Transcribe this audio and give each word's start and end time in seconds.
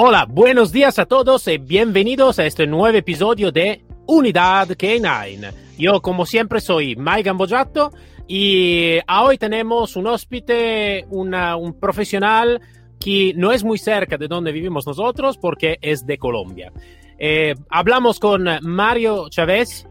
Hola, 0.00 0.26
buenos 0.30 0.70
días 0.70 1.00
a 1.00 1.06
todos 1.06 1.48
y 1.48 1.58
bienvenidos 1.58 2.38
a 2.38 2.46
este 2.46 2.68
nuevo 2.68 2.96
episodio 2.96 3.50
de 3.50 3.82
Unidad 4.06 4.68
K9. 4.68 5.52
Yo, 5.76 6.00
como 6.00 6.24
siempre, 6.24 6.60
soy 6.60 6.94
Mike 6.94 7.24
Gambojato 7.24 7.90
y 8.28 9.00
hoy 9.08 9.38
tenemos 9.38 9.96
un 9.96 10.06
hóspede, 10.06 11.04
un 11.10 11.76
profesional 11.80 12.60
que 13.00 13.32
no 13.34 13.50
es 13.50 13.64
muy 13.64 13.76
cerca 13.76 14.16
de 14.16 14.28
donde 14.28 14.52
vivimos 14.52 14.86
nosotros 14.86 15.36
porque 15.36 15.78
es 15.82 16.06
de 16.06 16.16
Colombia. 16.16 16.72
Eh, 17.18 17.56
hablamos 17.68 18.20
con 18.20 18.46
Mario 18.62 19.28
Chávez, 19.30 19.84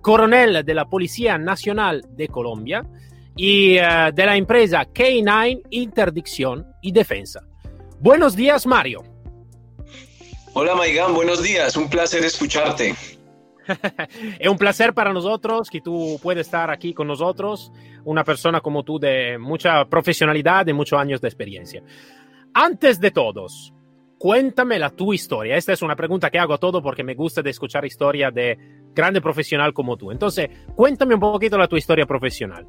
coronel 0.00 0.64
de 0.64 0.74
la 0.74 0.86
Policía 0.86 1.38
Nacional 1.38 2.04
de 2.16 2.26
Colombia 2.26 2.84
y 3.36 3.78
uh, 3.78 4.12
de 4.12 4.26
la 4.26 4.36
empresa 4.36 4.88
K9 4.92 5.62
Interdicción 5.70 6.66
y 6.82 6.90
Defensa. 6.90 7.46
Buenos 8.00 8.34
días, 8.34 8.66
Mario. 8.66 9.11
Hola, 10.54 10.74
Maigán, 10.74 11.14
buenos 11.14 11.42
días. 11.42 11.78
Un 11.78 11.88
placer 11.88 12.22
escucharte. 12.24 12.94
es 14.38 14.48
un 14.48 14.58
placer 14.58 14.92
para 14.92 15.10
nosotros 15.10 15.70
que 15.70 15.80
tú 15.80 16.18
puedes 16.22 16.46
estar 16.46 16.70
aquí 16.70 16.92
con 16.92 17.06
nosotros, 17.06 17.72
una 18.04 18.22
persona 18.22 18.60
como 18.60 18.82
tú 18.82 18.98
de 18.98 19.38
mucha 19.38 19.86
profesionalidad, 19.86 20.66
de 20.66 20.74
muchos 20.74 20.98
años 21.00 21.22
de 21.22 21.28
experiencia. 21.28 21.82
Antes 22.52 23.00
de 23.00 23.10
todos, 23.10 23.72
cuéntame 24.18 24.78
la 24.78 24.90
tu 24.90 25.14
historia. 25.14 25.56
Esta 25.56 25.72
es 25.72 25.80
una 25.80 25.96
pregunta 25.96 26.28
que 26.28 26.38
hago 26.38 26.52
a 26.52 26.58
todo 26.58 26.82
porque 26.82 27.02
me 27.02 27.14
gusta 27.14 27.40
de 27.40 27.48
escuchar 27.48 27.86
historia 27.86 28.30
de 28.30 28.58
grande 28.94 29.22
profesional 29.22 29.72
como 29.72 29.96
tú. 29.96 30.10
Entonces, 30.10 30.50
cuéntame 30.76 31.14
un 31.14 31.20
poquito 31.20 31.56
la 31.56 31.66
tu 31.66 31.78
historia 31.78 32.04
profesional. 32.04 32.66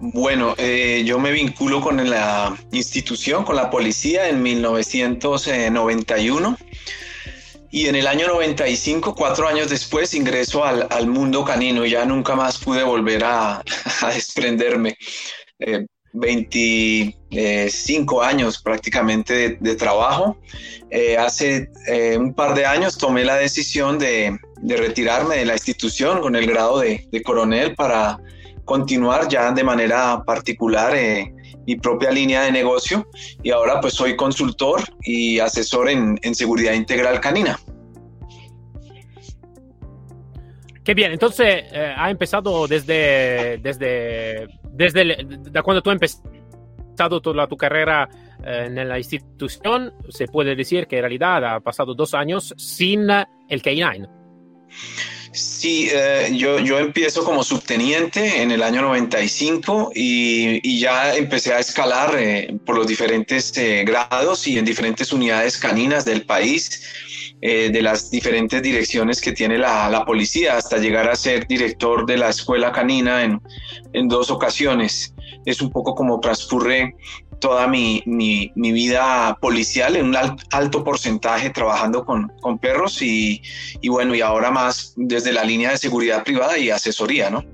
Bueno, 0.00 0.54
eh, 0.58 1.04
yo 1.06 1.20
me 1.20 1.30
vinculo 1.30 1.80
con 1.80 2.08
la 2.08 2.56
institución, 2.72 3.44
con 3.44 3.56
la 3.56 3.70
policía 3.70 4.28
en 4.28 4.42
1991 4.42 6.58
y 7.70 7.86
en 7.86 7.94
el 7.94 8.06
año 8.06 8.28
95, 8.28 9.14
cuatro 9.14 9.48
años 9.48 9.70
después, 9.70 10.12
ingreso 10.12 10.64
al, 10.64 11.06
mundo 11.06 11.44
canino 11.44 11.86
y 11.86 11.90
ya 11.90 12.04
nunca 12.04 12.34
más 12.34 12.58
pude 12.58 12.82
volver 12.82 13.22
a, 13.24 13.62
desprenderme. 14.14 14.98
Eh, 15.58 15.86
25 16.14 18.22
años 18.22 18.60
prácticamente 18.60 19.56
de, 19.58 19.76
trabajo. 19.76 20.36
Eh, 20.90 21.16
hace 21.16 21.70
eh, 21.88 22.18
un 22.18 22.34
par 22.34 22.54
de 22.54 22.66
años 22.66 22.98
tomé 22.98 23.24
la 23.24 23.36
decisión 23.36 23.98
de, 23.98 24.38
retirarme 24.62 25.36
de 25.36 25.46
la 25.46 25.54
institución 25.54 26.20
con 26.20 26.36
el 26.36 26.46
grado 26.46 26.80
de 26.80 27.22
coronel 27.24 27.74
para 27.74 28.18
continuar 28.64 29.28
ya 29.28 29.50
de 29.52 29.64
manera 29.64 30.22
particular 30.24 30.94
eh, 30.94 31.32
mi 31.66 31.76
propia 31.76 32.10
línea 32.10 32.42
de 32.42 32.52
negocio 32.52 33.06
y 33.42 33.50
ahora 33.50 33.80
pues 33.80 33.94
soy 33.94 34.16
consultor 34.16 34.82
y 35.02 35.38
asesor 35.38 35.88
en, 35.90 36.18
en 36.22 36.34
seguridad 36.34 36.72
integral 36.72 37.20
canina. 37.20 37.58
Qué 40.84 40.94
bien, 40.94 41.12
entonces 41.12 41.64
eh, 41.72 41.94
ha 41.96 42.10
empezado 42.10 42.66
desde, 42.66 43.58
desde, 43.58 44.48
desde 44.72 45.04
de 45.04 45.62
cuando 45.62 45.80
tú 45.80 45.90
has 45.90 45.94
empezado 45.94 47.20
toda 47.20 47.46
tu 47.46 47.56
carrera 47.56 48.08
eh, 48.44 48.66
en 48.66 48.88
la 48.88 48.98
institución, 48.98 49.94
se 50.08 50.26
puede 50.26 50.56
decir 50.56 50.88
que 50.88 50.96
en 50.96 51.02
realidad 51.02 51.44
ha 51.44 51.60
pasado 51.60 51.94
dos 51.94 52.14
años 52.14 52.52
sin 52.56 53.08
el 53.10 53.62
K9. 53.62 54.08
Sí, 55.32 55.88
eh, 55.90 56.30
yo, 56.34 56.58
yo 56.58 56.78
empiezo 56.78 57.24
como 57.24 57.42
subteniente 57.42 58.42
en 58.42 58.50
el 58.50 58.62
año 58.62 58.82
95 58.82 59.92
y, 59.94 60.60
y 60.62 60.78
ya 60.78 61.16
empecé 61.16 61.54
a 61.54 61.58
escalar 61.58 62.14
eh, 62.18 62.54
por 62.66 62.76
los 62.76 62.86
diferentes 62.86 63.56
eh, 63.56 63.82
grados 63.86 64.46
y 64.46 64.58
en 64.58 64.66
diferentes 64.66 65.10
unidades 65.10 65.56
caninas 65.56 66.04
del 66.04 66.26
país, 66.26 66.82
eh, 67.40 67.70
de 67.72 67.80
las 67.80 68.10
diferentes 68.10 68.62
direcciones 68.62 69.22
que 69.22 69.32
tiene 69.32 69.56
la, 69.56 69.88
la, 69.88 70.04
policía, 70.04 70.58
hasta 70.58 70.76
llegar 70.76 71.08
a 71.08 71.16
ser 71.16 71.46
director 71.46 72.04
de 72.04 72.18
la 72.18 72.28
escuela 72.28 72.70
canina 72.70 73.24
en, 73.24 73.40
en 73.94 74.08
dos 74.08 74.30
ocasiones. 74.30 75.14
Es 75.44 75.60
un 75.60 75.70
poco 75.70 75.94
como 75.94 76.20
transcurre 76.20 76.94
toda 77.40 77.66
mi, 77.66 78.02
mi, 78.06 78.52
mi, 78.54 78.72
vida 78.72 79.36
policial 79.40 79.96
en 79.96 80.06
un 80.06 80.16
alto 80.52 80.84
porcentaje 80.84 81.50
trabajando 81.50 82.04
con, 82.04 82.32
con 82.40 82.58
perros 82.58 83.02
y, 83.02 83.42
y, 83.80 83.88
bueno, 83.88 84.14
y 84.14 84.20
ahora 84.20 84.52
más 84.52 84.94
desde 84.96 85.32
la 85.32 85.42
línea 85.42 85.70
de 85.70 85.78
seguridad 85.78 86.22
privada 86.22 86.56
y 86.56 86.70
asesoría, 86.70 87.30
¿no? 87.30 87.44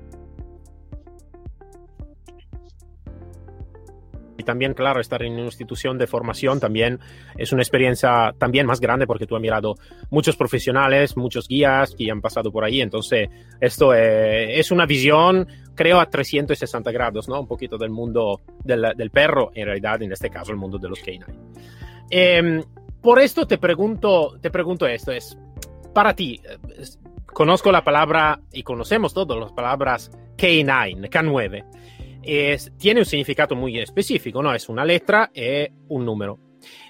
Y 4.39 4.43
también, 4.43 4.73
claro, 4.73 5.01
estar 5.01 5.21
en 5.21 5.33
una 5.33 5.43
institución 5.43 5.97
de 5.97 6.07
formación 6.07 6.61
también 6.61 7.01
es 7.37 7.51
una 7.51 7.61
experiencia 7.61 8.33
también 8.37 8.65
más 8.65 8.79
grande 8.79 9.05
porque 9.05 9.27
tú 9.27 9.35
has 9.35 9.41
mirado 9.41 9.75
muchos 10.09 10.37
profesionales, 10.37 11.17
muchos 11.17 11.45
guías 11.45 11.93
que 11.93 12.09
han 12.09 12.21
pasado 12.21 12.49
por 12.49 12.63
ahí. 12.63 12.79
Entonces, 12.79 13.29
esto 13.59 13.93
es, 13.93 14.59
es 14.59 14.71
una 14.71 14.85
visión, 14.85 15.45
creo, 15.75 15.99
a 15.99 16.05
360 16.09 16.89
grados, 16.93 17.27
¿no? 17.27 17.41
Un 17.41 17.47
poquito 17.47 17.77
del 17.77 17.89
mundo 17.89 18.39
del, 18.63 18.93
del 18.95 19.11
perro, 19.11 19.51
en 19.53 19.65
realidad, 19.65 20.01
en 20.01 20.13
este 20.13 20.29
caso, 20.29 20.51
el 20.51 20.57
mundo 20.57 20.77
de 20.77 20.87
los 20.87 21.03
K9. 21.03 21.25
Eh, 22.09 22.63
por 23.01 23.19
esto 23.19 23.45
te 23.45 23.57
pregunto, 23.57 24.37
te 24.39 24.51
pregunto 24.51 24.87
esto, 24.87 25.11
es, 25.11 25.37
para 25.93 26.13
ti, 26.13 26.39
conozco 27.25 27.73
la 27.73 27.83
palabra 27.83 28.39
y 28.53 28.63
conocemos 28.63 29.13
todas 29.13 29.37
las 29.37 29.51
palabras 29.51 30.11
K9, 30.37 31.09
K9 31.09 31.65
es, 32.23 32.71
tiene 32.77 33.01
un 33.01 33.05
significado 33.05 33.55
muy 33.55 33.79
específico, 33.79 34.41
¿no? 34.41 34.53
Es 34.53 34.69
una 34.69 34.85
letra 34.85 35.31
y 35.33 35.67
un 35.87 36.05
número. 36.05 36.39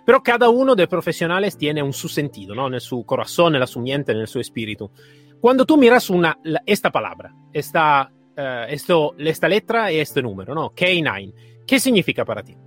Pero 0.06 0.23
cada 0.23 0.50
uno 0.50 0.75
de 0.75 0.84
los 0.84 0.90
profesionales 0.90 1.57
tiene 1.57 1.84
un 1.84 1.94
su 1.94 2.09
sentido, 2.09 2.56
¿no? 2.56 2.67
En 2.67 2.79
su 2.79 3.06
corazón, 3.06 3.56
en 3.56 3.68
su 3.68 3.79
mente, 3.79 4.12
en 4.12 4.28
su 4.28 4.39
espíritu. 4.39 4.91
Cuando 5.39 5.66
tú 5.66 5.78
miras 5.78 6.09
una, 6.09 6.38
esta 6.66 6.91
palabra, 6.91 7.34
esta, 7.53 8.12
uh, 8.12 8.66
esto, 8.68 9.16
esta 9.18 9.47
letra 9.47 9.91
y 9.91 10.00
este 10.00 10.22
número, 10.22 10.53
¿no? 10.53 10.72
K9, 10.72 11.34
¿qué 11.66 11.79
significa 11.79 12.25
para 12.25 12.44
ti? 12.44 12.57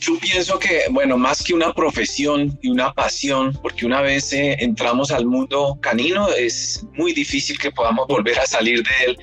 Yo 0.00 0.18
pienso 0.18 0.58
que, 0.58 0.82
bueno, 0.90 1.16
más 1.16 1.42
que 1.42 1.54
una 1.54 1.72
profesión 1.72 2.58
y 2.60 2.68
una 2.68 2.92
pasión, 2.92 3.58
porque 3.62 3.86
una 3.86 4.02
vez 4.02 4.34
eh, 4.34 4.54
entramos 4.60 5.10
al 5.10 5.24
mundo 5.24 5.78
canino, 5.80 6.28
es 6.28 6.86
muy 6.92 7.14
difícil 7.14 7.58
que 7.58 7.70
podamos 7.70 8.06
volver 8.06 8.38
a 8.38 8.46
salir 8.46 8.82
de 8.82 8.90
él 9.06 9.18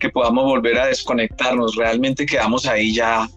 que 0.00 0.10
podamos 0.10 0.44
volver 0.44 0.78
a 0.78 0.86
desconectarnos. 0.86 1.76
Realmente 1.76 2.26
quedamos 2.26 2.66
ahí 2.66 2.92
ya 2.94 3.28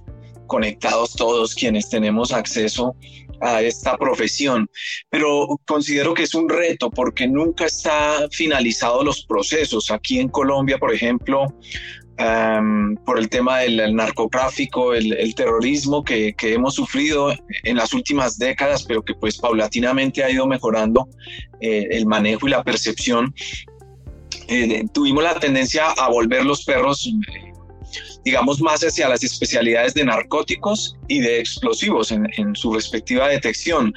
conectados 0.48 1.14
todos 1.14 1.56
quienes 1.56 1.90
tenemos 1.90 2.32
acceso 2.32 2.96
a 3.42 3.62
esta 3.62 3.98
profesión, 3.98 4.70
pero 5.10 5.48
considero 5.66 6.14
que 6.14 6.24
es 6.24 6.34
un 6.34 6.48
reto 6.48 6.90
porque 6.90 7.28
nunca 7.28 7.66
está 7.66 8.28
finalizado 8.32 9.04
los 9.04 9.26
procesos. 9.26 9.92
Aquí 9.92 10.20
en 10.20 10.30
Colombia, 10.30 10.78
por 10.78 10.94
ejemplo, 10.94 11.48
um, 12.20 12.96
por 13.06 13.20
el 13.20 13.28
tema 13.30 13.60
del 13.60 13.80
el 13.80 13.96
narcotráfico, 13.96 14.94
el, 14.94 15.14
el 15.14 15.36
terrorismo 15.36 16.04
que, 16.04 16.34
que, 16.34 16.54
hemos 16.54 16.76
sufrido 16.76 17.34
en 17.64 17.76
las 17.76 17.94
últimas 17.94 18.38
décadas, 18.38 18.84
pero 18.84 19.04
que 19.04 19.14
pues 19.16 19.38
paulatinamente 19.38 20.24
ha 20.24 20.30
ido 20.30 20.48
mejorando 20.48 21.10
eh, 21.60 21.88
el 21.92 22.06
manejo 22.06 22.48
y 22.48 22.52
la 22.52 22.64
percepción 22.64 23.34
eh, 24.48 24.86
tuvimos 24.94 25.24
la 25.24 25.40
tendencia 25.40 25.90
a 25.92 26.10
volver 26.10 26.46
los 26.46 26.64
perros, 26.64 27.08
eh, 27.08 27.52
digamos, 28.24 28.62
más 28.62 28.82
hacia 28.82 29.10
las 29.10 29.24
especialidades 29.24 29.94
de 29.94 30.06
narcóticos 30.06 30.98
y 31.08 31.20
de 31.20 31.40
explosivos 31.40 32.12
en, 32.12 32.56
su 32.56 32.74
respectiva 32.74 33.28
detección, 33.28 33.94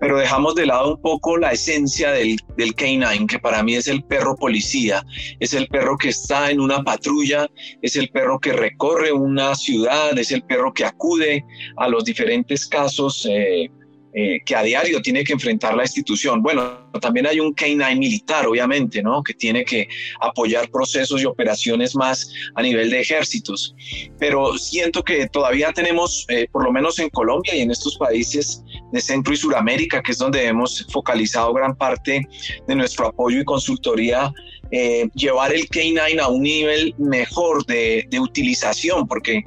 pero 0.00 0.18
dejamos 0.18 0.54
de 0.54 0.66
lado 0.66 0.94
un 0.94 1.02
poco 1.02 1.36
la 1.36 1.52
esencia 1.52 2.12
del, 2.12 2.38
del 2.56 2.74
K9, 2.74 3.26
que 3.26 3.38
para 3.38 3.62
mí 3.62 3.74
es 3.74 3.88
el 3.88 4.02
perro 4.04 4.36
policía, 4.36 5.04
es 5.40 5.54
el 5.54 5.66
perro 5.68 5.96
que 5.96 6.10
está 6.10 6.50
en 6.50 6.60
una 6.60 6.82
patrulla, 6.82 7.48
es 7.82 7.96
el 7.96 8.08
perro 8.10 8.38
que 8.38 8.52
recorre 8.52 9.12
una 9.12 9.54
ciudad, 9.54 10.18
es 10.18 10.30
el 10.32 10.42
perro 10.42 10.72
que 10.72 10.84
acude 10.84 11.44
a 11.76 11.88
los 11.88 12.04
diferentes 12.04 12.66
casos. 12.66 13.26
Eh, 13.28 13.70
eh, 14.12 14.40
que 14.44 14.56
a 14.56 14.62
diario 14.62 15.00
tiene 15.00 15.22
que 15.22 15.32
enfrentar 15.32 15.76
la 15.76 15.84
institución. 15.84 16.42
Bueno, 16.42 16.80
también 17.00 17.28
hay 17.28 17.38
un 17.38 17.54
K9 17.54 17.96
militar, 17.96 18.44
obviamente, 18.46 19.02
¿no? 19.02 19.22
Que 19.22 19.34
tiene 19.34 19.64
que 19.64 19.88
apoyar 20.20 20.68
procesos 20.68 21.22
y 21.22 21.26
operaciones 21.26 21.94
más 21.94 22.32
a 22.56 22.62
nivel 22.62 22.90
de 22.90 23.00
ejércitos. 23.00 23.74
Pero 24.18 24.58
siento 24.58 25.04
que 25.04 25.28
todavía 25.28 25.72
tenemos, 25.72 26.26
eh, 26.28 26.48
por 26.50 26.64
lo 26.64 26.72
menos 26.72 26.98
en 26.98 27.08
Colombia 27.10 27.54
y 27.54 27.60
en 27.60 27.70
estos 27.70 27.96
países 27.98 28.64
de 28.92 29.00
Centro 29.00 29.32
y 29.32 29.36
Suramérica, 29.36 30.02
que 30.02 30.10
es 30.10 30.18
donde 30.18 30.44
hemos 30.44 30.84
focalizado 30.90 31.54
gran 31.54 31.76
parte 31.76 32.26
de 32.66 32.74
nuestro 32.74 33.06
apoyo 33.06 33.40
y 33.40 33.44
consultoría, 33.44 34.32
eh, 34.72 35.08
llevar 35.14 35.52
el 35.54 35.68
K9 35.68 36.20
a 36.20 36.28
un 36.28 36.42
nivel 36.42 36.94
mejor 36.98 37.64
de, 37.66 38.06
de 38.08 38.18
utilización, 38.18 39.06
porque 39.06 39.44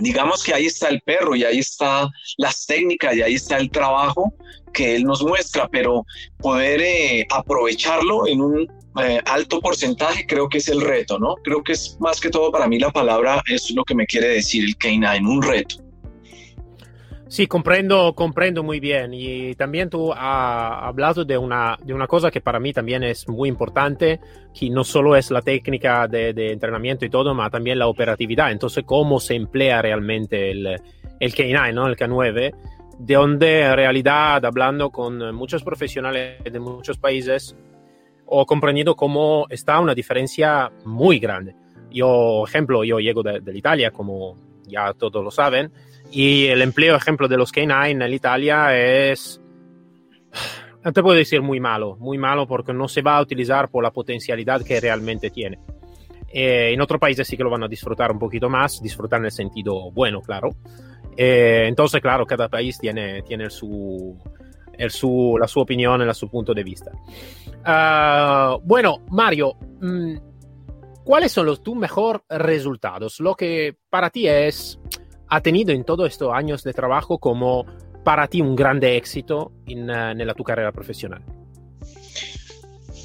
digamos 0.00 0.42
que 0.42 0.54
ahí 0.54 0.66
está 0.66 0.88
el 0.88 1.00
perro 1.00 1.34
y 1.34 1.44
ahí 1.44 1.58
está 1.58 2.08
las 2.38 2.66
técnicas 2.66 3.16
y 3.16 3.22
ahí 3.22 3.34
está 3.34 3.56
el 3.58 3.70
trabajo 3.70 4.32
que 4.72 4.96
él 4.96 5.04
nos 5.04 5.22
muestra, 5.22 5.68
pero 5.68 6.04
poder 6.38 6.80
eh, 6.82 7.26
aprovecharlo 7.30 8.26
en 8.26 8.40
un 8.40 8.68
eh, 9.02 9.20
alto 9.24 9.60
porcentaje 9.60 10.26
creo 10.26 10.48
que 10.48 10.58
es 10.58 10.68
el 10.68 10.80
reto, 10.80 11.18
¿no? 11.18 11.34
Creo 11.44 11.62
que 11.62 11.72
es 11.72 11.96
más 12.00 12.20
que 12.20 12.30
todo 12.30 12.50
para 12.52 12.66
mí 12.66 12.78
la 12.78 12.90
palabra 12.90 13.42
es 13.50 13.70
lo 13.70 13.84
que 13.84 13.94
me 13.94 14.06
quiere 14.06 14.28
decir 14.28 14.64
el 14.64 14.76
K9, 14.76 15.26
un 15.26 15.42
reto. 15.42 15.85
Sí, 17.28 17.48
comprendo, 17.48 18.14
comprendo 18.14 18.62
muy 18.62 18.78
bien. 18.78 19.12
Y 19.12 19.56
también 19.56 19.90
tú 19.90 20.12
has 20.12 20.84
hablado 20.84 21.24
de 21.24 21.36
una, 21.36 21.76
de 21.82 21.92
una 21.92 22.06
cosa 22.06 22.30
que 22.30 22.40
para 22.40 22.60
mí 22.60 22.72
también 22.72 23.02
es 23.02 23.28
muy 23.28 23.48
importante, 23.48 24.20
que 24.54 24.70
no 24.70 24.84
solo 24.84 25.16
es 25.16 25.32
la 25.32 25.42
técnica 25.42 26.06
de, 26.06 26.32
de 26.32 26.52
entrenamiento 26.52 27.04
y 27.04 27.10
todo, 27.10 27.36
pero 27.36 27.50
también 27.50 27.80
la 27.80 27.88
operatividad. 27.88 28.52
Entonces, 28.52 28.84
cómo 28.86 29.18
se 29.18 29.34
emplea 29.34 29.82
realmente 29.82 30.52
el, 30.52 30.66
el 31.18 31.34
K9, 31.34 31.74
¿no? 31.74 31.88
el 31.88 31.96
K9, 31.96 32.54
de 33.00 33.14
donde 33.14 33.62
en 33.62 33.74
realidad, 33.74 34.44
hablando 34.44 34.90
con 34.90 35.34
muchos 35.34 35.64
profesionales 35.64 36.44
de 36.44 36.60
muchos 36.60 36.96
países, 36.96 37.56
he 38.30 38.46
comprendido 38.46 38.94
cómo 38.94 39.46
está 39.50 39.80
una 39.80 39.96
diferencia 39.96 40.70
muy 40.84 41.18
grande. 41.18 41.56
Yo, 41.90 42.44
ejemplo, 42.46 42.84
yo 42.84 43.00
llego 43.00 43.24
de, 43.24 43.40
de 43.40 43.58
Italia, 43.58 43.90
como 43.90 44.36
ya 44.68 44.92
todos 44.92 45.24
lo 45.24 45.30
saben, 45.32 45.72
y 46.10 46.46
el 46.46 46.62
empleo, 46.62 46.96
ejemplo, 46.96 47.28
de 47.28 47.36
los 47.36 47.52
K9 47.52 47.90
en 47.90 48.12
Italia 48.12 48.76
es, 48.76 49.40
no 50.84 50.92
te 50.92 51.02
puedo 51.02 51.16
decir 51.16 51.42
muy 51.42 51.60
malo, 51.60 51.96
muy 51.96 52.18
malo 52.18 52.46
porque 52.46 52.72
no 52.72 52.88
se 52.88 53.02
va 53.02 53.18
a 53.18 53.22
utilizar 53.22 53.68
por 53.70 53.82
la 53.82 53.90
potencialidad 53.90 54.62
que 54.62 54.80
realmente 54.80 55.30
tiene. 55.30 55.58
Eh, 56.32 56.72
en 56.72 56.80
otros 56.80 57.00
países 57.00 57.26
sí 57.26 57.36
que 57.36 57.44
lo 57.44 57.50
van 57.50 57.64
a 57.64 57.68
disfrutar 57.68 58.12
un 58.12 58.18
poquito 58.18 58.48
más, 58.48 58.82
disfrutar 58.82 59.20
en 59.20 59.26
el 59.26 59.32
sentido 59.32 59.90
bueno, 59.90 60.20
claro. 60.20 60.50
Eh, 61.16 61.64
entonces, 61.66 62.00
claro, 62.00 62.26
cada 62.26 62.48
país 62.48 62.78
tiene, 62.78 63.22
tiene 63.22 63.48
su, 63.48 64.16
el 64.74 64.90
su, 64.90 65.36
la 65.40 65.48
su 65.48 65.60
opinión, 65.60 66.02
el 66.02 66.14
su 66.14 66.28
punto 66.28 66.52
de 66.52 66.62
vista. 66.62 66.92
Uh, 67.66 68.60
bueno, 68.64 69.02
Mario, 69.10 69.54
mmm, 69.80 70.16
¿cuáles 71.04 71.32
son 71.32 71.46
los 71.46 71.62
tus 71.62 71.76
mejores 71.76 72.22
resultados? 72.28 73.20
Lo 73.20 73.34
que 73.34 73.76
para 73.88 74.10
ti 74.10 74.28
es 74.28 74.78
ha 75.28 75.40
tenido 75.40 75.72
en 75.72 75.84
todos 75.84 76.08
estos 76.10 76.32
años 76.32 76.62
de 76.62 76.72
trabajo 76.72 77.18
como 77.18 77.66
para 78.04 78.28
ti 78.28 78.40
un 78.40 78.54
grande 78.54 78.96
éxito 78.96 79.52
en, 79.66 79.90
en 79.90 80.34
tu 80.34 80.44
carrera 80.44 80.72
profesional? 80.72 81.22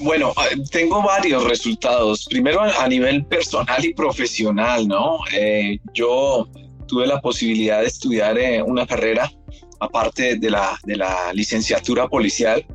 Bueno, 0.02 0.34
ah, 0.36 0.46
tengo 0.72 1.02
varios 1.04 1.44
resultados. 1.44 2.26
Primero 2.26 2.62
a 2.62 2.88
nivel 2.88 3.24
personal 3.26 3.84
y 3.86 3.94
profesional, 3.94 4.88
¿no? 4.88 5.20
Eh, 5.34 5.80
yo 5.94 6.48
tuve 6.88 7.06
la 7.06 7.22
posibilidad 7.22 7.82
de 7.82 7.88
estudiar 7.88 8.38
eh, 8.38 8.62
una 8.64 8.88
carrera 8.88 9.32
aparte 9.80 10.38
de 10.38 10.50
la, 10.50 10.78
de 10.84 10.96
la 10.96 11.34
licenciatura 11.34 12.08
policial, 12.08 12.66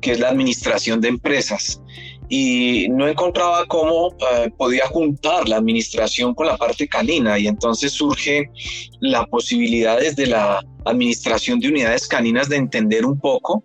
que 0.00 0.12
es 0.12 0.20
la 0.20 0.28
administración 0.28 1.00
de 1.00 1.08
empresas 1.08 1.80
y 2.28 2.88
no 2.88 3.06
encontraba 3.06 3.66
cómo 3.66 4.14
eh, 4.32 4.50
podía 4.56 4.86
juntar 4.88 5.48
la 5.48 5.56
administración 5.56 6.34
con 6.34 6.46
la 6.46 6.56
parte 6.56 6.88
canina 6.88 7.38
y 7.38 7.46
entonces 7.46 7.92
surge 7.92 8.50
la 9.00 9.24
posibilidad 9.26 9.98
desde 9.98 10.26
la 10.26 10.60
administración 10.84 11.60
de 11.60 11.68
unidades 11.68 12.06
caninas 12.06 12.48
de 12.48 12.56
entender 12.56 13.04
un 13.04 13.18
poco 13.18 13.62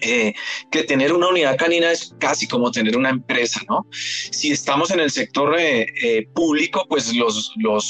eh, 0.00 0.32
que 0.70 0.84
tener 0.84 1.12
una 1.12 1.28
unidad 1.28 1.56
canina 1.56 1.90
es 1.90 2.14
casi 2.18 2.46
como 2.46 2.70
tener 2.70 2.96
una 2.96 3.10
empresa, 3.10 3.60
¿no? 3.68 3.84
Si 3.90 4.52
estamos 4.52 4.90
en 4.90 5.00
el 5.00 5.10
sector 5.10 5.56
eh, 5.58 6.28
público, 6.34 6.86
pues 6.88 7.12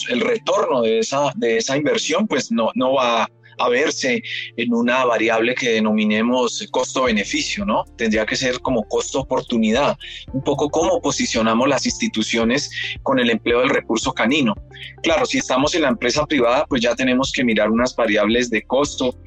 el 0.09 0.21
retorno 0.21 0.83
de 0.83 1.01
esa, 1.01 1.33
de 1.37 1.59
esa 1.59 1.77
inversión 1.77 2.27
pues 2.27 2.51
no, 2.51 2.71
no 2.75 2.95
va 2.95 3.31
a 3.59 3.69
verse 3.69 4.23
en 4.57 4.75
una 4.75 5.05
variable 5.05 5.55
que 5.55 5.71
denominemos 5.71 6.67
costo-beneficio, 6.71 7.65
¿no? 7.65 7.85
Tendría 7.97 8.27
que 8.27 8.37
ser 8.37 8.61
como 8.61 8.83
costo-oportunidad, 8.85 9.97
un 10.33 10.43
poco 10.43 10.69
cómo 10.71 11.01
posicionamos 11.01 11.69
las 11.69 11.87
instituciones 11.87 12.71
con 13.03 13.19
el 13.19 13.31
empleo 13.31 13.61
del 13.61 13.71
recurso 13.71 14.13
canino. 14.13 14.55
Claro, 15.03 15.27
si 15.27 15.39
estamos 15.39 15.75
en 15.75 15.83
la 15.83 15.89
empresa 15.89 16.25
privada, 16.27 16.67
pues 16.69 16.83
ya 16.83 16.95
tenemos 16.95 17.33
que 17.33 17.45
mirar 17.45 17.71
unas 17.71 17.95
variables 17.95 18.51
de 18.51 18.63
costo 18.63 19.19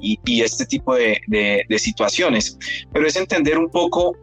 y, 0.00 0.18
este 0.40 0.64
tipo 0.64 0.94
de 0.94 1.66
situaciones, 1.78 2.56
pero 2.92 3.06
es 3.06 3.16
entender 3.16 3.58
un 3.58 3.68
poco 3.68 4.16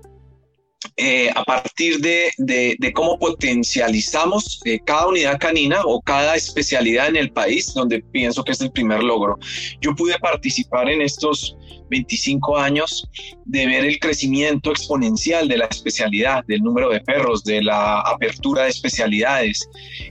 eh, 0.95 1.29
a 1.33 1.43
partir 1.43 1.99
de, 1.99 2.31
de, 2.37 2.93
cómo 2.93 3.17
potencializamos 3.17 4.61
eh, 4.65 4.79
cada 4.85 5.07
unidad 5.07 5.39
canina 5.39 5.81
o 5.85 6.01
cada 6.01 6.35
especialidad 6.35 7.07
en 7.07 7.15
el 7.15 7.31
país, 7.31 7.73
donde 7.73 8.01
pienso 8.11 8.43
que 8.43 8.51
es 8.51 8.61
el 8.61 8.71
primer 8.71 9.03
logro. 9.03 9.37
Yo 9.81 9.95
pude 9.95 10.17
participar 10.19 10.89
en 10.89 11.01
estos 11.01 11.57
25 11.89 12.57
años 12.57 13.09
de 13.45 13.65
ver 13.65 13.85
el 13.85 13.99
crecimiento 13.99 14.71
exponencial 14.71 15.47
de 15.47 15.57
la 15.57 15.65
especialidad, 15.65 16.43
del 16.45 16.61
número 16.61 16.89
de 16.89 16.99
perros, 16.99 17.43
de 17.43 17.63
la 17.63 18.01
apertura 18.01 18.63
de 18.63 18.69
especialidades 18.69 19.69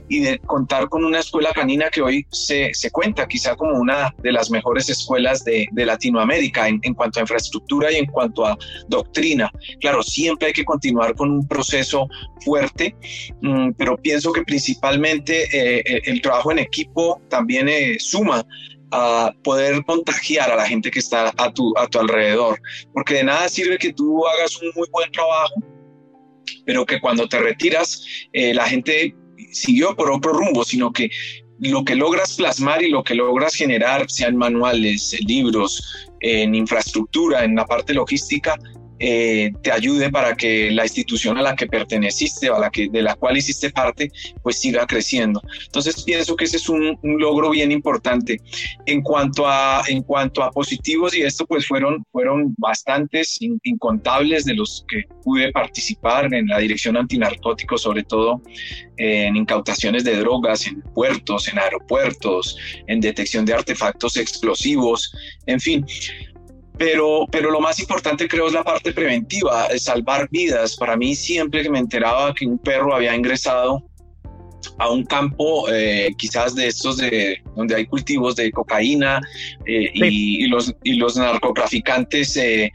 y 0.09 0.21
de 0.21 0.39
contar 0.39 0.89
con 0.89 1.05
una 1.05 1.19
escuela 1.19 1.51
canina 1.53 1.89
que 1.89 2.01
hoy 2.01 2.25
se, 2.31 2.71
se 2.73 2.89
cuenta 2.91 3.27
quizá 3.27 3.55
como 3.55 3.77
una 3.77 4.13
de 4.23 4.31
las 4.31 4.49
mejores 4.49 4.89
escuelas 4.89 5.43
de, 5.43 5.67
de 5.71 5.85
Latinoamérica 5.85 6.67
en, 6.67 6.79
en, 6.81 6.93
cuanto 6.93 7.19
a 7.19 7.23
infraestructura 7.23 7.91
y 7.91 7.95
en 7.97 8.05
cuanto 8.07 8.45
a 8.45 8.57
doctrina. 8.87 9.51
Claro, 9.79 10.01
siempre 10.01 10.47
hay 10.47 10.53
que 10.57 10.65
continuar 10.65 11.15
con 11.15 11.31
un 11.31 11.47
proceso 11.47 12.07
fuerte, 12.43 12.95
mmm, 13.41 13.71
pero 13.77 13.95
pienso 13.97 14.33
que 14.33 14.43
principalmente 14.43 15.43
eh, 15.43 15.83
eh, 15.85 16.01
el 16.05 16.21
trabajo 16.21 16.51
en 16.51 16.59
equipo 16.59 17.21
también 17.29 17.69
eh, 17.69 17.97
suma 17.99 18.45
a 18.91 19.31
poder 19.43 19.83
contagiar 19.85 20.49
a 20.49 20.55
la 20.55 20.65
gente 20.65 20.89
que 20.89 20.99
está 20.99 21.33
a 21.37 21.53
tu, 21.53 21.77
a 21.77 21.87
tu 21.87 21.99
alrededor. 21.99 22.59
Porque 22.93 23.15
de 23.15 23.23
nada 23.25 23.49
sirve 23.49 23.77
que 23.77 23.93
tú 23.93 24.25
hagas 24.25 24.61
un 24.61 24.71
muy 24.75 24.87
buen 24.91 25.11
trabajo, 25.11 25.55
pero 26.65 26.85
que 26.85 26.99
cuando 26.99 27.27
te 27.27 27.39
retiras 27.39 28.03
la 28.31 28.65
gente 28.65 29.13
siguió 29.51 29.93
por 29.93 30.09
otro 30.09 30.31
rumbo, 30.31 30.63
sino 30.63 30.93
que 30.93 31.09
lo 31.59 31.83
que 31.83 31.95
logras 31.95 32.35
plasmar 32.35 32.81
y 32.81 32.89
lo 32.89 33.03
que 33.03 33.15
logras 33.15 33.55
generar, 33.55 34.09
sean 34.09 34.37
manuales, 34.37 35.17
libros, 35.25 36.07
en 36.21 36.55
infraestructura, 36.55 37.43
en 37.43 37.55
la 37.55 37.65
parte 37.65 37.93
logística, 37.93 38.57
eh, 38.99 39.51
te 39.61 39.71
ayude 39.71 40.09
para 40.09 40.35
que 40.35 40.71
la 40.71 40.83
institución 40.83 41.37
a 41.37 41.41
la 41.41 41.55
que 41.55 41.67
perteneciste 41.67 42.49
o 42.49 42.55
a 42.55 42.59
la 42.59 42.69
que, 42.69 42.89
de 42.89 43.01
la 43.01 43.15
cual 43.15 43.37
hiciste 43.37 43.69
parte, 43.69 44.11
pues 44.41 44.59
siga 44.59 44.85
creciendo. 44.85 45.41
Entonces 45.65 46.03
pienso 46.03 46.35
que 46.35 46.45
ese 46.45 46.57
es 46.57 46.69
un, 46.69 46.97
un 47.01 47.19
logro 47.19 47.49
bien 47.49 47.71
importante. 47.71 48.39
En 48.85 49.01
cuanto, 49.01 49.47
a, 49.47 49.83
en 49.87 50.03
cuanto 50.03 50.43
a 50.43 50.51
positivos, 50.51 51.15
y 51.15 51.21
esto 51.21 51.45
pues 51.45 51.67
fueron, 51.67 52.03
fueron 52.11 52.55
bastantes, 52.57 53.41
in, 53.41 53.59
incontables 53.63 54.45
de 54.45 54.55
los 54.55 54.85
que 54.87 55.03
pude 55.23 55.51
participar 55.51 56.33
en 56.33 56.47
la 56.47 56.59
dirección 56.59 56.97
antinarcóticos, 56.97 57.81
sobre 57.81 58.03
todo 58.03 58.41
eh, 58.97 59.25
en 59.25 59.35
incautaciones 59.35 60.03
de 60.03 60.17
drogas 60.17 60.67
en 60.67 60.81
puertos, 60.93 61.47
en 61.47 61.59
aeropuertos, 61.59 62.57
en 62.87 62.99
detección 62.99 63.45
de 63.45 63.53
artefactos 63.53 64.17
explosivos, 64.17 65.13
en 65.45 65.59
fin, 65.59 65.85
pero, 66.77 67.25
pero 67.31 67.51
lo 67.51 67.59
más 67.59 67.79
importante 67.79 68.27
creo 68.27 68.47
es 68.47 68.53
la 68.53 68.63
parte 68.63 68.91
preventiva, 68.91 69.67
salvar 69.77 70.27
vidas. 70.29 70.75
Para 70.75 70.95
mí 70.95 71.15
siempre 71.15 71.63
que 71.63 71.69
me 71.69 71.79
enteraba 71.79 72.33
que 72.33 72.45
un 72.45 72.57
perro 72.57 72.95
había 72.95 73.15
ingresado 73.15 73.83
a 74.79 74.89
un 74.89 75.03
campo 75.05 75.69
eh, 75.71 76.09
quizás 76.17 76.53
de 76.55 76.67
estos 76.67 76.97
de 76.97 77.41
donde 77.55 77.75
hay 77.75 77.85
cultivos 77.85 78.35
de 78.35 78.51
cocaína 78.51 79.21
eh, 79.65 79.91
sí. 79.93 79.99
y, 80.03 80.43
y, 80.43 80.47
los, 80.47 80.73
y 80.83 80.93
los 80.93 81.15
narcotraficantes 81.15 82.35
eh, 82.37 82.71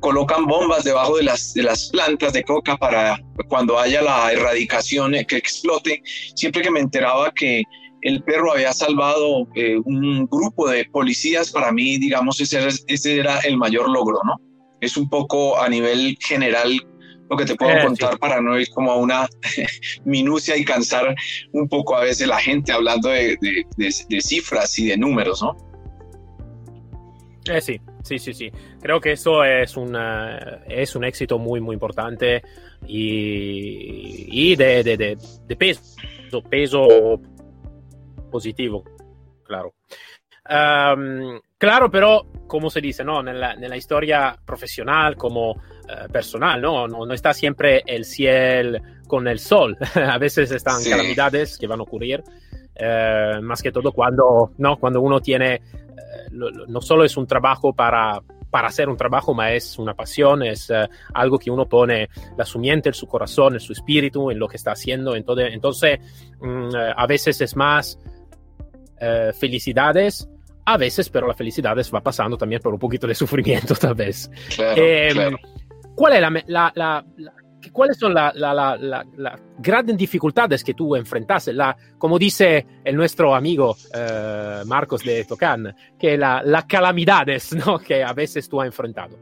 colocan 0.00 0.46
bombas 0.46 0.84
debajo 0.84 1.16
de 1.16 1.24
las, 1.24 1.54
de 1.54 1.62
las 1.62 1.88
plantas 1.90 2.32
de 2.32 2.44
coca 2.44 2.76
para 2.76 3.20
cuando 3.48 3.78
haya 3.78 4.02
la 4.02 4.32
erradicación 4.32 5.14
eh, 5.14 5.26
que 5.26 5.36
explote. 5.36 6.02
Siempre 6.34 6.62
que 6.62 6.70
me 6.70 6.80
enteraba 6.80 7.32
que 7.32 7.64
el 8.06 8.22
perro 8.22 8.52
había 8.52 8.72
salvado 8.72 9.48
eh, 9.54 9.76
un 9.84 10.26
grupo 10.26 10.68
de 10.68 10.84
policías, 10.84 11.50
para 11.50 11.72
mí, 11.72 11.98
digamos, 11.98 12.40
ese 12.40 12.58
era, 12.58 12.68
ese 12.86 13.18
era, 13.18 13.40
el 13.40 13.56
mayor 13.56 13.90
logro, 13.90 14.20
¿no? 14.24 14.36
Es 14.80 14.96
un 14.96 15.08
poco 15.08 15.60
a 15.60 15.68
nivel 15.68 16.16
general 16.20 16.72
lo 17.28 17.36
que 17.36 17.44
te 17.44 17.56
puedo 17.56 17.72
eh, 17.72 17.82
contar 17.84 18.12
sí. 18.12 18.18
para 18.20 18.40
no 18.40 18.58
ir 18.58 18.68
como 18.70 18.92
a 18.92 18.96
una 18.96 19.26
minucia 20.04 20.56
y 20.56 20.64
cansar 20.64 21.14
un 21.52 21.68
poco 21.68 21.96
a 21.96 22.02
veces 22.02 22.28
la 22.28 22.38
gente 22.38 22.70
hablando 22.70 23.08
de, 23.08 23.36
de, 23.40 23.64
de, 23.76 23.94
de 24.08 24.20
cifras 24.20 24.78
y 24.78 24.86
de 24.86 24.96
números, 24.96 25.42
¿no? 25.42 25.56
Eh, 27.48 27.60
sí, 27.60 27.80
sí, 28.02 28.18
sí, 28.18 28.32
sí. 28.34 28.50
Creo 28.80 29.00
que 29.00 29.12
eso 29.12 29.44
es, 29.44 29.76
una, 29.76 30.62
es 30.68 30.94
un 30.96 31.04
éxito 31.04 31.38
muy, 31.38 31.60
muy 31.60 31.74
importante 31.74 32.42
y, 32.86 34.26
y 34.30 34.56
de, 34.56 35.16
peso, 35.58 35.82
peso 36.48 37.20
positivo, 38.36 38.84
claro. 39.42 39.74
Um, 40.48 41.40
claro, 41.58 41.90
pero, 41.90 42.26
como 42.46 42.68
se 42.70 42.80
dice, 42.80 43.02
¿no? 43.02 43.22
Nella, 43.22 43.56
nella 43.56 43.76
historia 43.76 44.36
profesional 44.44 45.16
como 45.16 45.52
uh, 45.52 46.12
personal, 46.12 46.60
¿no? 46.60 46.86
¿no? 46.86 47.06
No 47.06 47.14
está 47.14 47.32
siempre 47.32 47.82
el 47.86 48.04
cielo 48.04 48.78
con 49.08 49.26
el 49.26 49.38
sol. 49.38 49.76
a 49.94 50.18
veces 50.18 50.50
están 50.50 50.80
sí. 50.80 50.90
calamidades 50.90 51.58
que 51.58 51.66
van 51.66 51.80
a 51.80 51.82
ocurrir. 51.82 52.22
Uh, 52.78 53.40
más 53.42 53.62
que 53.62 53.72
todo 53.72 53.90
cuando, 53.90 54.52
¿no? 54.58 54.76
cuando 54.76 55.00
uno 55.00 55.18
tiene 55.20 55.62
no 56.30 56.80
solo 56.80 57.04
es 57.04 57.16
un 57.16 57.26
trabajo 57.26 57.72
para, 57.72 58.20
para 58.50 58.68
hacer 58.68 58.88
un 58.88 58.96
trabajo, 58.96 59.34
ma 59.34 59.52
es 59.52 59.78
una 59.78 59.94
pasión, 59.94 60.42
es 60.42 60.70
uh, 60.70 60.88
algo 61.14 61.38
que 61.38 61.50
uno 61.50 61.66
pone 61.66 62.08
la 62.36 62.44
su 62.44 62.58
mente, 62.58 62.92
su 62.92 63.06
corazón, 63.06 63.54
en 63.54 63.60
su 63.60 63.72
espíritu, 63.72 64.30
en 64.30 64.38
lo 64.38 64.48
que 64.48 64.56
está 64.56 64.72
haciendo. 64.72 65.14
Entonces, 65.16 65.50
entonces 65.52 66.00
um, 66.40 66.70
a 66.74 67.06
veces 67.06 67.40
es 67.40 67.56
más 67.56 67.98
uh, 69.00 69.32
felicidades, 69.32 70.28
a 70.64 70.76
veces, 70.76 71.08
pero 71.08 71.26
la 71.26 71.34
felicidad 71.34 71.76
va 71.76 72.00
pasando 72.00 72.36
también 72.36 72.60
por 72.60 72.72
un 72.72 72.78
poquito 72.78 73.06
de 73.06 73.14
sufrimiento, 73.14 73.74
tal 73.80 73.94
vez. 73.94 74.30
Claro, 74.54 74.82
eh, 74.82 75.08
claro. 75.12 75.36
¿Cuál 75.94 76.12
es 76.14 76.20
la, 76.20 76.42
la, 76.46 76.72
la, 76.74 77.04
¿Cuáles 77.72 77.96
son 77.98 78.14
las 78.14 78.34
la, 78.34 78.52
la, 78.54 79.04
la, 79.16 79.38
grandes 79.58 79.96
dificultades 79.96 80.62
que 80.62 80.74
tú 80.74 80.94
enfrentaste? 80.96 81.52
como 81.98 82.18
dice 82.18 82.66
el 82.84 82.96
nuestro 82.96 83.34
amigo 83.34 83.76
eh, 83.94 84.62
Marcos 84.66 85.02
de 85.02 85.24
Tocán, 85.24 85.74
que 85.98 86.16
las 86.16 86.64
calamidades 86.64 87.52
¿no? 87.66 87.78
que 87.78 88.02
a 88.02 88.12
veces 88.12 88.48
tú 88.48 88.60
has 88.60 88.66
enfrentado. 88.66 89.18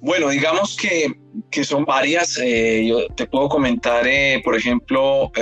Bueno, 0.00 0.28
digamos 0.28 0.76
que, 0.76 1.12
que 1.50 1.64
son 1.64 1.84
varias. 1.84 2.38
Eh, 2.38 2.86
yo 2.86 3.08
te 3.14 3.26
puedo 3.26 3.48
comentar, 3.48 4.06
eh, 4.06 4.40
por 4.44 4.54
ejemplo, 4.54 5.32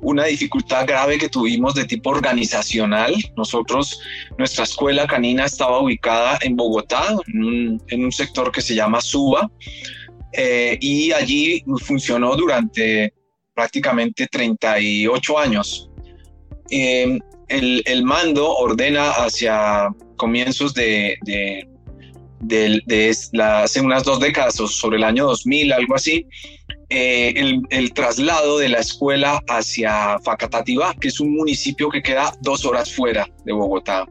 una 0.00 0.24
dificultad 0.24 0.86
grave 0.86 1.18
que 1.18 1.28
tuvimos 1.28 1.74
de 1.74 1.84
tipo 1.84 2.10
organizacional. 2.10 3.14
Nosotros, 3.36 4.00
nuestra 4.38 4.64
escuela 4.64 5.06
canina 5.06 5.46
estaba 5.46 5.80
ubicada 5.80 6.38
en 6.42 6.56
Bogotá, 6.56 7.16
en 7.26 7.80
un, 8.04 8.12
sector 8.12 8.52
que 8.52 8.60
se 8.60 8.74
llama 8.74 9.00
Suba 9.00 9.50
eh, 10.32 10.78
y 10.80 11.12
allí 11.12 11.64
funcionó 11.82 12.36
durante 12.36 13.12
prácticamente 13.54 14.26
38 14.26 15.38
años. 15.38 15.90
Eh, 16.70 17.18
el, 17.48 17.82
el, 17.86 18.02
mando 18.04 18.50
ordena 18.56 19.10
hacia 19.10 19.88
comienzos 20.16 20.74
de, 20.74 21.16
de, 21.22 21.66
hace 23.40 23.80
unas 23.80 24.04
dos 24.04 24.20
décadas, 24.20 24.54
sobre 24.54 24.98
el 24.98 25.04
año 25.04 25.26
2000, 25.26 25.72
algo 25.72 25.94
así, 25.94 26.26
eh, 26.88 27.34
el, 27.70 27.92
traslado 27.94 28.58
de 28.58 28.68
la 28.68 28.78
escuela 28.78 29.42
hacia 29.48 30.20
Facatativá, 30.20 30.94
que 30.94 31.08
es 31.08 31.18
un 31.18 31.34
municipio 31.34 31.88
que 31.88 32.00
queda 32.00 32.32
dos 32.42 32.64
horas 32.64 32.94
fuera 32.94 33.28
de 33.44 33.52
Bogotá. 33.52 34.06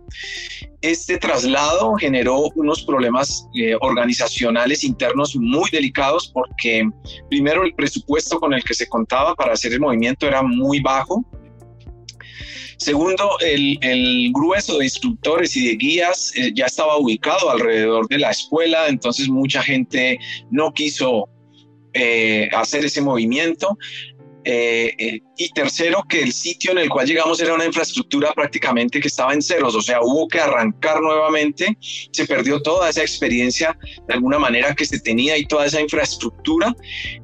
Este 0.81 1.17
traslado 1.17 1.95
generó 1.95 2.49
unos 2.55 2.83
problemas 2.83 3.47
eh, 3.55 3.75
organizacionales 3.79 4.83
internos 4.83 5.37
muy 5.37 5.69
delicados 5.71 6.29
porque 6.33 6.87
primero 7.29 7.63
el 7.63 7.73
presupuesto 7.73 8.39
con 8.39 8.53
el 8.53 8.63
que 8.63 8.73
se 8.73 8.87
contaba 8.87 9.35
para 9.35 9.53
hacer 9.53 9.71
el 9.71 9.79
movimiento 9.79 10.27
era 10.27 10.43
muy 10.43 10.81
bajo. 10.81 11.23
Segundo, 12.77 13.39
el, 13.39 13.79
el, 13.81 14.33
grueso 14.33 14.77
de 14.79 14.83
instructores 14.83 15.55
y 15.55 15.65
de 15.65 15.75
guías 15.77 16.33
eh, 16.35 16.51
ya 16.53 16.65
estaba 16.65 16.97
ubicado 16.97 17.49
alrededor 17.49 18.05
de 18.09 18.19
la 18.19 18.31
escuela, 18.31 18.89
entonces 18.89 19.29
mucha 19.29 19.63
gente 19.63 20.19
no 20.51 20.73
quiso 20.73 21.29
eh, 21.95 22.49
hacer 22.53 22.85
ese 22.85 23.01
movimiento. 23.01 23.77
Eh, 24.47 24.93
eh, 24.99 25.21
y 25.37 25.49
tercero, 25.49 26.03
que 26.07 26.21
el 26.21 26.31
sitio 26.31 26.71
en 26.71 26.77
el 26.77 26.87
cual 26.87 27.07
llegamos 27.07 27.41
era 27.41 27.55
una 27.55 27.65
infraestructura 27.65 28.31
prácticamente 28.31 28.99
que 28.99 29.07
estaba 29.07 29.33
en 29.33 29.41
ceros, 29.41 29.73
o 29.73 29.81
sea, 29.81 30.01
hubo 30.03 30.27
que 30.27 30.39
arrancar 30.39 31.01
nuevamente, 31.01 31.75
se 32.11 32.27
perdió 32.27 32.61
toda 32.61 32.91
esa 32.91 33.01
experiencia 33.01 33.75
de 34.07 34.13
alguna 34.13 34.37
manera 34.37 34.75
que 34.75 34.85
se 34.85 34.99
tenía 34.99 35.35
y 35.35 35.47
toda 35.47 35.65
esa 35.65 35.81
infraestructura 35.81 36.75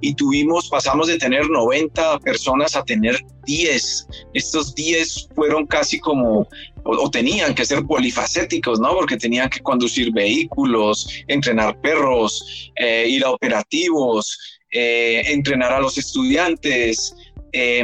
y 0.01 0.15
tuvimos, 0.15 0.67
pasamos 0.67 1.07
de 1.07 1.19
tener 1.19 1.47
90 1.47 2.19
personas 2.21 2.75
a 2.75 2.83
tener 2.83 3.23
10. 3.45 4.07
Estos 4.33 4.73
10 4.73 5.29
fueron 5.35 5.67
casi 5.67 5.99
como 5.99 6.47
o, 6.83 7.03
o, 7.03 7.11
tenían 7.11 7.53
que 7.53 7.65
ser 7.65 7.83
polifacéticos, 7.83 8.79
¿no? 8.79 8.93
Porque 8.95 9.17
tenían 9.17 9.47
que 9.49 9.59
conducir 9.59 10.11
vehículos, 10.11 11.07
entrenar 11.27 11.79
perros, 11.81 12.71
eh, 12.75 13.05
ir 13.07 13.23
a 13.23 13.29
operativos, 13.29 14.60
eh, 14.71 15.23
entrenar 15.27 15.73
a 15.73 15.79
los 15.79 15.97
estudiantes, 15.97 17.15
eh, 17.51 17.83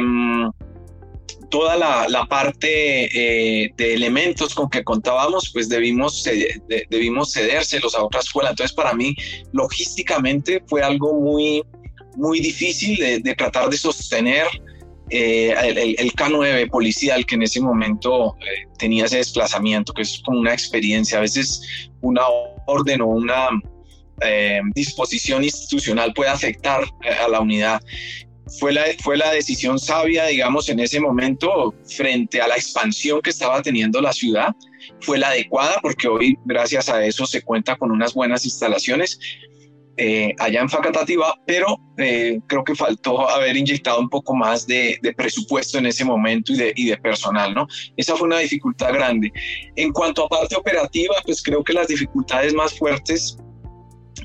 toda 1.50 1.76
la, 1.76 2.26
parte 2.26 3.04
eh, 3.04 3.70
de 3.76 3.94
elementos 3.94 4.54
con 4.54 4.68
que 4.68 4.84
contábamos, 4.84 5.50
pues 5.52 5.68
debimos, 5.68 6.24
de, 6.24 6.86
debimos 6.90 7.32
cedérselos 7.32 7.94
a 7.94 8.04
otra 8.04 8.20
escuela. 8.20 8.50
Entonces, 8.50 8.74
para 8.74 8.94
mí, 8.94 9.14
logísticamente 9.52 10.62
fue 10.66 10.82
algo 10.82 11.14
muy, 11.14 11.62
muy 12.16 12.40
difícil 12.40 12.98
de, 12.98 13.18
de 13.20 13.34
tratar 13.34 13.70
de 13.70 13.78
sostener 13.78 14.46
eh, 15.10 15.54
el, 15.62 15.78
el, 15.78 15.96
el, 15.98 16.12
K9 16.12 16.68
policial 16.68 17.24
que 17.24 17.36
en 17.36 17.42
ese 17.42 17.62
momento 17.62 18.36
eh, 18.40 18.66
tenía 18.78 19.06
ese 19.06 19.16
desplazamiento, 19.16 19.94
que 19.94 20.02
es 20.02 20.20
como 20.24 20.40
una 20.40 20.52
experiencia, 20.52 21.16
a 21.16 21.22
veces 21.22 21.88
una 22.02 22.22
orden 22.66 23.00
o 23.00 23.06
una 23.06 23.48
eh, 24.22 24.60
disposición 24.74 25.44
institucional 25.44 26.12
puede 26.14 26.30
afectar 26.30 26.84
eh, 27.02 27.10
a 27.12 27.28
la 27.28 27.40
unidad. 27.40 27.80
Fue 28.58 28.72
la, 28.72 28.84
fue 29.02 29.16
la 29.18 29.30
decisión 29.30 29.78
sabia, 29.78 30.26
digamos, 30.26 30.68
en 30.68 30.80
ese 30.80 31.00
momento 31.00 31.74
frente 31.86 32.40
a 32.40 32.48
la 32.48 32.56
expansión 32.56 33.20
que 33.20 33.30
estaba 33.30 33.60
teniendo 33.60 34.00
la 34.00 34.12
ciudad. 34.12 34.54
Fue 35.00 35.18
la 35.18 35.28
adecuada 35.28 35.78
porque 35.82 36.08
hoy, 36.08 36.38
gracias 36.46 36.88
a 36.88 37.04
eso, 37.04 37.26
se 37.26 37.42
cuenta 37.42 37.76
con 37.76 37.90
unas 37.90 38.14
buenas 38.14 38.46
instalaciones, 38.46 39.18
eh, 40.00 40.32
allá 40.38 40.60
en 40.60 40.68
Facatativa, 40.68 41.34
pero 41.44 41.76
eh, 41.96 42.38
creo 42.46 42.62
que 42.62 42.76
faltó 42.76 43.28
haber 43.28 43.56
inyectado 43.56 43.98
un 43.98 44.08
poco 44.08 44.32
más 44.32 44.64
de, 44.64 44.96
de 45.02 45.12
presupuesto 45.12 45.76
en 45.76 45.86
ese 45.86 46.04
momento 46.04 46.52
y 46.52 46.56
de, 46.56 46.72
y 46.76 46.86
de, 46.86 46.96
personal, 46.98 47.52
¿no? 47.52 47.66
Esa 47.96 48.14
fue 48.14 48.28
una 48.28 48.38
dificultad 48.38 48.92
grande. 48.92 49.32
En 49.74 49.92
cuanto 49.92 50.24
a 50.24 50.28
parte 50.28 50.54
operativa, 50.54 51.16
pues 51.24 51.42
creo 51.42 51.64
que 51.64 51.72
las 51.72 51.88
dificultades 51.88 52.54
más 52.54 52.78
fuertes 52.78 53.38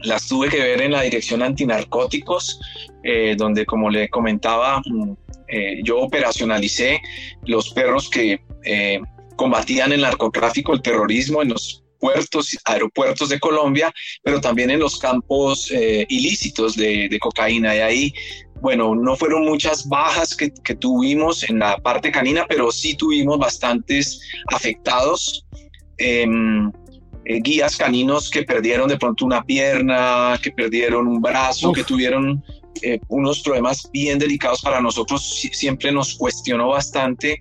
las 0.02 0.28
tuve 0.28 0.50
que 0.50 0.60
ver 0.60 0.82
en 0.82 0.92
la 0.92 1.02
dirección 1.02 1.42
antinarcóticos, 1.42 2.60
eh, 3.04 3.36
donde 3.38 3.66
como 3.66 3.90
le 3.90 4.10
comentaba, 4.10 4.82
mm, 4.86 5.12
eh, 5.48 5.82
yo 5.84 6.00
operacionalicé 6.00 7.02
los 7.46 7.70
perros 7.72 8.10
que 8.10 8.42
eh, 8.66 9.00
combatían 9.36 9.92
el 9.92 10.02
narcotráfico, 10.02 10.74
el 10.74 10.82
terrorismo 10.82 11.42
en 11.42 11.50
los 11.50 11.84
puertos, 12.00 12.58
aeropuertos 12.66 13.30
de 13.30 13.40
Colombia, 13.40 13.94
pero 14.24 14.42
también 14.42 14.70
en 14.70 14.80
los 14.80 15.00
campos 15.00 15.72
ilícitos 16.10 16.76
de, 16.76 17.18
cocaína. 17.22 17.76
Y 17.78 17.80
ahí, 17.80 18.14
bueno, 18.62 18.94
no 18.94 19.16
fueron 19.16 19.46
muchas 19.46 19.88
bajas 19.88 20.36
que, 20.36 20.50
tuvimos 20.76 21.50
en 21.50 21.60
la 21.60 21.78
parte 21.78 22.12
canina, 22.12 22.46
pero 22.48 22.74
sí 22.74 22.96
tuvimos 22.96 23.40
bastantes 23.40 24.20
afectados. 24.48 25.46
Eh, 25.98 26.26
eh, 27.26 27.40
guías 27.42 27.78
caninos 27.78 28.30
que 28.30 28.44
perdieron 28.44 28.88
de 28.88 28.98
pronto 28.98 29.26
una 29.26 29.44
pierna, 29.44 30.38
que 30.42 30.52
perdieron 30.52 31.08
un 31.08 31.22
brazo, 31.22 31.70
Uf. 31.70 31.78
que 31.78 31.84
tuvieron 31.84 32.44
eh, 32.82 33.00
unos 33.08 33.42
problemas 33.42 33.90
bien 33.92 34.20
delicados 34.20 34.62
para 34.62 34.82
nosotros, 34.82 35.42
siempre 35.52 35.92
nos 35.92 36.16
cuestionó 36.16 36.70
bastante 36.70 37.38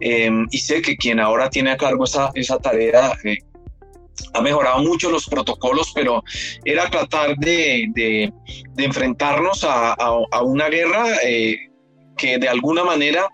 eh, 0.00 0.30
y 0.50 0.58
sé 0.58 0.80
que 0.80 0.96
quien 0.96 1.20
ahora 1.20 1.50
tiene 1.50 1.70
a 1.70 1.76
cargo 1.76 2.04
esa, 2.04 2.30
esa 2.34 2.58
tarea 2.58 3.12
eh, 3.24 3.36
ha 4.34 4.40
mejorado 4.40 4.82
mucho 4.82 5.10
los 5.10 5.26
protocolos, 5.26 5.92
pero 5.94 6.22
era 6.64 6.88
tratar 6.90 7.36
de, 7.36 7.86
de, 7.94 8.32
de 8.74 8.84
enfrentarnos 8.84 9.64
a, 9.64 9.92
a, 9.92 10.18
a, 10.30 10.42
una 10.42 10.68
guerra 10.68 11.04
que 12.20 12.38
de 12.38 12.48
alguna 12.48 12.84
manera 12.84 13.28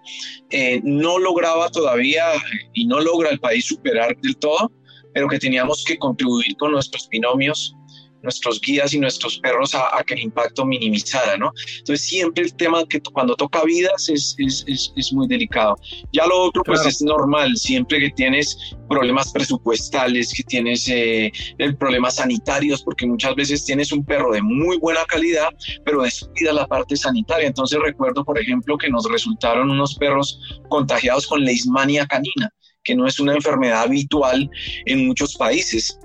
eh, 0.51 0.81
no 0.85 1.19
lograba 1.19 1.69
todavía 1.71 2.25
y 2.73 2.87
no 2.87 3.01
logra 3.01 3.31
el 3.31 3.41
país 3.41 3.67
superar 3.67 4.17
del 4.19 4.37
todo, 4.37 4.71
pero 5.17 5.29
que 5.29 5.39
teníamos 5.39 5.83
que 5.83 5.97
contribuir 5.97 6.55
con 6.59 6.73
nuestros 6.73 7.09
binomios, 7.09 7.75
nuestros 8.23 8.61
guías 8.61 8.93
y 8.93 8.99
nuestros 8.99 9.39
perros 9.39 9.75
a, 9.75 9.97
a, 9.97 10.05
que 10.05 10.13
el 10.13 10.21
impacto 10.21 10.67
minimizara, 10.67 11.39
¿no? 11.39 11.53
Entonces 11.79 12.07
siempre 12.07 12.45
el 12.45 12.55
tema 12.55 12.85
que 12.87 13.01
cuando 13.01 13.35
toca 13.35 13.65
vidas 13.65 14.11
es, 14.11 14.35
es, 14.37 14.63
es, 14.67 14.93
es 14.95 15.13
muy 15.15 15.27
delicado. 15.27 15.75
Ya 16.13 16.27
lo 16.27 16.39
otro 16.39 16.63
pues, 16.65 16.81
claro. 16.81 16.83
pues 16.83 16.97
es 16.97 17.03
normal, 17.03 17.57
siempre 17.57 17.99
que 17.99 18.11
tienes 18.11 18.59
problemas 18.91 19.33
presupuestales, 19.33 20.35
que 20.35 20.43
tienes 20.43 20.87
eh, 20.91 21.33
problemas 21.79 22.17
sanitarios, 22.17 22.83
porque 22.83 23.07
muchas 23.07 23.35
veces 23.37 23.65
tienes 23.65 23.93
un 23.93 24.05
perro 24.05 24.33
de 24.33 24.43
muy 24.43 24.77
buena 24.77 25.03
calidad, 25.07 25.49
pero 25.87 26.03
descuida 26.03 26.53
la 26.53 26.67
parte 26.67 26.95
sanitaria. 26.95 27.47
Entonces 27.47 27.79
recuerdo, 27.83 28.23
por 28.23 28.39
ejemplo, 28.39 28.77
que 28.77 28.91
nos 28.91 29.11
resultaron 29.11 29.71
unos 29.71 29.95
perros 29.95 30.39
contagiados 30.69 31.27
con 31.27 31.43
leishmania 31.43 32.07
canina 32.07 32.53
que 32.87 32.95
no 32.95 33.07
es 33.07 33.19
una 33.19 33.35
enfermedad 33.35 33.83
habitual 33.83 34.49
en 34.87 35.07
muchos 35.07 35.35
países 35.37 35.99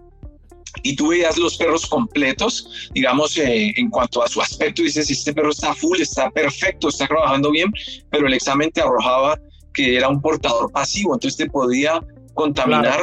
y 0.84 0.96
tú 0.96 1.10
veías 1.10 1.38
los 1.38 1.58
perros 1.58 1.86
completos, 1.86 2.90
digamos, 2.94 3.38
eh, 3.38 3.74
en 3.76 3.90
cuanto 3.90 4.24
a 4.24 4.28
su 4.28 4.42
aspecto, 4.42 4.82
dices, 4.82 5.10
este 5.10 5.34
perro 5.34 5.52
está 5.52 5.74
full, 5.74 6.00
está 6.00 6.30
perfecto, 6.32 6.90
está 6.90 7.08
trabajando 7.08 7.52
bien, 7.52 7.72
pero 8.10 8.28
el 8.28 8.34
examen 8.34 8.72
te 8.72 8.82
arrojaba 8.82 9.38
que 9.74 9.98
era 9.98 10.10
un 10.10 10.22
portador 10.22 10.72
pasivo, 10.72 11.14
entonces 11.14 11.38
te 11.38 11.50
podía 11.50 12.02
contaminar. 12.34 13.02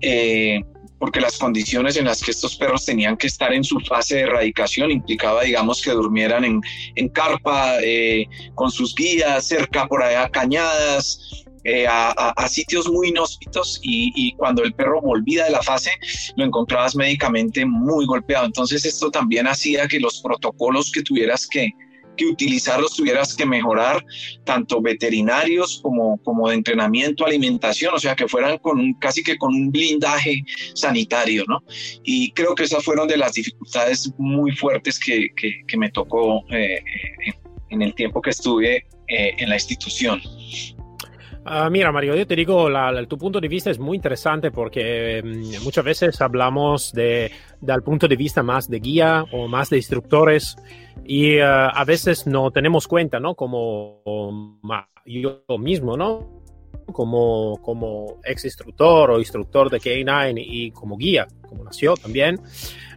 Eh, 0.00 0.60
porque 0.98 1.20
las 1.20 1.36
condiciones 1.36 1.98
en 1.98 2.06
las 2.06 2.22
que 2.22 2.30
estos 2.30 2.56
perros 2.56 2.86
tenían 2.86 3.18
que 3.18 3.26
estar 3.26 3.52
en 3.52 3.62
su 3.62 3.78
fase 3.80 4.16
de 4.16 4.20
erradicación 4.22 4.90
implicaba, 4.90 5.42
digamos, 5.42 5.82
que 5.82 5.90
durmieran 5.90 6.42
en, 6.42 6.62
en 6.94 7.08
carpa, 7.10 7.76
eh, 7.82 8.26
con 8.54 8.70
sus 8.70 8.94
guías, 8.94 9.46
cerca 9.46 9.86
por 9.86 10.02
allá 10.02 10.30
cañadas, 10.30 11.44
eh, 11.68 11.84
a, 11.88 12.48
sitios 12.48 12.88
muy 12.88 13.08
inhóspitos 13.08 13.80
y, 13.82 14.32
cuando 14.36 14.62
el 14.62 14.72
perro 14.72 15.00
volvía 15.00 15.46
de 15.46 15.50
la 15.50 15.62
fase 15.62 15.90
lo 16.36 16.44
encontrabas 16.44 16.94
médicamente 16.94 17.66
muy 17.66 18.06
golpeado. 18.06 18.46
Entonces 18.46 18.84
esto 18.84 19.10
también 19.10 19.48
hacía 19.48 19.88
que 19.88 19.98
los 19.98 20.20
protocolos 20.20 20.92
que 20.92 21.02
tuvieras 21.02 21.44
que, 21.44 21.72
que 22.16 22.26
utilizar 22.26 22.80
tuvieras 22.96 23.34
que 23.34 23.44
mejorar, 23.44 24.04
tanto 24.44 24.80
veterinarios 24.80 25.80
como, 25.82 26.18
como 26.18 26.48
de 26.48 26.54
entrenamiento, 26.54 27.26
alimentación, 27.26 27.94
o 27.94 27.98
sea, 27.98 28.14
que 28.14 28.28
fueran 28.28 28.58
con 28.58 28.94
casi 28.94 29.24
que 29.24 29.36
con 29.36 29.52
un 29.52 29.72
blindaje 29.72 30.44
sanitario, 30.72 31.44
¿no? 31.48 31.64
Y 32.04 32.30
creo 32.30 32.54
que 32.54 32.62
esas 32.62 32.84
fueron 32.84 33.08
de 33.08 33.16
las 33.16 33.32
dificultades 33.32 34.12
muy 34.18 34.52
fuertes 34.52 35.00
que, 35.00 35.30
que, 35.34 35.76
me 35.76 35.90
tocó 35.90 36.44
eh, 36.50 36.76
eh, 36.76 37.32
en 37.70 37.82
el 37.82 37.92
tiempo 37.96 38.22
que 38.22 38.30
estuve 38.30 38.86
en 39.08 39.48
la 39.48 39.56
institución. 39.56 40.20
Ah, 41.48 41.70
mira, 41.70 41.92
Mario, 41.92 42.16
yo 42.16 42.26
te 42.26 42.34
digo, 42.34 42.68
tu 43.08 43.16
punto 43.16 43.40
de 43.40 43.46
vista 43.46 43.70
es 43.70 43.78
muy 43.78 43.94
interesante 43.96 44.50
porque 44.50 45.22
mm, 45.24 45.62
muchas 45.62 45.84
veces 45.84 46.20
hablamos 46.20 46.92
de, 46.92 47.30
del 47.60 47.82
punto 47.84 48.08
de 48.08 48.16
vista 48.16 48.42
más 48.42 48.68
de 48.68 48.80
guía 48.80 49.24
o 49.30 49.46
más 49.46 49.70
de 49.70 49.76
instructores 49.76 50.56
y 51.04 51.38
ah, 51.38 51.68
a 51.68 51.84
veces 51.84 52.26
no 52.26 52.50
tenemos 52.50 52.88
cuenta, 52.88 53.20
¿no? 53.20 53.36
Como 53.36 54.02
yo 55.04 55.44
mismo, 55.56 55.96
¿no? 55.96 56.42
Como, 56.86 57.62
como 57.62 58.20
ex 58.24 58.44
instructor 58.44 59.12
o 59.12 59.20
instructor 59.20 59.70
de 59.70 59.78
K9 59.78 60.42
y 60.44 60.72
como 60.72 60.96
guía, 60.96 61.28
como 61.48 61.62
nació 61.62 61.94
también, 61.94 62.40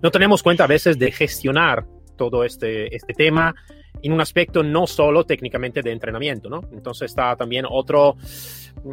no 0.02 0.10
tenemos 0.10 0.42
cuenta 0.42 0.64
a 0.64 0.68
veces 0.68 0.98
de 0.98 1.12
gestionar 1.12 1.86
todo 2.18 2.44
este, 2.44 2.96
este 2.96 3.14
tema 3.14 3.54
en 4.02 4.12
un 4.12 4.22
aspecto 4.22 4.64
no 4.64 4.88
solo 4.88 5.26
técnicamente 5.26 5.82
de 5.82 5.92
entrenamiento, 5.92 6.50
¿no? 6.50 6.62
Entonces 6.72 7.12
está 7.12 7.36
también 7.36 7.66
otro, 7.70 8.16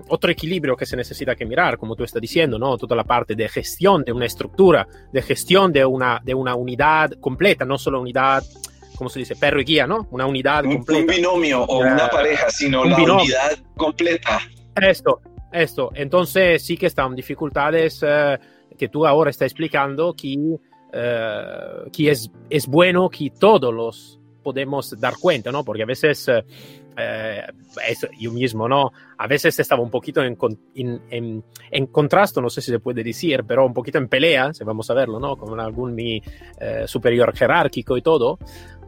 otro 0.08 0.30
equilibrio 0.30 0.76
que 0.76 0.86
se 0.86 0.96
necesita 0.96 1.34
que 1.34 1.44
mirar, 1.44 1.78
como 1.78 1.94
tú 1.94 2.04
estás 2.04 2.20
diciendo, 2.20 2.58
¿no? 2.58 2.76
Toda 2.76 2.96
la 2.96 3.04
parte 3.04 3.34
de 3.34 3.48
gestión 3.48 4.04
de 4.04 4.12
una 4.12 4.26
estructura, 4.26 4.86
de 5.12 5.22
gestión 5.22 5.72
de 5.72 5.84
una, 5.84 6.20
de 6.25 6.34
una 6.34 6.54
unidad 6.54 7.12
completa, 7.20 7.64
no 7.64 7.78
solo 7.78 8.00
unidad, 8.00 8.42
¿cómo 8.96 9.10
se 9.10 9.20
dice? 9.20 9.36
Perro 9.36 9.60
y 9.60 9.64
guía, 9.64 9.86
¿no? 9.86 10.08
Una 10.10 10.26
unidad 10.26 10.64
completa. 10.64 11.00
Un 11.00 11.06
binomio 11.06 11.62
o 11.62 11.78
una 11.78 12.08
pareja, 12.08 12.50
sino 12.50 12.84
la 12.84 12.96
unidad 12.96 13.58
completa. 13.76 14.40
Esto, 14.75 15.20
esto. 15.52 15.90
Entonces 15.94 16.62
sí 16.64 16.76
que 16.76 16.86
están 16.86 17.14
dificultades 17.14 18.02
eh, 18.06 18.38
que 18.76 18.88
tú 18.88 19.06
ahora 19.06 19.30
estás 19.30 19.46
explicando 19.46 20.14
que, 20.14 20.58
eh, 20.92 21.90
que 21.92 22.10
es, 22.10 22.30
es 22.50 22.66
bueno 22.66 23.08
que 23.08 23.30
todos 23.30 23.72
los 23.72 24.20
podemos 24.47 24.95
dar 25.00 25.15
cuenta, 25.21 25.50
¿no? 25.50 25.65
Porque 25.65 25.83
a 25.83 25.87
veces, 25.87 26.29
eh, 26.29 26.45
eh, 26.97 27.43
yo 28.17 28.31
mismo, 28.31 28.69
¿no? 28.69 28.93
A 29.19 29.26
veces 29.26 29.59
estaba 29.59 29.83
un 29.83 29.91
poquito 29.91 30.23
en, 30.23 30.38
en, 30.76 31.43
en, 31.73 31.87
contraste, 31.88 32.41
no 32.41 32.49
sé 32.49 32.61
si 32.61 32.71
se 32.71 32.79
puede 32.79 33.03
decir, 33.03 33.43
pero 33.45 33.67
un 33.67 33.75
poquito 33.75 33.99
en 33.99 34.07
pelea, 34.07 34.55
si 34.55 34.62
vamos 34.62 34.88
a 34.88 34.95
verlo, 34.95 35.19
¿no? 35.19 35.37
Con 35.37 35.59
algún 35.59 35.97
mi 35.97 36.23
eh, 36.61 36.85
superior 36.87 37.37
jerárquico 37.37 37.97
y 37.97 38.03
todo. 38.03 38.38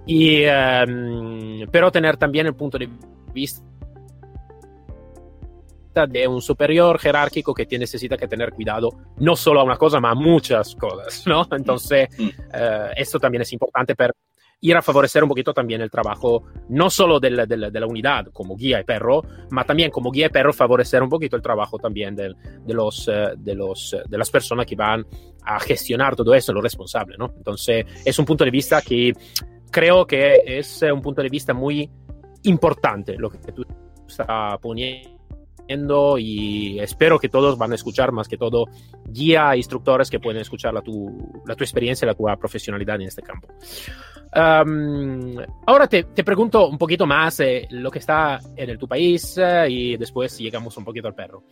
Y, 0.07 0.45
em, 0.45 1.67
pero 1.73 1.91
tener 1.91 2.17
también 2.17 2.47
el 2.47 2.55
punto 2.55 2.79
de 2.79 2.89
vista 3.35 3.65
de 6.09 6.29
un 6.29 6.41
superior 6.41 7.01
jerárquico 7.01 7.53
que 7.53 7.67
tiene, 7.67 7.83
necesita 7.83 8.17
que 8.17 8.29
tener 8.29 8.53
cuidado 8.53 8.91
no 9.17 9.35
solo 9.35 9.59
a 9.59 9.65
una 9.65 9.77
cosa, 9.77 9.99
ma 9.99 10.13
a 10.13 10.15
muchas 10.15 10.77
cosas, 10.77 11.27
¿no? 11.27 11.49
Entonces, 11.51 12.09
mm. 12.17 12.29
esto 12.95 13.19
también 13.19 13.43
es 13.43 13.53
importante 13.53 13.97
para 13.97 14.13
ir 14.61 14.77
a 14.77 14.83
favorecer 14.83 15.23
un 15.23 15.29
poquito 15.29 15.55
también 15.55 15.81
el 15.81 15.91
trabajo, 15.91 16.45
no 16.69 16.91
solo 16.91 17.21
de 17.21 17.31
la, 17.31 17.47
de 17.47 17.57
la, 17.57 17.87
unidad 17.87 18.27
como 18.33 18.57
guía 18.57 18.81
y 18.81 18.85
perro, 18.85 19.23
ma 19.51 19.65
también 19.65 19.91
como 19.91 20.11
guía 20.11 20.27
y 20.27 20.31
perro 20.31 20.53
favorecer 20.53 21.03
un 21.03 21.09
poquito 21.09 21.37
el 21.37 21.43
trabajo 21.43 21.79
también 21.79 22.17
de, 22.17 22.35
de 22.67 22.75
los, 22.75 23.09
eh, 23.09 23.35
de, 23.37 23.55
los, 23.55 23.93
eh, 23.93 24.03
de 24.09 24.19
las 24.19 24.31
personas 24.31 24.67
que 24.67 24.75
van 24.75 25.07
a 25.45 25.61
gestionar 25.61 26.17
todo 26.17 26.35
eso, 26.35 26.53
los 26.53 26.63
responsables, 26.63 27.19
¿no? 27.19 27.33
Entonces, 27.37 27.87
es 28.05 28.19
un 28.19 28.25
punto 28.25 28.45
de 28.45 28.51
vista 28.51 28.83
que 28.83 29.13
creo 29.71 30.07
que 30.07 30.43
es 30.45 30.83
un 30.83 31.03
punto 31.03 31.23
de 31.23 31.29
vista 31.29 31.55
muy 31.55 31.89
importante 32.43 33.17
lo 33.17 33.31
que 33.31 33.39
tú 33.53 33.65
estás 34.09 34.59
poniendo 34.61 36.19
y 36.19 36.81
espero 36.81 37.19
que 37.19 37.29
todos 37.29 37.59
van 37.59 37.73
a 37.73 37.75
escuchar 37.75 38.11
más 38.11 38.27
que 38.27 38.39
todo 38.39 38.65
guía 39.07 39.53
e 39.53 39.59
instructores 39.59 40.11
que 40.11 40.19
pueden 40.19 40.41
escuchar 40.41 40.73
la 40.73 40.81
tu, 40.81 41.31
la 41.47 41.55
tu 41.55 41.63
experiencia 41.63 42.07
y 42.07 42.09
la 42.09 42.15
tu 42.15 42.25
profesionalidad 42.41 42.97
en 42.97 43.09
este 43.09 43.23
campo. 43.23 43.49
Ahora 44.33 45.87
te, 45.89 46.05
te, 46.05 46.25
pregunto 46.25 46.69
un 46.69 46.79
poquito 46.79 47.07
más 47.07 47.41
eh, 47.41 47.67
lo 47.71 47.91
que 47.91 47.99
está 47.99 48.39
en 48.57 48.71
el, 48.71 48.79
tu 48.79 48.87
país 48.87 49.39
eh, 49.39 49.67
y 49.69 49.97
después 49.97 50.39
llegamos 50.39 50.77
un 50.77 50.85
poquito 50.85 51.09
al 51.09 51.15
perro. 51.15 51.45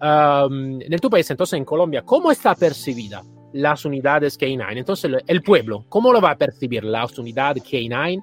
en 0.00 0.92
el 0.92 1.00
tu 1.00 1.10
país, 1.10 1.30
entonces 1.30 1.58
en 1.58 1.64
Colombia, 1.64 2.02
¿cómo 2.02 2.30
está 2.30 2.54
percibida 2.54 3.22
las 3.52 3.84
unidades 3.84 4.38
K9? 4.38 4.78
Entonces 4.78 5.10
el, 5.26 5.42
pueblo, 5.42 5.84
¿cómo 5.88 6.12
lo 6.12 6.20
va 6.20 6.32
a 6.32 6.36
percibir 6.36 6.84
las 6.84 7.18
unidades 7.18 7.62
K9? 7.64 8.22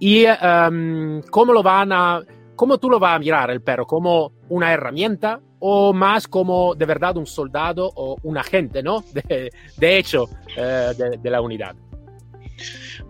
Y 0.00 0.24
cómo 1.30 1.52
lo 1.52 1.62
van 1.62 1.92
a 1.92 2.22
¿cómo 2.60 2.76
tú 2.76 2.90
lo 2.90 2.98
vas 2.98 3.16
a 3.16 3.18
mirar 3.18 3.50
el 3.50 3.62
perro? 3.62 3.86
¿Como 3.86 4.32
una 4.50 4.70
herramienta 4.70 5.40
o 5.60 5.94
más 5.94 6.28
como 6.28 6.74
de 6.74 6.84
verdad 6.84 7.16
un 7.16 7.24
soldado 7.24 7.90
o 7.94 8.18
un 8.22 8.36
agente, 8.36 8.82
¿no? 8.82 9.02
De, 9.78 9.98
hecho, 9.98 10.28
eh, 10.58 10.92
de 11.18 11.30
la 11.30 11.40
unidad. 11.40 11.74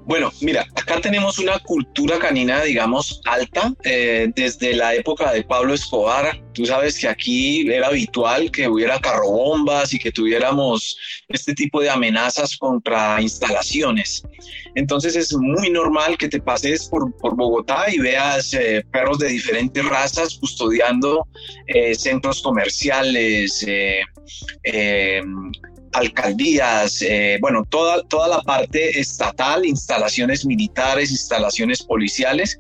Bueno, 0.07 0.33
mira, 0.41 0.67
acá 0.75 1.01
tenemos 1.01 1.39
una 1.39 1.59
cultura 1.61 2.19
canina, 2.19 2.63
digamos, 2.63 3.21
alta, 3.27 3.73
eh, 3.85 4.29
desde 4.35 4.75
la 4.75 4.95
época 4.95 5.33
de 5.33 5.45
Pablo 5.45 5.75
Escobar. 5.75 6.43
Tú 6.53 6.67
sabes 6.67 6.99
que 6.99 7.07
aquí 7.07 7.71
era 7.71 7.89
habitual 7.89 8.51
que 8.51 8.67
hubiera 8.67 8.99
carrobombas 8.99 9.93
y 9.93 9.99
que 9.99 10.11
tuviéramos 10.11 10.97
este 11.29 11.55
tipo 11.55 11.81
de 11.81 11.91
amenazas 11.91 12.57
contra 12.57 13.21
instalaciones. 13.23 14.25
Entonces 14.75 15.15
es 15.15 15.33
muy 15.33 15.71
normal 15.71 16.19
que 16.19 16.29
te 16.29 16.41
pases 16.41 16.89
por, 16.89 17.11
Bogotá 17.37 17.87
y 17.93 17.99
veas 17.99 18.53
eh, 18.55 18.85
perros 18.91 19.19
de 19.19 19.29
diferentes 19.29 19.85
razas 19.85 20.37
custodiando 20.39 21.27
eh, 21.69 21.95
centros 21.95 22.43
comerciales, 22.43 23.65
alcaldías, 25.93 27.03
eh, 27.03 27.39
bueno, 27.41 27.65
toda, 27.69 28.03
toda 28.05 28.29
la 28.29 28.41
parte 28.43 28.99
estatal, 28.99 29.67
instalaciones 29.67 30.47
militares, 30.47 31.11
instalaciones 31.11 31.83
policiales, 31.83 32.57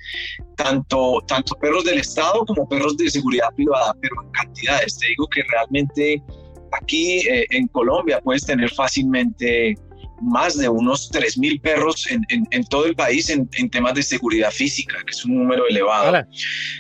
tanto, 0.57 1.23
tanto 1.27 1.55
perros 1.57 1.85
del 1.85 1.99
Estado 1.99 2.45
como 2.45 2.69
perros 2.69 2.97
de 2.97 3.11
seguridad 3.11 3.49
privada, 3.55 3.95
pero 4.01 4.15
en 4.23 4.31
cantidades. 4.33 4.99
Te 4.99 5.09
digo 5.09 5.29
que 5.29 5.43
realmente 5.51 6.23
aquí 6.73 7.19
eh, 7.29 7.47
en 7.51 7.69
Colombia 7.69 8.21
puedes 8.23 8.45
tener 8.45 8.71
fácilmente 8.71 9.77
más 10.21 10.59
de 10.59 10.69
unos 10.69 11.11
3.000 11.13 11.63
perros 11.63 12.07
en, 12.11 12.23
en, 12.29 12.65
todo 12.65 12.85
el 12.85 12.95
país 12.95 13.31
en, 13.31 13.49
en, 13.55 13.71
temas 13.71 13.95
de 13.95 14.03
seguridad 14.03 14.51
física, 14.51 14.97
que 15.05 15.13
es 15.13 15.25
un 15.25 15.37
número 15.37 15.67
elevado. 15.67 16.13
Vale, 16.13 16.27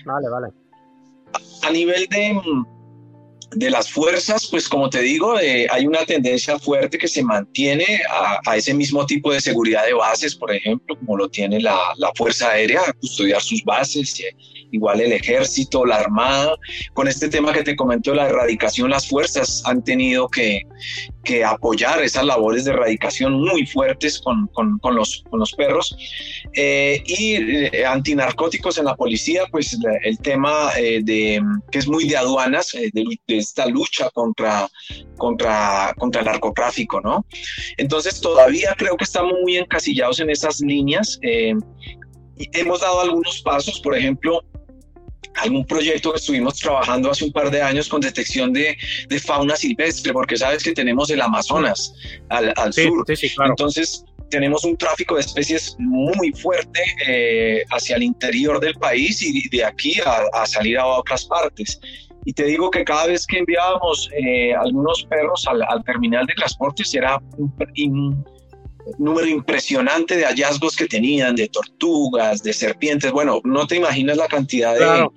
vale, 0.04 0.28
vale. 0.28 0.48
a 1.62 1.70
nivel 1.70 2.06
de 2.10 2.38
de 3.52 3.70
las 3.70 3.90
fuerzas, 3.90 4.46
pues 4.46 4.68
como 4.68 4.88
te 4.88 5.00
digo, 5.00 5.38
eh, 5.40 5.66
hay 5.70 5.86
una 5.86 6.04
tendencia 6.04 6.58
fuerte 6.58 6.98
que 6.98 7.08
se 7.08 7.22
mantiene 7.22 8.00
a, 8.46 8.56
ese 8.56 8.74
mismo 8.74 9.04
tipo 9.06 9.32
de 9.32 9.40
seguridad 9.40 9.84
de 9.86 9.94
bases, 9.94 10.34
por 10.34 10.52
ejemplo, 10.52 10.96
como 10.96 11.16
lo 11.16 11.28
tiene 11.28 11.60
la, 11.60 11.78
Fuerza 12.14 12.50
Aérea, 12.50 12.82
a 12.86 12.92
custodiar 12.92 13.40
sus 13.40 13.64
bases, 13.64 14.20
igual 14.72 15.00
el 15.00 15.12
ejército, 15.12 15.84
la 15.84 15.96
armada. 15.96 16.56
Con 16.94 17.08
este 17.08 17.28
tema 17.28 17.52
que 17.52 17.62
te 17.62 17.76
comento 17.76 18.10
de 18.10 18.16
la 18.18 18.28
erradicación, 18.28 18.90
las 18.90 19.08
fuerzas 19.08 19.62
han 19.66 19.82
tenido 19.82 20.28
que, 20.28 20.62
que 21.24 21.44
apoyar 21.44 22.02
esas 22.02 22.24
labores 22.24 22.64
de 22.64 22.72
erradicación 22.72 23.34
muy 23.34 23.66
fuertes 23.66 24.18
con, 24.18 24.46
con, 24.48 24.78
con 24.78 24.94
los, 24.94 25.24
con 25.28 25.40
los 25.40 25.52
perros. 25.52 25.96
Eh, 26.54 27.02
y 27.06 27.34
eh, 27.36 27.86
antinarcóticos 27.86 28.78
en 28.78 28.86
la 28.86 28.94
policía, 28.94 29.44
pues 29.50 29.76
el 30.02 30.18
tema 30.18 30.70
eh, 30.78 31.00
de, 31.02 31.42
que 31.70 31.78
es 31.78 31.88
muy 31.88 32.08
de 32.08 32.16
aduanas, 32.16 32.72
de, 32.72 33.04
esta 33.28 33.66
lucha 33.66 34.10
contra, 34.10 34.68
contra, 35.16 35.94
contra 35.98 36.20
el 36.20 36.26
narcotráfico, 36.26 37.00
¿no? 37.00 37.24
Entonces 37.76 38.20
todavía 38.20 38.74
creo 38.76 38.96
que 38.96 39.04
estamos 39.04 39.34
muy 39.42 39.56
encasillados 39.56 40.20
en 40.20 40.30
esas 40.30 40.60
líneas. 40.60 41.18
hemos 41.22 42.80
dado 42.80 43.00
algunos 43.00 43.42
pasos, 43.42 43.80
por 43.80 43.96
ejemplo, 43.96 44.42
algún 45.36 45.64
proyecto 45.64 46.12
que 46.12 46.18
estuvimos 46.18 46.58
trabajando 46.58 47.10
hace 47.10 47.24
un 47.24 47.32
par 47.32 47.50
de 47.50 47.62
años 47.62 47.88
con 47.88 48.00
detección 48.00 48.52
de, 48.52 48.76
de 49.08 49.18
fauna 49.18 49.56
silvestre, 49.56 50.12
porque 50.12 50.36
sabes 50.36 50.62
que 50.62 50.72
tenemos 50.72 51.10
el 51.10 51.20
Amazonas 51.20 51.94
al, 52.28 52.52
al 52.56 52.72
sur. 52.72 53.04
Entonces, 53.46 54.04
tenemos 54.30 54.64
un 54.64 54.76
tráfico 54.76 55.16
de 55.16 55.20
especies 55.20 55.76
muy 55.78 56.32
fuerte 56.32 56.80
eh, 57.06 57.62
hacia 57.70 57.96
el 57.96 58.04
interior 58.04 58.60
del 58.60 58.74
país 58.74 59.20
y 59.22 59.48
de 59.48 59.64
aquí 59.64 59.94
a, 60.04 60.46
salir 60.46 60.78
a 60.78 60.86
otras 60.86 61.26
partes. 61.26 61.78
Y 62.24 62.32
te 62.32 62.44
digo 62.44 62.70
que 62.70 62.84
cada 62.84 63.06
vez 63.06 63.26
que 63.26 63.38
enviábamos 63.38 64.08
eh, 64.12 64.54
algunos 64.54 65.04
perros 65.04 65.46
al, 65.46 65.84
terminal 65.84 66.26
de 66.26 66.34
transportes 66.34 66.94
era 66.94 67.20
un, 67.36 68.24
número 68.98 69.26
impresionante 69.26 70.16
de 70.16 70.24
hallazgos 70.24 70.76
que 70.76 70.86
tenían, 70.86 71.36
de 71.36 71.48
tortugas, 71.48 72.42
de 72.42 72.52
serpientes. 72.52 73.12
Bueno, 73.12 73.40
no 73.44 73.66
te 73.66 73.76
imaginas 73.76 74.16
la 74.16 74.28
cantidad 74.28 74.78
de, 74.78 75.08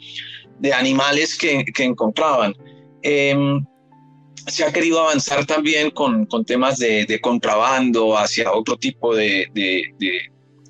de 0.59 0.73
animales 0.73 1.37
que, 1.37 1.65
que 1.65 1.83
encontraban. 1.83 2.53
Em, 3.01 3.63
se 4.47 4.63
ha 4.63 4.73
querido 4.73 5.01
avanzar 5.01 5.45
también 5.45 5.91
con, 5.91 6.25
con 6.25 6.45
temas 6.45 6.77
de, 6.77 7.05
de, 7.05 7.19
contrabando 7.21 8.17
hacia 8.17 8.51
otro 8.51 8.77
tipo 8.77 9.15
de, 9.15 9.47
de, 9.53 9.83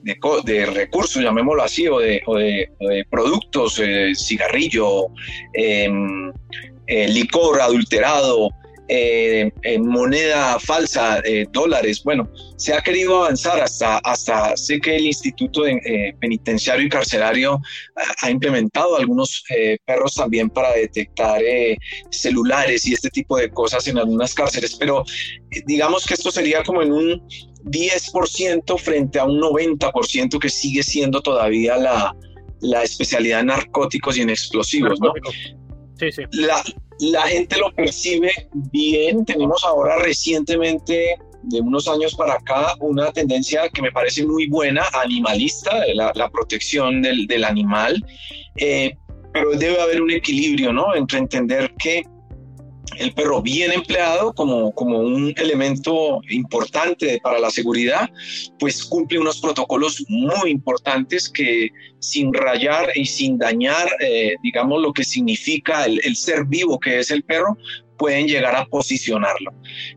de, 0.04 0.66
recursos, 0.66 1.24
llamémoslo 1.24 1.64
así, 1.64 1.88
o 1.88 2.00
de, 2.00 2.22
o 2.26 2.36
de, 2.36 2.70
productos, 3.10 3.80
eh, 3.80 4.14
cigarrillo, 4.16 5.08
em, 5.54 6.32
eh, 6.88 7.08
licor 7.08 7.62
adulterado, 7.62 8.50
eh, 8.88 9.52
moneda 9.80 10.60
falsa, 10.60 11.20
eh, 11.24 11.46
dólares. 11.52 12.02
Bueno, 12.04 12.30
se 12.58 12.74
ha 12.74 12.82
querido 12.82 13.24
avanzar 13.24 13.62
hasta, 13.62 13.98
hasta 14.00 14.56
sé 14.58 14.80
que 14.80 14.96
el 14.96 15.06
Instituto 15.06 15.66
eh, 15.66 16.16
Penitenciario 16.20 16.86
y 16.86 16.90
Carcelario 16.90 17.62
ha, 18.22 18.30
implementado 18.30 18.98
algunos 18.98 19.44
perros 19.86 20.16
también 20.16 20.50
para 20.50 20.74
detectar 20.74 21.42
celulares 22.10 22.88
y 22.88 22.94
este 22.94 23.10
tipo 23.10 23.38
de 23.38 23.50
cosas 23.50 23.88
en 23.88 23.98
algunas 23.98 24.34
cárceles, 24.34 24.76
pero 24.76 25.04
digamos 25.66 26.06
que 26.06 26.16
esto 26.16 26.32
sería 26.32 26.64
como 26.64 26.82
en 26.82 26.92
un 26.92 27.28
10% 27.66 28.78
frente 28.78 29.20
a 29.20 29.26
un 29.26 29.40
90% 29.40 30.40
que 30.40 30.50
sigue 30.50 30.84
siendo 30.84 31.22
todavía 31.22 31.78
la, 31.78 32.16
la 32.64 32.82
especialidad 32.84 33.42
en 33.42 33.48
narcóticos 33.48 34.18
y 34.18 34.22
en 34.22 34.30
explosivos, 34.30 35.00
¿no? 35.00 35.14
La, 36.32 36.64
la 37.00 37.22
gente 37.24 37.58
lo 37.58 37.72
percibe 37.74 38.32
bien. 38.72 39.26
Tenemos 39.26 39.64
ahora 39.64 39.98
recientemente, 40.00 41.18
de 41.44 41.60
unos 41.62 41.88
años 41.88 42.16
para 42.16 42.34
acá, 42.36 42.76
una 42.80 43.12
tendencia 43.12 43.70
que 43.70 43.82
me 43.82 43.92
parece 43.92 44.26
muy 44.26 44.48
buena, 44.48 44.84
animalista, 44.94 45.72
la, 45.94 46.12
la 46.16 46.30
protección 46.30 47.02
del, 47.02 47.28
del 47.28 47.44
animal. 47.44 48.04
Eh, 48.58 48.96
pero 49.34 49.52
debe 49.52 49.82
haber 49.82 50.02
un 50.02 50.12
equilibrio, 50.12 50.72
¿no? 50.72 50.94
Entre 50.96 51.18
entender 51.18 51.74
que 51.80 52.04
el 52.98 53.14
perro 53.14 53.42
bien 53.42 53.72
empleado 53.72 54.34
como, 54.34 54.74
como 54.74 55.00
un 55.00 55.34
elemento 55.38 56.22
importante 56.30 57.20
para 57.24 57.40
la 57.40 57.50
seguridad, 57.50 58.10
pues 58.60 58.84
cumple 58.84 59.20
unos 59.20 59.40
protocolos 59.40 60.04
muy 60.10 60.52
importantes 60.52 61.30
que 61.30 61.70
sin 62.00 62.34
rayar 62.34 62.90
y 62.96 63.06
sin 63.06 63.38
dañar, 63.38 63.88
eh, 64.00 64.36
digamos, 64.44 64.82
lo 64.82 64.94
que 64.94 65.04
significa 65.04 65.86
el, 65.86 66.16
ser 66.16 66.46
vivo 66.46 66.80
que 66.80 67.00
es 67.00 67.12
el 67.12 67.24
perro, 67.24 67.58
pueden 67.98 68.28
llegar 68.28 68.56
a 68.56 68.66
posicionarlo. 68.66 69.54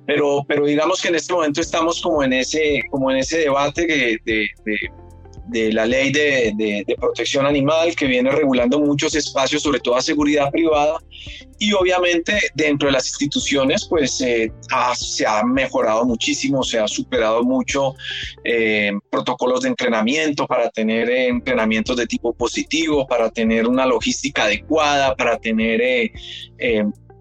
Pero, 0.06 0.44
pero 0.46 0.66
digamos 0.66 1.00
que 1.00 1.08
en 1.08 1.16
este 1.16 1.32
momento 1.32 1.60
estamos 1.60 2.00
como 2.00 2.22
en 2.22 2.32
ese, 2.32 2.82
como 2.90 3.10
en 3.10 3.18
ese 3.18 3.38
debate 3.38 3.86
de, 3.86 4.18
de 4.24 4.48
de 4.64 4.90
la 5.52 5.86
ley 5.86 6.10
de, 6.10 6.52
de, 6.56 6.96
protección 6.96 7.46
animal 7.46 7.94
que 7.94 8.06
viene 8.06 8.30
regulando 8.30 8.80
muchos 8.80 9.14
espacios, 9.14 9.62
sobre 9.62 9.80
todo 9.80 10.00
seguridad 10.00 10.50
privada, 10.50 10.98
y 11.58 11.72
obviamente 11.72 12.38
dentro 12.54 12.88
de 12.88 12.92
las 12.92 13.06
instituciones 13.08 13.86
pues 13.88 14.20
eh, 14.20 14.52
se 14.94 15.26
ha 15.26 15.42
mejorado 15.44 16.04
muchísimo, 16.04 16.62
se 16.62 16.78
ha 16.78 16.86
superado 16.86 17.42
mucho 17.42 17.94
eh, 18.44 18.92
protocolos 19.10 19.62
de 19.62 19.68
entrenamiento 19.68 20.46
para 20.46 20.70
tener 20.70 21.08
eh, 21.08 21.28
entrenamientos 21.28 21.96
de 21.96 22.06
tipo 22.06 22.32
positivo, 22.34 23.06
para 23.06 23.30
tener 23.30 23.66
una 23.66 23.86
logística 23.86 24.44
adecuada, 24.44 25.14
para 25.16 25.38
tener 25.38 25.80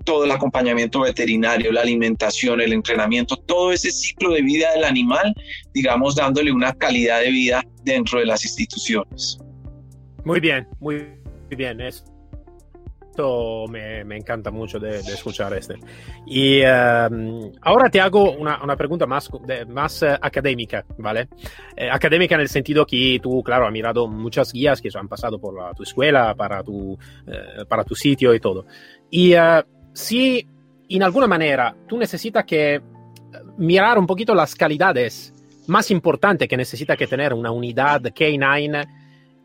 todo 0.05 0.23
el 0.23 0.31
acompañamiento 0.31 1.01
veterinario, 1.01 1.71
la 1.71 1.81
alimentación, 1.81 2.61
el 2.61 2.71
entrenamiento, 2.71 3.35
todo 3.35 3.73
ese 3.73 3.91
ciclo 3.91 4.29
de 4.31 4.41
vida 4.41 4.71
del 4.73 4.85
animal, 4.85 5.35
digamos, 5.73 6.15
dándole 6.15 6.51
una 6.51 6.73
calidad 6.73 7.19
de 7.19 7.31
vida 7.31 7.63
dentro 7.83 8.19
de 8.19 8.25
las 8.25 8.45
instituciones. 8.45 9.39
Muy 10.23 10.39
bien, 10.39 10.67
muy 10.79 11.05
bien. 11.49 11.81
Esto 11.81 13.65
me, 13.69 14.03
me 14.03 14.17
encanta 14.17 14.51
mucho 14.51 14.79
de, 14.79 14.99
escuchar 14.99 15.53
este. 15.53 15.75
Y 16.25 16.61
um, 16.61 17.51
ahora 17.61 17.89
te 17.89 18.01
hago 18.01 18.31
una, 18.31 18.61
una 18.63 18.75
pregunta 18.75 19.05
más, 19.05 19.29
más 19.67 20.01
uh, 20.01 20.17
académica, 20.21 20.83
¿vale? 20.97 21.29
Eh, 21.77 21.89
académica 21.89 22.35
en 22.35 22.41
el 22.41 22.49
sentido 22.49 22.85
que 22.85 23.19
tú, 23.21 23.41
claro, 23.43 23.67
has 23.67 23.71
mirado 23.71 24.07
muchas 24.07 24.51
guías 24.51 24.81
que 24.81 24.89
han 24.93 25.07
pasado 25.07 25.39
por 25.39 25.55
la, 25.55 25.73
tu 25.73 25.83
escuela, 25.83 26.35
para 26.35 26.63
tu, 26.63 26.93
uh, 26.93 26.97
para 27.67 27.83
tu 27.83 27.95
sitio 27.95 28.33
y 28.33 28.39
todo. 28.39 28.65
Y 29.09 29.35
uh, 29.35 29.63
si 29.95 30.45
en 30.89 31.03
alguna 31.03 31.25
manera 31.25 31.75
tú 31.88 31.97
necesitas 31.97 32.43
que 32.43 32.75
eh, 32.75 32.81
mirar 33.58 33.97
un 33.97 34.05
poquito 34.05 34.36
las 34.36 34.53
calidades 34.53 35.34
más 35.67 35.89
importantes 35.89 36.47
que 36.47 36.58
necesita 36.58 36.95
que 36.95 37.08
tener 37.08 37.34
una 37.34 37.49
unidad 37.51 38.01
K9 38.01 38.88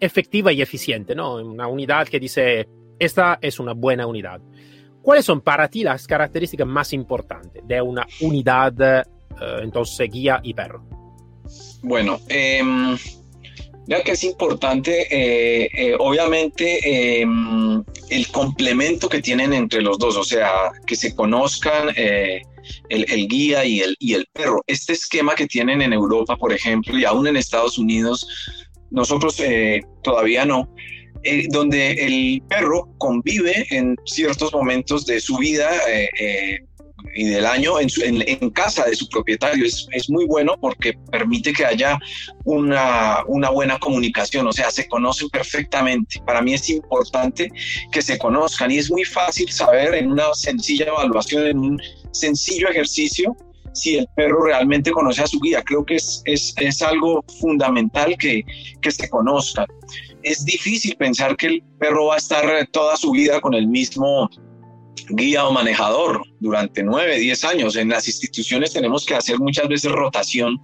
efectiva 0.00 0.52
y 0.52 0.60
eficiente, 0.60 1.14
¿no? 1.14 1.36
Una 1.36 1.68
unidad 1.68 2.08
que 2.08 2.18
dice, 2.18 2.68
esta 2.98 3.38
es 3.40 3.60
una 3.60 3.72
buena 3.72 4.06
unidad. 4.06 4.40
¿Cuáles 5.00 5.24
son 5.24 5.40
para 5.40 5.68
ti 5.68 5.82
las 5.82 6.06
características 6.06 6.66
más 6.66 6.92
importantes 6.92 7.62
de 7.66 7.80
una 7.80 8.06
unidad, 8.20 8.74
eh, 8.80 9.02
entonces, 9.62 10.10
guía 10.10 10.40
y 10.42 10.52
perro? 10.52 10.84
Bueno, 11.82 12.18
eh, 12.28 12.60
ya 13.86 14.02
que 14.02 14.12
es 14.12 14.24
importante, 14.24 15.06
eh, 15.10 15.68
eh, 15.74 15.96
obviamente, 15.98 17.20
em, 17.20 17.82
el 18.08 18.28
complemento 18.28 19.08
que 19.08 19.20
tienen 19.20 19.52
entre 19.52 19.82
los 19.82 19.98
dos, 19.98 20.16
o 20.16 20.24
sea, 20.24 20.50
que 20.86 20.96
se 20.96 21.14
conozcan 21.14 21.90
eh, 21.96 22.42
el, 22.88 23.28
guía 23.28 23.64
y 23.64 23.80
el, 23.80 23.96
y 23.98 24.14
el 24.14 24.26
perro. 24.32 24.62
Este 24.66 24.92
esquema 24.92 25.34
que 25.34 25.46
tienen 25.46 25.82
en 25.82 25.92
Europa, 25.92 26.36
por 26.36 26.52
ejemplo, 26.52 26.96
y 26.98 27.04
aún 27.04 27.26
en 27.26 27.36
Estados 27.36 27.78
Unidos, 27.78 28.26
nosotros 28.90 29.40
todavía 30.02 30.44
no, 30.44 30.68
donde 31.48 31.92
el 31.92 32.42
perro 32.48 32.88
convive 32.98 33.66
en 33.70 33.96
ciertos 34.04 34.52
momentos 34.52 35.06
de 35.06 35.20
su 35.20 35.36
vida 35.38 35.70
y 37.14 37.28
del 37.28 37.46
año 37.46 37.80
en, 37.80 37.88
en, 38.02 38.50
casa 38.50 38.84
de 38.84 38.94
su 38.94 39.08
propietario. 39.08 39.64
Es, 39.64 39.86
es, 39.92 40.08
muy 40.10 40.26
bueno 40.26 40.56
porque 40.60 40.94
permite 41.10 41.52
que 41.52 41.64
haya 41.64 41.98
una, 42.44 43.24
una, 43.26 43.50
buena 43.50 43.78
comunicación, 43.78 44.46
o 44.46 44.52
sea, 44.52 44.70
se 44.70 44.88
conocen 44.88 45.28
perfectamente. 45.30 46.20
Para 46.24 46.42
mí 46.42 46.54
es 46.54 46.68
importante 46.70 47.50
que 47.92 48.02
se 48.02 48.18
conozcan 48.18 48.70
y 48.70 48.78
es 48.78 48.90
muy 48.90 49.04
fácil 49.04 49.50
saber 49.50 49.94
en 49.94 50.12
una 50.12 50.32
sencilla 50.34 50.86
evaluación, 50.86 51.46
en 51.46 51.58
un 51.58 51.82
sencillo 52.12 52.68
ejercicio, 52.68 53.36
si 53.72 53.98
el 53.98 54.06
perro 54.16 54.44
realmente 54.44 54.90
conoce 54.90 55.22
a 55.22 55.26
su 55.26 55.38
guía. 55.40 55.62
Creo 55.62 55.84
que 55.84 55.96
es, 55.96 56.22
es, 56.24 56.54
es 56.58 56.82
algo 56.82 57.24
fundamental 57.40 58.16
que, 58.18 58.44
que 58.80 58.90
se 58.90 59.08
conozcan. 59.08 59.66
Es 60.22 60.44
difícil 60.44 60.96
pensar 60.96 61.36
que 61.36 61.46
el 61.46 61.62
perro 61.78 62.06
va 62.06 62.16
a 62.16 62.18
estar 62.18 62.66
toda 62.72 62.96
su 62.96 63.12
vida 63.12 63.40
con 63.40 63.54
el 63.54 63.68
mismo 63.68 64.28
guía 65.08 65.46
o 65.46 65.52
manejador 65.52 66.22
durante 66.40 66.82
nueve, 66.82 67.18
diez 67.18 67.44
años. 67.44 67.76
En 67.76 67.88
las 67.88 68.06
instituciones 68.08 68.72
tenemos 68.72 69.04
que 69.04 69.14
hacer 69.14 69.38
muchas 69.38 69.68
veces 69.68 69.92
rotación, 69.92 70.58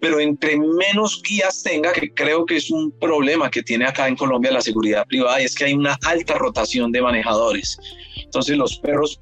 pero 0.00 0.20
entre 0.20 0.58
menos 0.58 1.22
guías 1.22 1.62
tenga, 1.62 1.92
que 1.92 2.12
creo 2.12 2.44
que 2.44 2.56
es 2.56 2.70
un 2.70 2.92
problema 2.98 3.50
que 3.50 3.62
tiene 3.62 3.86
acá 3.86 4.08
en 4.08 4.16
Colombia 4.16 4.52
la 4.52 4.60
seguridad 4.60 5.06
privada, 5.06 5.40
y 5.40 5.44
es 5.44 5.54
que 5.54 5.64
hay 5.64 5.74
una 5.74 5.98
alta 6.04 6.34
rotación 6.34 6.92
de 6.92 7.02
manejadores. 7.02 7.78
Entonces 8.16 8.56
los 8.56 8.78
perros 8.78 9.20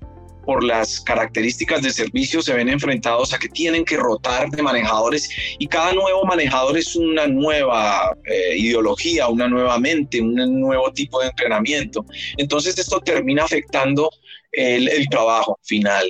por 0.48 0.64
las 0.64 1.00
características 1.00 1.82
de 1.82 1.90
servicio 1.90 2.40
se 2.40 2.54
ven 2.54 2.70
enfrentados 2.70 3.34
a 3.34 3.38
que 3.38 3.50
tienen 3.50 3.84
que 3.84 3.98
rotar 3.98 4.48
de 4.48 4.62
manejadores 4.62 5.28
y 5.58 5.66
cada 5.66 5.92
nuevo 5.92 6.24
manejador 6.24 6.78
es 6.78 6.96
una 6.96 7.26
nueva 7.26 8.16
eh, 8.24 8.56
ideología, 8.56 9.28
una 9.28 9.46
nueva 9.46 9.78
mente, 9.78 10.22
un 10.22 10.58
nuevo 10.58 10.90
tipo 10.90 11.20
de 11.20 11.26
entrenamiento. 11.26 12.02
Entonces 12.38 12.78
esto 12.78 12.98
termina 13.00 13.44
afectando 13.44 14.08
el, 14.52 15.08
trabajo 15.08 15.58
final. 15.62 16.08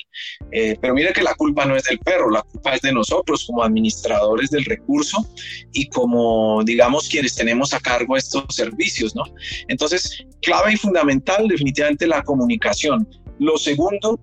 Eh, 0.53 0.77
pero 0.81 0.95
mire 0.95 1.13
que 1.13 1.23
la 1.23 1.35
culpa 1.35 1.65
no 1.65 1.77
es 1.77 1.85
del 1.85 1.99
perro, 1.99 2.31
la 2.31 2.43
culpa 2.43 2.75
es 2.75 2.83
de 2.83 2.93
nosotros 2.93 3.45
como 3.47 3.63
administradores 3.63 4.51
del 4.51 4.65
recurso 4.65 5.27
y 5.73 5.89
como, 5.89 6.63
digamos, 6.65 7.09
quienes 7.09 7.35
tenemos 7.35 7.73
a 7.73 7.81
cargo 7.81 8.17
estos 8.17 8.45
servicios, 8.51 9.15
¿no? 9.15 9.25
Entonces, 9.69 10.25
clave 10.43 10.73
y 10.73 10.77
fundamental, 10.77 11.49
definitivamente 11.49 12.07
la 12.07 12.23
comunicación. 12.23 13.09
Lo 13.39 13.57
segundo, 13.59 14.19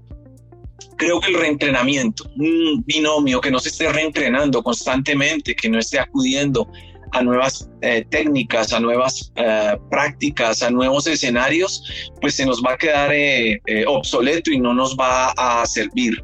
creo 0.97 1.19
que 1.19 1.31
el 1.31 1.39
reentrenamiento, 1.39 2.29
un 2.37 2.83
binomio 2.85 3.41
que 3.41 3.51
no 3.51 3.59
se 3.59 3.69
esté 3.69 3.91
reentrenando 3.91 4.63
constantemente, 4.63 5.55
que 5.55 5.69
no 5.69 5.79
esté 5.79 5.99
acudiendo 5.99 6.69
a 7.11 7.23
nuevas 7.23 7.69
eh, 7.81 8.05
técnicas, 8.09 8.73
a 8.73 8.79
nuevas 8.79 9.31
eh, 9.35 9.77
prácticas, 9.89 10.61
a 10.63 10.69
nuevos 10.69 11.07
escenarios, 11.07 11.83
pues 12.21 12.35
se 12.35 12.45
nos 12.45 12.61
va 12.61 12.73
a 12.73 12.77
quedar 12.77 13.11
eh, 13.13 13.59
obsoleto 13.87 14.51
y 14.51 14.59
no 14.59 14.73
nos 14.73 14.95
va 14.97 15.31
a 15.37 15.65
servir. 15.65 16.23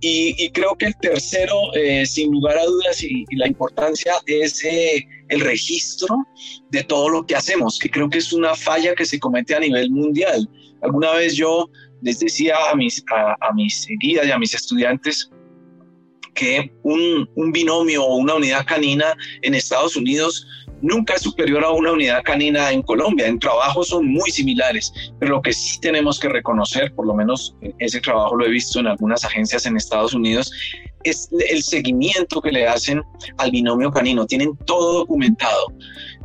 Y, 0.00 0.50
creo 0.50 0.74
que 0.76 0.86
el 0.86 0.96
tercero, 1.00 1.54
sin 2.04 2.32
lugar 2.32 2.58
a 2.58 2.64
dudas, 2.64 3.02
y, 3.04 3.24
y 3.28 3.36
la 3.36 3.46
importancia 3.46 4.14
es 4.26 4.64
el 4.64 5.40
registro 5.40 6.16
de 6.70 6.82
todo 6.82 7.08
lo 7.08 7.24
que 7.24 7.36
hacemos, 7.36 7.78
que 7.78 7.88
creo 7.88 8.10
que 8.10 8.18
es 8.18 8.32
una 8.32 8.54
falla 8.54 8.94
que 8.96 9.06
se 9.06 9.20
comete 9.20 9.54
a 9.54 9.60
nivel 9.60 9.90
mundial. 9.90 10.48
Alguna 10.82 11.12
vez 11.12 11.36
yo 11.36 11.70
les 12.02 12.18
decía 12.18 12.56
a 12.70 12.74
mis, 12.74 13.02
a, 13.10 13.52
mis 13.54 13.86
guías 14.00 14.26
y 14.26 14.30
a 14.30 14.38
mis 14.38 14.54
estudiantes 14.54 15.30
que 16.34 16.72
un, 16.82 17.28
un, 17.34 17.52
binomio 17.52 18.04
o 18.04 18.16
una 18.16 18.34
unidad 18.34 18.64
canina 18.66 19.14
en 19.42 19.54
Estados 19.54 19.96
Unidos 19.96 20.46
nunca 20.82 21.14
es 21.14 21.22
superior 21.22 21.64
a 21.64 21.70
una 21.70 21.92
unidad 21.92 22.22
canina 22.22 22.70
en 22.72 22.82
Colombia. 22.82 23.26
En 23.26 23.38
trabajo 23.38 23.84
son 23.84 24.06
muy 24.06 24.30
similares, 24.30 24.92
pero 25.18 25.36
lo 25.36 25.42
que 25.42 25.52
sí 25.52 25.80
tenemos 25.80 26.18
que 26.18 26.28
reconocer, 26.28 26.92
por 26.94 27.06
lo 27.06 27.14
menos 27.14 27.54
ese 27.78 28.00
trabajo 28.00 28.36
lo 28.36 28.46
he 28.46 28.50
visto 28.50 28.80
en 28.80 28.88
algunas 28.88 29.24
agencias 29.24 29.64
en 29.64 29.76
Estados 29.76 30.12
Unidos, 30.12 30.50
es 31.04 31.28
el 31.48 31.62
seguimiento 31.62 32.40
que 32.40 32.52
le 32.52 32.66
hacen 32.66 33.02
al 33.38 33.50
binomio 33.50 33.90
canino. 33.90 34.26
Tienen 34.26 34.56
todo 34.66 35.00
documentado 35.00 35.72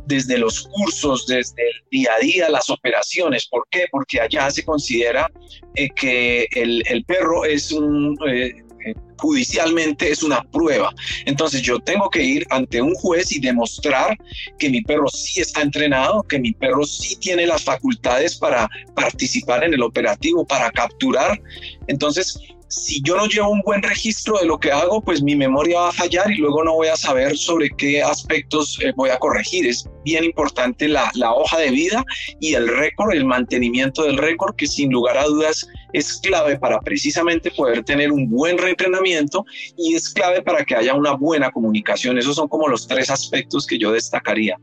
desde 0.06 0.38
los 0.38 0.68
cursos, 0.68 1.26
desde 1.26 1.62
el 1.62 1.84
día 1.90 2.10
a 2.16 2.20
día, 2.20 2.48
las 2.48 2.70
operaciones. 2.70 3.46
¿Por 3.46 3.66
qué? 3.70 3.86
Porque 3.90 4.20
allá 4.20 4.50
se 4.50 4.64
considera 4.64 5.30
eh, 5.74 5.88
que 5.90 6.48
el, 6.52 7.04
perro 7.06 7.44
es 7.44 7.72
un... 7.72 8.16
Eh, 8.26 8.64
judicialmente 9.18 10.10
es 10.10 10.22
una 10.22 10.42
prueba. 10.42 10.92
Entonces 11.26 11.62
yo 11.62 11.78
tengo 11.78 12.08
que 12.10 12.22
ir 12.22 12.46
ante 12.50 12.80
un 12.80 12.94
juez 12.94 13.32
y 13.32 13.40
demostrar 13.40 14.16
que 14.58 14.70
mi 14.70 14.82
perro 14.82 15.08
sí 15.08 15.40
está 15.40 15.62
entrenado, 15.62 16.22
que 16.22 16.38
mi 16.38 16.52
perro 16.52 16.84
sí 16.84 17.16
tiene 17.16 17.46
las 17.46 17.64
facultades 17.64 18.36
para 18.36 18.68
participar 18.94 19.64
en 19.64 19.74
el 19.74 19.82
operativo, 19.82 20.46
para 20.46 20.70
capturar. 20.70 21.40
Entonces 21.86 22.38
si 22.68 23.00
yo 23.02 23.16
no 23.16 23.26
llevo 23.26 23.48
un 23.48 23.62
buen 23.62 23.82
registro 23.82 24.38
de 24.38 24.46
lo 24.46 24.58
que 24.58 24.70
hago, 24.70 25.00
pues 25.00 25.22
mi 25.22 25.34
memoria 25.34 25.80
va 25.80 25.88
a 25.88 25.92
fallar 25.92 26.30
y 26.30 26.36
luego 26.36 26.62
no 26.62 26.74
voy 26.74 26.88
a 26.88 26.96
saber 26.96 27.36
sobre 27.36 27.70
qué 27.70 28.02
aspectos 28.02 28.78
eh, 28.82 28.92
voy 28.94 29.10
a 29.10 29.18
corregir. 29.18 29.66
Es 29.66 29.88
bien 30.04 30.24
importante 30.24 30.86
la, 30.86 31.10
hoja 31.34 31.58
de 31.58 31.70
vida 31.70 32.04
y 32.40 32.54
el 32.54 32.68
récord, 32.68 33.12
el 33.12 33.24
mantenimiento 33.24 34.02
del 34.02 34.18
récord, 34.18 34.54
que 34.56 34.66
sin 34.66 34.90
lugar 34.90 35.16
a 35.16 35.24
dudas 35.24 35.66
es 35.92 36.20
clave 36.20 36.58
para 36.58 36.80
precisamente 36.80 37.50
poder 37.50 37.82
tener 37.84 38.12
un 38.12 38.28
buen 38.28 38.58
reentrenamiento 38.58 39.44
y 39.76 39.94
es 39.94 40.08
clave 40.08 40.42
para 40.42 40.64
que 40.64 40.74
haya 40.74 40.94
una 40.94 41.12
buena 41.12 41.50
comunicación. 41.50 42.18
Esos 42.18 42.36
son 42.36 42.48
como 42.48 42.68
los 42.68 42.86
tres 42.86 43.10
aspectos 43.10 43.66
que 43.66 43.78
yo 43.78 43.92
destacaría. 43.92 44.56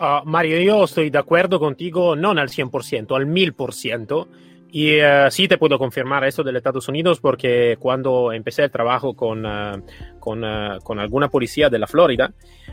Uh, 0.00 0.24
Mario, 0.24 0.60
yo 0.60 0.84
estoy 0.84 1.10
de 1.10 1.18
acuerdo 1.18 1.58
contigo, 1.58 2.14
no 2.14 2.30
al 2.30 2.48
100%, 2.48 3.16
al 3.16 3.26
1000%. 3.26 4.28
Y 4.70 5.00
uh, 5.00 5.30
sí 5.30 5.48
te 5.48 5.56
puedo 5.56 5.78
confirmar 5.78 6.24
eso 6.24 6.42
de 6.42 6.56
Estados 6.56 6.88
Unidos 6.88 7.20
porque 7.20 7.76
cuando 7.78 8.32
empecé 8.32 8.64
el 8.64 8.70
trabajo 8.70 9.14
con, 9.14 9.46
uh, 9.46 9.82
con, 10.20 10.44
uh, 10.44 10.78
con, 10.82 10.98
alguna 10.98 11.28
policía 11.28 11.70
de 11.70 11.78
la 11.78 11.86
Florida, 11.86 12.32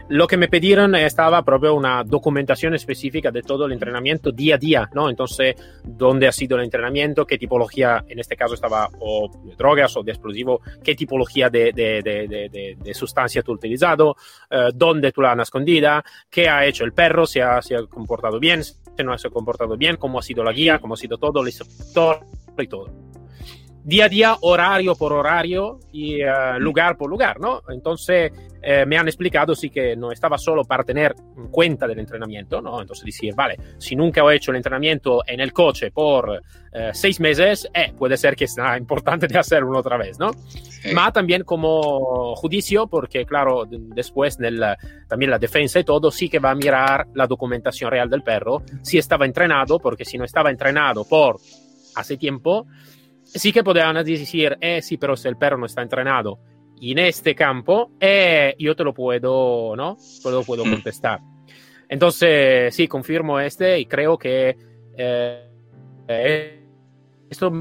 lo 0.09 0.27
que 0.27 0.35
me 0.35 0.49
pidieron 0.49 0.93
estaba 0.95 1.43
proprio 1.43 1.73
una 1.73 2.03
documentación 2.03 2.75
específica 2.75 3.31
de 3.31 3.41
todo 3.41 3.65
el 3.65 3.71
entrenamiento 3.71 4.31
día 4.31 4.55
a 4.55 4.57
día, 4.57 4.89
¿no? 4.93 5.09
Entonces, 5.09 5.55
dónde 5.83 6.27
ha 6.27 6.33
sido 6.33 6.57
el 6.57 6.65
entrenamiento, 6.65 7.25
qué 7.25 7.37
tipología, 7.37 8.03
en 8.07 8.19
este 8.19 8.35
caso 8.35 8.55
estaba 8.55 8.89
o 8.99 9.29
de 9.45 9.55
drogas 9.55 9.95
o 9.95 10.03
de 10.03 10.11
explosivo, 10.11 10.59
qué 10.83 10.95
tipología 10.95 11.49
de, 11.49 11.71
de, 11.71 12.01
de, 12.03 12.77
de 12.77 12.93
sustancia 12.93 13.41
tú 13.41 13.53
has 13.53 13.57
utilizado, 13.57 14.15
dónde 14.73 15.11
tú 15.11 15.21
la 15.21 15.31
has 15.31 15.39
escondida, 15.39 16.03
qué 16.29 16.49
ha 16.49 16.65
hecho 16.65 16.83
el 16.83 16.93
perro, 16.93 17.25
si 17.25 17.39
ha, 17.39 17.61
se 17.61 17.75
ha 17.75 17.83
comportado 17.83 18.39
bien, 18.39 18.61
se 19.17 19.27
ha 19.27 19.31
comportado 19.31 19.77
bien, 19.77 19.97
cómo 19.97 20.19
ha 20.19 20.21
sido 20.21 20.43
la 20.43 20.51
guía, 20.51 20.79
cómo 20.79 20.93
ha 20.93 20.97
sido 20.97 21.17
todo, 21.17 21.41
el 21.41 21.47
instructor 21.47 22.19
y 22.57 22.67
todo. 22.67 23.04
Día 23.85 24.05
a 24.05 24.09
día, 24.09 24.35
horario 24.41 24.95
por 24.95 25.13
horario 25.13 25.79
y 25.91 26.23
uh, 26.23 26.59
lugar 26.59 26.97
por 26.97 27.07
lugar, 27.07 27.39
¿no? 27.39 27.61
Entonces 27.69 28.31
eh, 28.67 28.83
me 28.83 28.97
han 28.97 29.07
explicado 29.07 29.53
sí 29.53 29.69
que 29.69 29.95
no 29.95 30.11
estaba 30.11 30.39
solo 30.39 30.63
para 30.63 30.83
tener 30.83 31.13
cuenta 31.51 31.85
del 31.85 31.99
entrenamiento, 31.99 32.63
¿no? 32.63 32.81
Entonces 32.81 33.05
decir, 33.05 33.35
vale, 33.35 33.59
si 33.77 33.95
nunca 33.95 34.21
he 34.21 34.35
hecho 34.35 34.49
el 34.49 34.57
entrenamiento 34.57 35.21
en 35.27 35.39
el 35.39 35.53
coche 35.53 35.91
por 35.91 36.41
eh, 36.73 36.89
seis 36.91 37.19
meses, 37.19 37.69
eh, 37.71 37.93
puede 37.95 38.17
ser 38.17 38.35
que 38.35 38.47
sea 38.47 38.75
importante 38.75 39.27
de 39.27 39.37
hacerlo 39.37 39.77
otra 39.77 39.97
vez, 39.97 40.17
¿no? 40.17 40.33
Sí. 40.33 40.91
Ma 40.95 41.11
también 41.11 41.43
como 41.43 42.35
juicio, 42.37 42.87
porque 42.87 43.23
claro, 43.23 43.65
después 43.69 44.35
del, 44.39 44.59
también 45.07 45.29
la 45.29 45.37
defensa 45.37 45.79
y 45.79 45.83
todo, 45.83 46.09
sí 46.09 46.27
que 46.27 46.39
va 46.39 46.49
a 46.49 46.55
mirar 46.55 47.05
la 47.13 47.27
documentación 47.27 47.91
real 47.91 48.09
del 48.09 48.23
perro, 48.23 48.63
si 48.81 48.97
estaba 48.97 49.27
entrenado, 49.27 49.77
porque 49.77 50.05
si 50.05 50.17
no 50.17 50.25
estaba 50.25 50.49
entrenado 50.49 51.05
por 51.07 51.37
hace 51.93 52.17
tiempo, 52.17 52.65
sí 53.35 53.51
que 53.51 53.63
podían 53.63 54.03
decir, 54.03 54.57
eh 54.61 54.81
sí, 54.81 54.97
pero 54.97 55.15
si 55.15 55.27
el 55.27 55.37
perro 55.37 55.57
no 55.57 55.65
está 55.65 55.81
entrenado 55.81 56.39
en 56.81 56.99
este 56.99 57.35
campo, 57.35 57.91
eh, 57.99 58.55
yo 58.57 58.75
te 58.75 58.83
lo 58.83 58.93
puedo, 58.93 59.75
¿no? 59.75 59.97
Te 60.23 60.31
lo 60.31 60.43
puedo 60.43 60.63
contestar. 60.63 61.19
Entonces, 61.87 62.75
sí, 62.75 62.87
confirmo 62.87 63.39
este 63.39 63.79
y 63.79 63.85
creo 63.85 64.17
que 64.17 64.57
eh, 64.97 65.49
eh, 66.07 66.63
esto 67.29 67.51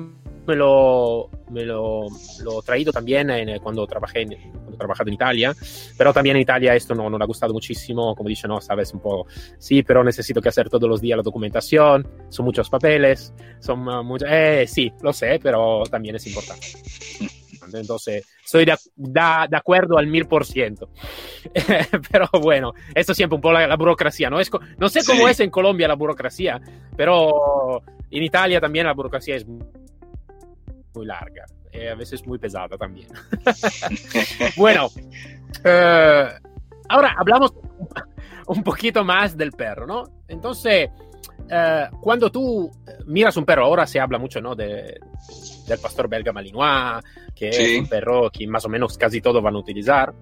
me 0.46 0.56
lo, 0.56 1.30
me 1.50 1.64
lo, 1.64 2.06
lo 2.42 2.60
he 2.60 2.62
traído 2.64 2.92
también 2.92 3.30
en, 3.30 3.58
cuando 3.60 3.86
trabajé 3.86 4.22
en, 4.22 4.30
cuando 4.52 4.74
he 4.74 4.78
trabajado 4.78 5.08
en 5.08 5.14
Italia, 5.14 5.54
pero 5.96 6.12
también 6.12 6.36
en 6.36 6.42
Italia 6.42 6.74
esto 6.74 6.94
no, 6.94 7.08
no 7.08 7.18
me 7.18 7.24
ha 7.24 7.26
gustado 7.26 7.52
muchísimo, 7.52 8.14
como 8.14 8.28
dice, 8.28 8.48
no, 8.48 8.60
sabes, 8.60 8.92
un 8.92 9.00
poco, 9.00 9.26
sí, 9.58 9.82
pero 9.82 10.02
necesito 10.04 10.40
que 10.40 10.48
hacer 10.48 10.68
todos 10.68 10.88
los 10.88 11.00
días 11.00 11.16
la 11.16 11.22
documentación, 11.22 12.06
son 12.28 12.44
muchos 12.44 12.68
papeles, 12.68 13.32
son 13.60 13.86
uh, 13.88 14.02
muchos, 14.02 14.28
eh, 14.30 14.64
sí, 14.66 14.92
lo 15.02 15.12
sé, 15.12 15.38
pero 15.42 15.82
también 15.90 16.16
es 16.16 16.26
importante. 16.26 16.66
Entonces, 17.72 18.26
estoy 18.44 18.64
de, 18.64 18.76
de, 18.94 19.20
de 19.48 19.56
acuerdo 19.56 19.98
al 19.98 20.06
mil 20.06 20.26
por 20.26 20.44
ciento. 20.44 20.90
pero 22.10 22.28
bueno, 22.40 22.72
esto 22.94 23.14
siempre 23.14 23.34
un 23.34 23.40
poco 23.40 23.54
la, 23.54 23.66
la 23.66 23.76
burocracia, 23.76 24.30
¿no? 24.30 24.38
Es, 24.38 24.50
no 24.78 24.88
sé 24.88 25.00
cómo 25.04 25.24
sí. 25.24 25.30
es 25.30 25.40
en 25.40 25.50
Colombia 25.50 25.88
la 25.88 25.94
burocracia, 25.94 26.60
pero 26.96 27.82
en 28.10 28.22
Italia 28.22 28.60
también 28.60 28.86
la 28.86 28.92
burocracia 28.94 29.36
es 29.36 29.46
muy 30.94 31.06
larga, 31.06 31.44
eh, 31.72 31.90
a 31.90 31.94
veces 31.94 32.26
muy 32.26 32.38
pesada 32.38 32.76
también. 32.76 33.08
bueno, 34.56 34.88
eh, 35.64 36.28
ahora 36.88 37.14
hablamos 37.16 37.52
un 38.46 38.62
poquito 38.62 39.04
más 39.04 39.36
del 39.36 39.52
perro, 39.52 39.86
¿no? 39.86 40.04
Entonces, 40.28 40.90
eh, 41.50 41.86
cuando 42.00 42.30
tú 42.30 42.70
miras 43.06 43.36
un 43.36 43.44
perro, 43.44 43.64
ahora 43.64 43.86
se 43.86 44.00
habla 44.00 44.18
mucho, 44.18 44.40
¿no? 44.40 44.54
De, 44.54 44.98
del 45.66 45.78
pastor 45.78 46.08
belga 46.08 46.32
malinois, 46.32 47.02
que 47.34 47.52
sí. 47.52 47.62
es 47.62 47.80
un 47.80 47.88
perro 47.88 48.30
que 48.30 48.46
más 48.46 48.64
o 48.64 48.68
menos 48.68 48.96
casi 48.96 49.20
todos 49.20 49.42
van 49.42 49.54
a 49.54 49.58
utilizar. 49.58 50.14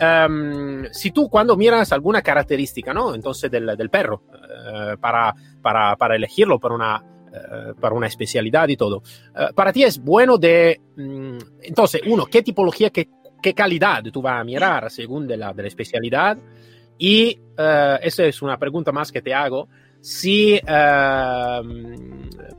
Um, 0.00 0.84
si 0.92 1.10
tú 1.10 1.28
cuando 1.28 1.56
miras 1.56 1.92
alguna 1.92 2.22
característica, 2.22 2.94
¿no? 2.94 3.14
Entonces 3.14 3.50
del, 3.50 3.76
del 3.76 3.90
perro, 3.90 4.22
uh, 4.32 4.98
para, 4.98 5.34
para, 5.60 5.96
para 5.96 6.16
elegirlo 6.16 6.58
para 6.60 6.74
una, 6.74 7.04
uh, 7.30 7.74
para 7.80 7.94
una 7.94 8.06
especialidad 8.06 8.68
y 8.68 8.76
todo, 8.76 8.98
uh, 8.98 9.54
para 9.54 9.72
ti 9.72 9.84
es 9.84 9.98
bueno 9.98 10.38
de, 10.38 10.80
um, 10.96 11.38
entonces, 11.62 12.02
uno, 12.06 12.26
¿qué 12.26 12.42
tipología, 12.42 12.90
qué, 12.90 13.08
qué 13.42 13.54
calidad 13.54 14.02
tú 14.12 14.22
vas 14.22 14.40
a 14.40 14.44
mirar 14.44 14.90
según 14.90 15.26
de 15.26 15.36
la, 15.36 15.52
de 15.52 15.62
la 15.62 15.68
especialidad? 15.68 16.38
Y 17.00 17.38
esa 17.56 18.24
es 18.24 18.42
una 18.42 18.58
pregunta 18.58 18.90
más 18.90 19.12
que 19.12 19.22
te 19.22 19.32
hago 19.32 19.68
si 20.00 20.60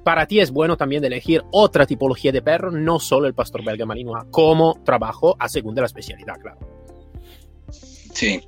para 0.03 0.25
ti 0.27 0.39
es 0.39 0.51
bueno 0.51 0.77
también 0.77 1.03
elegir 1.03 1.43
otra 1.51 1.85
tipología 1.85 2.31
de 2.31 2.41
perro, 2.41 2.71
no 2.71 2.99
solo 2.99 3.27
el 3.27 3.33
pastor 3.33 3.65
belga 3.65 3.85
malinois, 3.85 4.25
como 4.31 4.81
trabajo 4.85 5.35
a 5.37 5.49
según 5.49 5.75
de 5.75 5.81
la 5.81 5.87
especialidad, 5.87 6.39
claro. 6.39 6.59
Sí. 8.13 8.41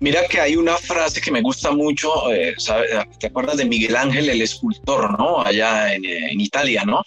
Mira 0.00 0.26
que 0.28 0.40
hay 0.40 0.56
una 0.56 0.76
frase 0.76 1.20
que 1.20 1.30
me 1.30 1.42
gusta 1.42 1.72
mucho, 1.72 2.32
eh, 2.32 2.54
¿sabes? 2.58 2.90
¿te 3.18 3.26
acuerdas 3.26 3.56
de 3.56 3.64
Miguel 3.64 3.96
Ángel, 3.96 4.28
el 4.28 4.42
escultor, 4.42 5.18
¿no? 5.18 5.40
Allá 5.40 5.94
en, 5.94 6.04
en 6.04 6.40
Italia, 6.40 6.84
¿no? 6.84 7.02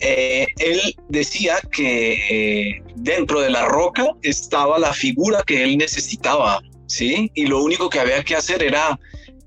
Eh, 0.00 0.46
él 0.58 0.80
decía 1.08 1.58
que 1.70 2.12
eh, 2.30 2.82
dentro 2.96 3.40
de 3.40 3.50
la 3.50 3.64
roca 3.66 4.06
estaba 4.22 4.78
la 4.78 4.92
figura 4.92 5.42
que 5.46 5.62
él 5.62 5.78
necesitaba 5.78 6.60
¿sí? 6.86 7.30
Y 7.34 7.46
lo 7.46 7.62
único 7.62 7.88
que 7.88 8.00
había 8.00 8.22
que 8.22 8.36
hacer 8.36 8.62
era 8.62 8.98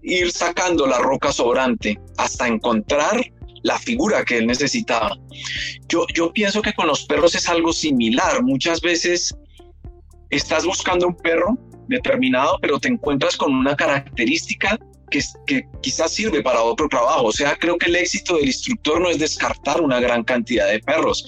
ir 0.01 0.31
sacando 0.31 0.87
la 0.87 0.99
roca 0.99 1.31
sobrante 1.31 1.99
hasta 2.17 2.47
encontrar 2.47 3.21
la 3.63 3.77
figura 3.79 4.23
que 4.23 4.37
él 4.37 4.47
necesitaba. 4.47 5.17
Yo, 5.89 6.05
yo 6.13 6.31
pienso 6.31 6.61
que 6.61 6.73
con 6.73 6.87
los 6.87 7.05
perros 7.05 7.35
es 7.35 7.49
algo 7.49 7.73
similar. 7.73 8.43
Muchas 8.43 8.81
veces 8.81 9.35
estás 10.29 10.65
buscando 10.65 11.07
un 11.07 11.15
perro 11.15 11.57
determinado, 11.87 12.57
pero 12.61 12.79
te 12.79 12.87
encuentras 12.87 13.35
con 13.35 13.53
una 13.53 13.75
característica 13.75 14.77
que, 15.09 15.21
que, 15.45 15.65
quizás 15.81 16.11
sirve 16.11 16.41
para 16.41 16.61
otro 16.61 16.87
trabajo. 16.89 17.25
O 17.25 17.31
sea, 17.31 17.55
creo 17.57 17.77
que 17.77 17.87
el 17.87 17.95
éxito 17.95 18.35
del 18.35 18.47
instructor 18.47 18.99
no 18.99 19.09
es 19.09 19.19
descartar 19.19 19.81
una 19.81 19.99
gran 19.99 20.23
cantidad 20.23 20.67
de 20.69 20.79
perros, 20.79 21.25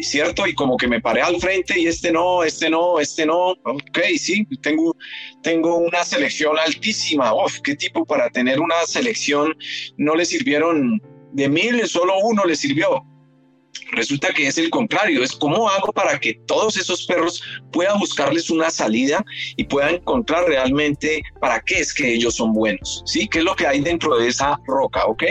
¿cierto? 0.00 0.46
Y 0.46 0.54
como 0.54 0.76
que 0.76 0.88
me 0.88 1.00
paré 1.00 1.22
al 1.22 1.40
frente 1.40 1.78
y 1.78 1.86
este 1.86 2.12
no, 2.12 2.42
este 2.42 2.68
no, 2.68 2.98
este 2.98 3.26
no. 3.26 3.50
Ok, 3.50 3.98
sí, 4.18 4.46
tengo, 4.60 4.96
tengo 5.42 5.76
una 5.76 6.04
selección 6.04 6.58
altísima. 6.58 7.32
Uf, 7.34 7.60
qué 7.60 7.76
tipo 7.76 8.04
para 8.04 8.28
tener 8.30 8.60
una 8.60 8.84
selección 8.86 9.56
no 9.96 10.14
le 10.14 10.24
sirvieron 10.24 11.00
de 11.32 11.48
mil, 11.48 11.86
solo 11.86 12.14
uno 12.24 12.44
le 12.44 12.56
sirvió 12.56 13.04
Resulta 13.92 14.32
que 14.32 14.46
es 14.46 14.58
el 14.58 14.70
contrario, 14.70 15.22
es 15.22 15.32
cómo 15.32 15.68
hago 15.68 15.92
para 15.92 16.18
que 16.18 16.34
todos 16.46 16.76
esos 16.76 17.06
perros 17.06 17.42
puedan 17.72 17.98
buscarles 17.98 18.50
una 18.50 18.70
salida 18.70 19.24
y 19.56 19.64
puedan 19.64 19.96
encontrar 19.96 20.46
realmente 20.46 21.22
para 21.40 21.60
qué 21.60 21.80
es 21.80 21.92
que 21.92 22.14
ellos 22.14 22.36
son 22.36 22.52
buenos, 22.52 23.02
¿sí? 23.06 23.28
¿Qué 23.28 23.38
es 23.38 23.44
lo 23.44 23.54
que 23.54 23.66
hay 23.66 23.80
dentro 23.80 24.16
de 24.18 24.28
esa 24.28 24.58
roca, 24.66 25.04
ok? 25.06 25.24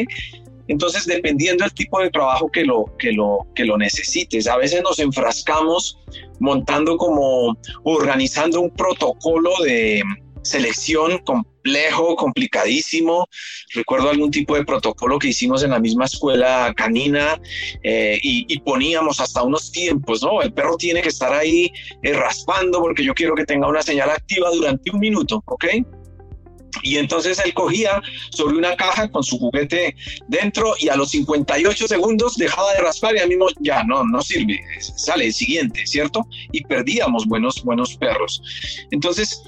Entonces, 0.67 1.06
dependiendo 1.06 1.63
del 1.63 1.73
tipo 1.73 1.99
de 1.99 2.10
trabajo 2.10 2.49
que 2.51 2.63
lo, 2.63 2.86
que 2.97 3.12
lo, 3.12 3.39
que 3.56 3.65
lo 3.65 3.77
necesites, 3.77 4.47
a 4.47 4.58
veces 4.58 4.82
nos 4.84 4.99
enfrascamos 4.99 5.97
montando 6.39 6.97
como, 6.97 7.58
organizando 7.84 8.62
un 8.62 8.69
protocolo 8.69 9.51
de, 9.63 10.01
selección 10.43 11.19
complejo, 11.62 12.15
complicadísimo. 12.15 13.28
Recuerdo 13.74 14.10
algún 14.10 14.32
tipo 14.32 14.56
de 14.56 14.65
protocolo 14.65 15.19
que 15.19 15.30
hicimos 15.30 15.63
en 15.63 15.71
la 15.71 15.80
misma 15.80 16.06
escuela 16.06 16.74
canina 16.76 17.39
eh, 17.84 18.19
y, 18.21 18.60
poníamos 18.62 19.19
hasta 19.19 19.41
unos 19.41 19.71
tiempos, 19.71 20.21
¿no? 20.21 20.41
El 20.41 20.54
perro 20.54 20.78
tiene 20.78 21.02
que 21.02 21.10
estar 21.10 21.34
ahí 21.34 21.71
eh, 22.04 22.13
raspando 22.13 22.80
porque 22.80 23.04
yo 23.04 23.13
quiero 23.13 23.34
que 23.36 23.43
tenga 23.43 23.67
una 23.67 23.82
señal 23.82 24.10
activa 24.10 24.50
durante 24.52 24.91
un 24.91 25.00
minuto, 25.00 25.43
¿ok? 25.45 25.65
Y 26.84 26.97
entonces 26.97 27.41
él 27.43 27.54
cogía 27.54 28.02
sobre 28.30 28.58
una 28.58 28.76
caja 28.76 29.10
con 29.10 29.24
su 29.24 29.38
juguete 29.38 29.95
dentro 30.28 30.74
y 30.80 30.89
a 30.89 30.95
los 30.95 31.10
58 31.12 31.88
segundos 31.88 32.36
dejaba 32.36 32.71
de 32.74 32.82
raspar 32.82 33.15
y 33.15 33.19
a 33.19 33.24
mí 33.24 33.36
mismo 33.36 33.47
ya 33.60 33.84
no, 33.84 34.04
no 34.04 34.21
sirve, 34.21 34.60
sale 34.80 35.26
el 35.26 35.34
siguiente, 35.34 35.86
¿cierto? 35.86 36.26
Y 36.52 36.63
perdíamos 36.63 37.26
buenos, 37.26 37.63
buenos 37.63 37.97
perros. 37.97 38.41
Entonces, 38.91 39.41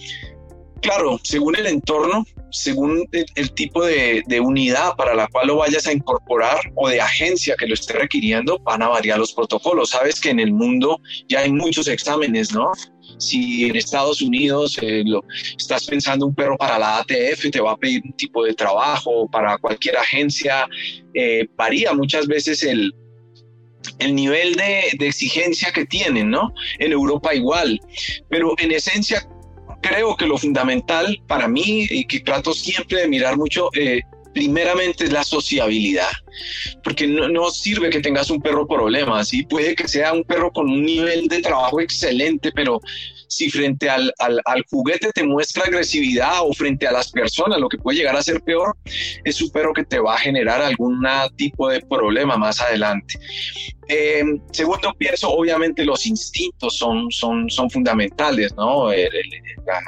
claro, 0.83 1.19
según 1.23 1.55
el 1.55 1.65
entorno, 1.65 2.25
según 2.51 3.07
el, 3.11 3.51
tipo 3.53 3.83
de, 3.83 4.23
unidad 4.39 4.95
para 4.95 5.15
la 5.15 5.27
cual 5.27 5.47
lo 5.47 5.57
vayas 5.57 5.87
a 5.87 5.93
incorporar 5.93 6.59
o 6.75 6.89
de 6.89 7.01
agencia 7.01 7.55
que 7.57 7.65
lo 7.65 7.73
esté 7.73 7.93
requiriendo, 7.93 8.59
van 8.59 8.83
a 8.83 8.89
variar 8.89 9.17
los 9.17 9.33
protocolos. 9.33 9.89
Sabes 9.89 10.19
que 10.19 10.29
en 10.29 10.39
el 10.39 10.53
mundo 10.53 10.99
ya 11.27 11.39
hay 11.39 11.51
muchos 11.51 11.87
exámenes, 11.87 12.53
¿no? 12.53 12.71
Si 13.17 13.65
en 13.65 13.75
Estados 13.75 14.21
Unidos 14.21 14.77
eh, 14.81 15.03
lo, 15.05 15.23
estás 15.57 15.87
pensando 15.87 16.27
un 16.27 16.35
perro 16.35 16.57
para 16.57 16.77
la 16.77 16.99
ATF, 16.99 17.49
te 17.51 17.61
va 17.61 17.71
a 17.71 17.77
pedir 17.77 18.01
un 18.03 18.13
tipo 18.13 18.43
de 18.43 18.53
trabajo, 18.53 19.27
para 19.29 19.57
cualquier 19.57 19.97
agencia, 19.97 20.67
eh, 21.13 21.47
varía 21.55 21.93
muchas 21.93 22.27
veces 22.27 22.63
el, 22.63 22.93
el 23.99 24.13
nivel 24.13 24.55
de, 24.55 24.83
de, 24.99 25.07
exigencia 25.07 25.71
que 25.71 25.85
tienen, 25.85 26.29
¿no? 26.29 26.53
En 26.79 26.91
Europa 26.91 27.33
igual, 27.33 27.79
pero 28.29 28.53
en 28.57 28.71
esencia 28.71 29.25
creo 29.83 30.15
que 30.15 30.25
lo 30.25 30.37
fundamental 30.37 31.21
para 31.27 31.47
mí 31.47 31.85
y 31.89 32.05
que 32.05 32.21
trato 32.21 32.53
siempre 32.53 33.01
de 33.01 33.07
mirar 33.07 33.37
mucho, 33.37 33.69
eh, 33.75 34.01
primeramente 34.33 35.03
es 35.03 35.11
la 35.11 35.23
sociabilidad, 35.23 36.09
porque 36.83 37.05
no, 37.05 37.51
sirve 37.51 37.91
que 37.91 37.99
tengas 37.99 38.31
un 38.31 38.41
perro 38.41 38.65
problema, 38.67 39.23
¿sí? 39.23 39.43
puede 39.43 39.75
que 39.75 39.87
sea 39.87 40.11
un 40.11 40.23
perro 40.23 40.51
con 40.51 40.69
un 40.69 40.83
nivel 40.83 41.27
de 41.27 41.41
trabajo 41.41 41.79
excelente, 41.79 42.51
pero 42.51 42.81
si 43.35 43.49
frente 43.49 43.89
al, 43.89 44.13
al, 44.19 44.41
al, 44.45 44.63
juguete 44.69 45.11
te 45.11 45.23
muestra 45.23 45.63
agresividad 45.65 46.41
o 46.41 46.53
frente 46.53 46.87
a 46.87 46.91
las 46.91 47.11
personas, 47.11 47.59
lo 47.59 47.69
que 47.69 47.77
puede 47.77 47.97
llegar 47.97 48.15
a 48.15 48.23
ser 48.23 48.41
peor, 48.41 48.75
es 49.23 49.41
un 49.41 49.51
que 49.75 49.83
te 49.85 49.99
va 49.99 50.15
a 50.15 50.19
generar 50.19 50.61
algún 50.61 51.03
tipo 51.35 51.69
de 51.69 51.81
problema 51.81 52.37
más 52.37 52.59
adelante. 52.61 53.15
Eh, 53.89 54.23
segundo, 54.51 54.93
pienso, 54.97 55.29
obviamente 55.29 55.83
los 55.83 56.05
instintos 56.05 56.77
son, 56.77 57.11
son, 57.11 57.49
son 57.49 57.69
fundamentales, 57.69 58.53
¿no? 58.55 58.89
la, 58.89 59.79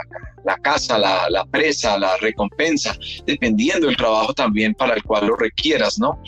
la, 0.43 0.57
caza, 0.57 0.97
la, 0.97 1.29
la, 1.29 1.45
presa, 1.45 1.97
la 1.97 2.17
recompensa, 2.17 2.95
dependiendo 3.25 3.87
del 3.87 3.95
trabajo 3.95 4.33
también 4.33 4.73
para 4.73 4.95
el 4.95 5.03
cual 5.03 5.27
lo 5.27 5.35
requieras, 5.35 5.97
¿no? 5.97 6.21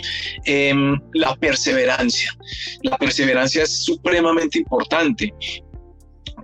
Em, 0.46 1.00
la 1.14 1.36
perseverancia. 1.36 2.36
La 2.84 2.98
perseverancia 2.98 3.64
es 3.64 3.84
supremamente 3.84 4.60
importante 4.60 5.34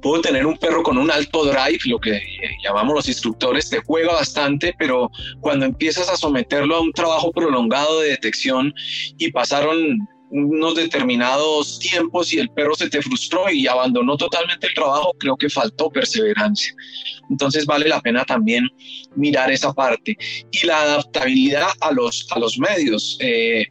puedo 0.04 0.22
tener 0.22 0.46
un 0.46 0.58
perro 0.58 0.84
con 0.84 0.98
un 0.98 1.10
alto 1.10 1.46
drive, 1.46 1.80
lo 1.86 2.00
que 2.00 2.18
eh, 2.18 2.58
llamamos 2.64 2.94
los 2.94 3.08
instructores, 3.08 3.70
te 3.70 3.80
juega 3.80 4.14
bastante, 4.14 4.76
pero 4.78 5.10
cuando 5.40 5.66
empiezas 5.66 6.10
a 6.10 6.18
someterlo 6.18 6.76
a 6.76 6.82
un 6.82 6.92
trabajo 6.92 7.32
prolongado 7.32 8.02
de 8.02 8.10
detección 8.10 8.74
y 9.18 9.32
pasaron 9.32 10.08
unos 10.30 10.76
determinados 10.76 11.80
tiempos 11.80 12.34
y 12.34 12.40
el 12.40 12.50
perro 12.50 12.74
se 12.76 12.90
te 12.90 13.02
frustró 13.02 13.50
y 13.50 13.68
abandonó 13.68 14.18
totalmente 14.18 14.68
el 14.68 14.74
trabajo, 14.74 15.14
creo 15.20 15.38
que 15.38 15.50
faltó 15.50 15.90
perseverancia. 15.90 16.74
Entonces 17.30 17.66
vale 17.66 17.88
la 17.88 18.02
pena 18.02 18.26
también 18.26 18.68
mirar 19.16 19.52
esa 19.52 19.72
parte. 19.74 20.18
Y 20.52 20.66
la 20.66 20.82
adaptabilidad 20.82 21.68
a 21.82 21.92
los, 21.92 22.28
a 22.32 22.40
los 22.40 22.58
medios. 22.58 23.16
Eh, 23.22 23.68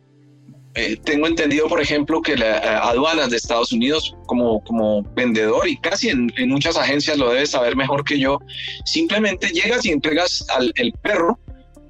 eh, 0.74 0.96
tengo 1.04 1.26
entendido, 1.26 1.68
por 1.68 1.80
ejemplo, 1.80 2.22
que 2.22 2.36
las 2.36 2.64
aduanas 2.64 3.28
de 3.30 3.36
Estados 3.36 3.72
Unidos, 3.72 4.16
como, 4.26 4.64
como 4.64 5.02
vendedor 5.14 5.68
y 5.68 5.76
casi 5.76 6.08
en, 6.08 6.32
muchas 6.48 6.76
agencias 6.76 7.18
lo 7.18 7.30
debes 7.30 7.50
saber 7.50 7.76
mejor 7.76 8.04
que 8.04 8.18
yo, 8.18 8.38
simplemente 8.86 9.48
llegas 9.48 9.84
y 9.84 9.90
entregas 9.90 10.46
al 10.48 10.72
el 10.76 10.92
perro 10.92 11.38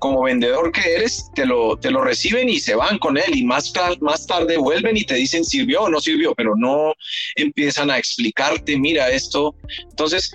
como 0.01 0.25
vendedor 0.25 0.73
que 0.73 0.97
eres, 0.97 1.31
te 1.33 1.47
lo, 1.47 1.77
te 1.77 1.93
lo 1.93 2.03
reciben 2.03 2.49
y 2.49 2.59
se 2.59 2.75
van 2.75 2.99
con 2.99 3.17
él 3.17 3.37
y 3.37 3.45
más, 3.45 3.73
más 4.01 4.27
tarde 4.27 4.57
vuelven 4.57 4.97
y 4.97 5.05
te 5.05 5.15
dicen 5.15 5.45
sirvió 5.45 5.83
o 5.83 5.89
no 5.89 6.01
sirvió, 6.01 6.35
pero 6.35 6.57
no 6.57 6.93
empiezan 7.37 7.89
a 7.89 7.99
explicarte, 7.99 8.77
mira 8.77 9.11
esto. 9.11 9.55
Entonces, 9.91 10.33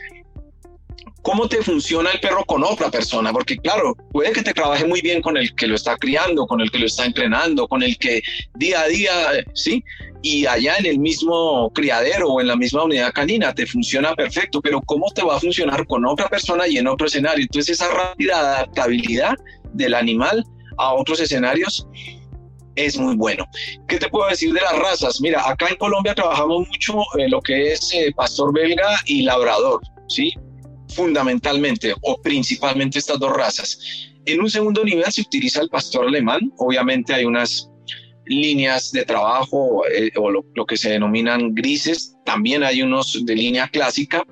cómo 1.28 1.50
te 1.50 1.62
funciona 1.62 2.10
el 2.12 2.22
perro 2.22 2.46
con 2.46 2.64
otra 2.64 2.90
persona, 2.90 3.34
porque 3.34 3.58
claro, 3.58 3.94
puede 4.14 4.32
que 4.32 4.42
te 4.42 4.54
trabaje 4.54 4.86
muy 4.86 5.02
bien 5.02 5.22
con 5.22 5.36
el 5.36 5.54
que 5.56 5.68
lo 5.68 5.76
está 5.76 5.98
criando, 5.98 6.48
con 6.48 6.62
el 6.62 6.72
que 6.72 6.80
lo 6.80 6.86
está 6.86 7.04
entrenando, 7.04 7.68
con 7.68 7.84
el 7.84 7.98
que 7.98 8.22
día 8.56 8.80
a 8.80 8.88
día, 8.88 9.12
sí, 9.54 9.84
y 10.22 10.46
allá 10.46 10.78
en 10.78 10.86
el 10.86 11.00
mismo 11.00 11.70
criadero 11.74 12.30
o 12.30 12.40
en 12.40 12.48
la 12.48 12.56
misma 12.56 12.86
unidad 12.86 13.12
canina 13.12 13.54
te 13.54 13.68
funciona 13.68 14.16
perfecto, 14.16 14.62
pero 14.62 14.82
cómo 14.84 15.12
te 15.14 15.22
va 15.22 15.36
a 15.36 15.40
funcionar 15.42 15.86
con 15.86 16.06
otra 16.06 16.30
persona 16.30 16.66
y 16.66 16.78
en 16.78 16.88
otro 16.88 17.08
escenario. 17.08 17.44
Entonces 17.44 17.78
esa 17.78 17.94
rápida 17.94 18.40
adaptabilidad 18.40 19.34
del 19.74 19.96
animal 19.96 20.46
a 20.78 20.94
otros 20.94 21.20
escenarios 21.20 21.86
es 22.78 22.98
muy 22.98 23.18
bueno. 23.18 23.46
¿Qué 23.90 24.00
te 24.00 24.08
puedo 24.08 24.30
decir 24.30 24.54
de 24.54 24.62
las 24.62 24.80
razas? 24.80 25.20
Mira, 25.20 25.46
acá 25.46 25.68
en 25.68 25.76
Colombia 25.76 26.16
trabajamos 26.16 26.70
mucho 26.70 27.02
en 27.18 27.32
lo 27.32 27.42
que 27.42 27.74
es 27.74 27.94
eh, 27.94 28.14
pastor 28.16 28.54
belga 28.54 29.02
y 29.06 29.24
labrador, 29.24 29.82
¿sí? 30.08 30.34
Fundamentalmente 30.90 31.94
o 32.02 32.22
principalmente 32.22 33.00
estas 33.00 33.20
dos 33.20 33.36
razas. 33.36 33.80
En 34.26 34.42
un 34.42 34.50
segundo 34.50 34.84
nivel 34.84 35.12
se 35.12 35.22
utiliza 35.22 35.62
el 35.62 35.70
pastor 35.70 36.08
alemán, 36.08 36.52
obviamente 36.58 37.14
hay 37.14 37.26
unas 37.26 37.70
líneas 38.26 38.92
de 38.92 39.06
trabajo 39.06 39.84
eh, 39.88 40.12
o 40.18 40.30
lo, 40.30 40.66
que 40.66 40.78
se 40.78 40.90
denominan 40.90 41.54
grises, 41.56 42.16
también 42.26 42.64
hay 42.64 42.82
unos 42.82 43.26
de 43.26 43.36
línea 43.36 43.68
clásica. 43.70 44.26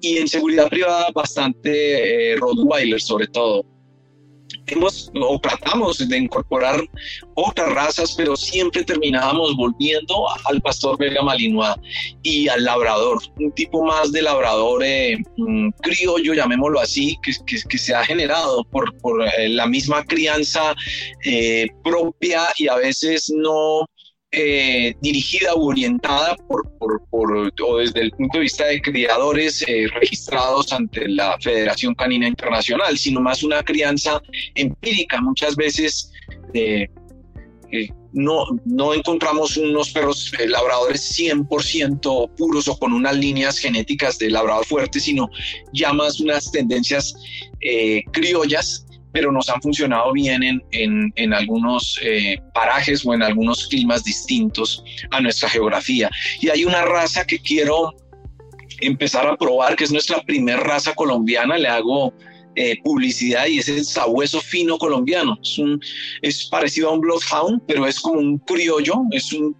Y 0.00 0.18
en 0.18 0.28
seguridad 0.28 0.68
privada 0.68 1.08
bastante 1.12 2.32
eh, 2.32 2.36
Rottweiler 2.36 3.00
sobre 3.00 3.26
todo 3.26 3.64
o 5.14 5.38
tratamos 5.38 6.06
de 6.08 6.18
incorporar 6.18 6.80
otras 7.34 7.72
razas, 7.72 8.14
pero 8.16 8.36
siempre 8.36 8.84
terminábamos 8.84 9.56
volviendo 9.56 10.26
al 10.46 10.60
pastor 10.60 10.98
belga 10.98 11.22
malinois 11.22 11.76
y 12.22 12.48
al 12.48 12.64
labrador, 12.64 13.18
un 13.38 13.52
tipo 13.52 13.84
más 13.84 14.12
de 14.12 14.22
labrador 14.22 14.82
eh, 14.84 15.16
mm, 15.36 15.70
criollo, 15.80 16.34
llamémoslo 16.34 16.80
así, 16.80 17.16
que, 17.22 17.32
que, 17.68 17.78
se 17.78 17.94
ha 17.94 18.04
generado 18.04 18.64
por, 18.64 18.96
por 18.98 19.22
eh, 19.22 19.48
la 19.48 19.66
misma 19.66 20.04
crianza 20.04 20.74
eh, 21.24 21.66
propia 21.82 22.48
y 22.58 22.68
a 22.68 22.76
veces 22.76 23.32
no 23.34 23.88
eh, 24.34 24.94
dirigida 25.02 25.52
o 25.52 25.66
orientada 25.66 26.34
por, 26.48 26.66
o 27.10 27.76
desde 27.76 28.00
el 28.00 28.10
punto 28.12 28.38
de 28.38 28.44
vista 28.44 28.64
de 28.64 28.80
criadores 28.80 29.62
eh, 29.68 29.86
registrados 30.00 30.72
ante 30.72 31.06
la 31.06 31.36
Federación 31.38 31.94
Canina 31.94 32.26
Internacional, 32.26 32.96
sino 32.96 33.20
más 33.20 33.42
una 33.42 33.62
crianza 33.62 34.22
empírica. 34.54 35.20
Muchas 35.20 35.54
veces 35.54 36.10
eh, 36.54 36.88
no, 38.14 38.46
no 38.64 38.94
encontramos 38.94 39.58
unos 39.58 39.90
perros 39.90 40.32
labradores 40.48 41.14
100% 41.14 42.34
puros 42.34 42.68
o 42.68 42.78
con 42.78 42.94
unas 42.94 43.14
líneas 43.14 43.58
genéticas 43.58 44.18
de 44.18 44.30
labrador 44.30 44.64
fuerte, 44.64 44.98
sino 44.98 45.28
ya 45.74 45.92
más 45.92 46.20
unas 46.20 46.50
tendencias 46.50 47.14
criollas 48.12 48.86
pero 49.12 49.30
nos 49.30 49.48
han 49.48 49.60
funcionado 49.60 50.12
bien 50.12 50.42
en, 50.42 50.62
en, 50.70 51.34
algunos 51.34 51.98
eh, 52.02 52.38
parajes 52.54 53.04
o 53.04 53.14
en 53.14 53.22
algunos 53.22 53.66
climas 53.68 54.04
distintos 54.04 54.82
a 55.10 55.20
nuestra 55.20 55.48
geografía. 55.48 56.10
Y 56.40 56.48
hay 56.48 56.64
una 56.64 56.82
raza 56.82 57.26
que 57.26 57.38
quiero 57.38 57.94
empezar 58.80 59.26
a 59.26 59.36
probar, 59.36 59.76
que 59.76 59.84
es 59.84 59.92
nuestra 59.92 60.20
primer 60.22 60.58
raza 60.60 60.94
colombiana, 60.94 61.56
le 61.58 61.68
hago 61.68 62.12
eh, 62.54 62.76
publicidad 62.82 63.46
y 63.46 63.58
es 63.58 63.68
el 63.68 63.84
sabueso 63.84 64.40
fino 64.40 64.76
colombiano. 64.78 65.38
Es, 65.42 65.58
un, 65.58 65.80
es 66.20 66.46
parecido 66.46 66.90
a 66.90 66.92
un 66.92 67.00
bloodhound, 67.00 67.62
pero 67.66 67.86
es 67.86 68.00
como 68.00 68.18
un 68.18 68.38
criollo, 68.38 68.94
es 69.10 69.32
un, 69.32 69.56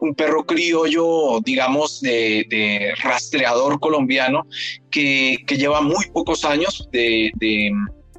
un 0.00 0.14
perro 0.14 0.44
criollo, 0.44 1.40
digamos, 1.44 2.00
de, 2.00 2.46
de 2.48 2.94
rastreador 3.02 3.78
colombiano 3.80 4.46
que, 4.90 5.36
que, 5.46 5.56
lleva 5.56 5.80
muy 5.80 6.06
pocos 6.12 6.44
años 6.44 6.88
de, 6.92 7.30
de, 7.36 7.70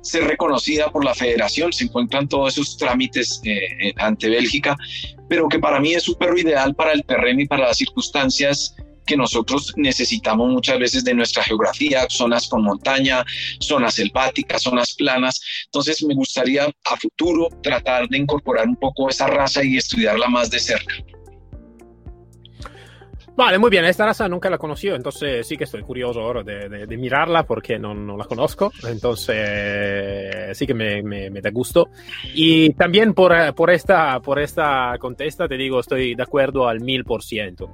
ser 0.03 0.25
reconocida 0.25 0.91
por 0.91 1.03
la 1.03 1.15
federación. 1.15 1.73
Se 1.73 1.85
encuentran 1.85 2.27
todos 2.27 2.53
esos 2.53 2.77
trámites 2.77 3.41
eh, 3.43 3.93
ante 3.97 4.29
Bélgica, 4.29 4.75
pero 5.27 5.47
que 5.47 5.59
para 5.59 5.79
mí 5.79 5.93
es 5.93 6.07
un 6.07 6.15
perro 6.15 6.37
ideal 6.37 6.75
para 6.75 6.91
el 6.91 7.03
terreno 7.03 7.41
y 7.41 7.47
para 7.47 7.67
las 7.67 7.77
circunstancias 7.77 8.75
que 9.05 9.17
nosotros 9.17 9.73
necesitamos 9.75 10.49
muchas 10.49 10.79
veces 10.79 11.03
de 11.03 11.13
nuestra 11.13 11.43
geografía, 11.43 12.05
zonas 12.09 12.47
con 12.47 12.63
montaña, 12.63 13.25
zonas 13.59 13.95
selváticas, 13.95 14.61
zonas 14.61 14.93
planas. 14.93 15.41
Entonces 15.65 16.03
me 16.03 16.13
gustaría 16.13 16.65
a 16.65 16.97
futuro 16.97 17.49
tratar 17.61 18.07
de 18.07 18.17
incorporar 18.17 18.67
un 18.67 18.75
poco 18.75 19.09
esa 19.09 19.27
raza 19.27 19.63
y 19.63 19.77
estudiarla 19.77 20.27
más 20.27 20.49
de 20.49 20.59
cerca. 20.59 20.95
Vale, 23.35 23.57
muy 23.57 23.71
bien, 23.71 23.83
esta 23.85 24.05
raza 24.05 24.27
nunca 24.27 24.49
la 24.49 24.59
conocí, 24.59 24.89
entonces 24.89 25.47
sí 25.47 25.57
que 25.57 25.63
estoy 25.63 25.81
curioso 25.81 26.21
ahora 26.21 26.43
de, 26.43 26.69
de, 26.69 26.85
de 26.85 26.97
mirarla 26.97 27.43
porque 27.43 27.79
no, 27.79 27.93
no, 27.95 28.15
la 28.15 28.25
conozco, 28.25 28.71
entonces 28.87 30.55
sí 30.55 30.67
que 30.67 30.73
me, 30.75 31.01
me, 31.01 31.31
me, 31.31 31.41
da 31.41 31.49
gusto. 31.49 31.89
Y 32.35 32.73
también 32.73 33.15
por, 33.15 33.33
por, 33.55 33.71
esta, 33.71 34.19
por 34.19 34.39
esta 34.39 34.97
contesta 34.99 35.47
te 35.47 35.57
digo, 35.57 35.79
estoy 35.79 36.13
de 36.13 36.21
acuerdo 36.21 36.67
al 36.67 36.81
mil 36.81 37.03
por 37.05 37.23
ciento. 37.23 37.71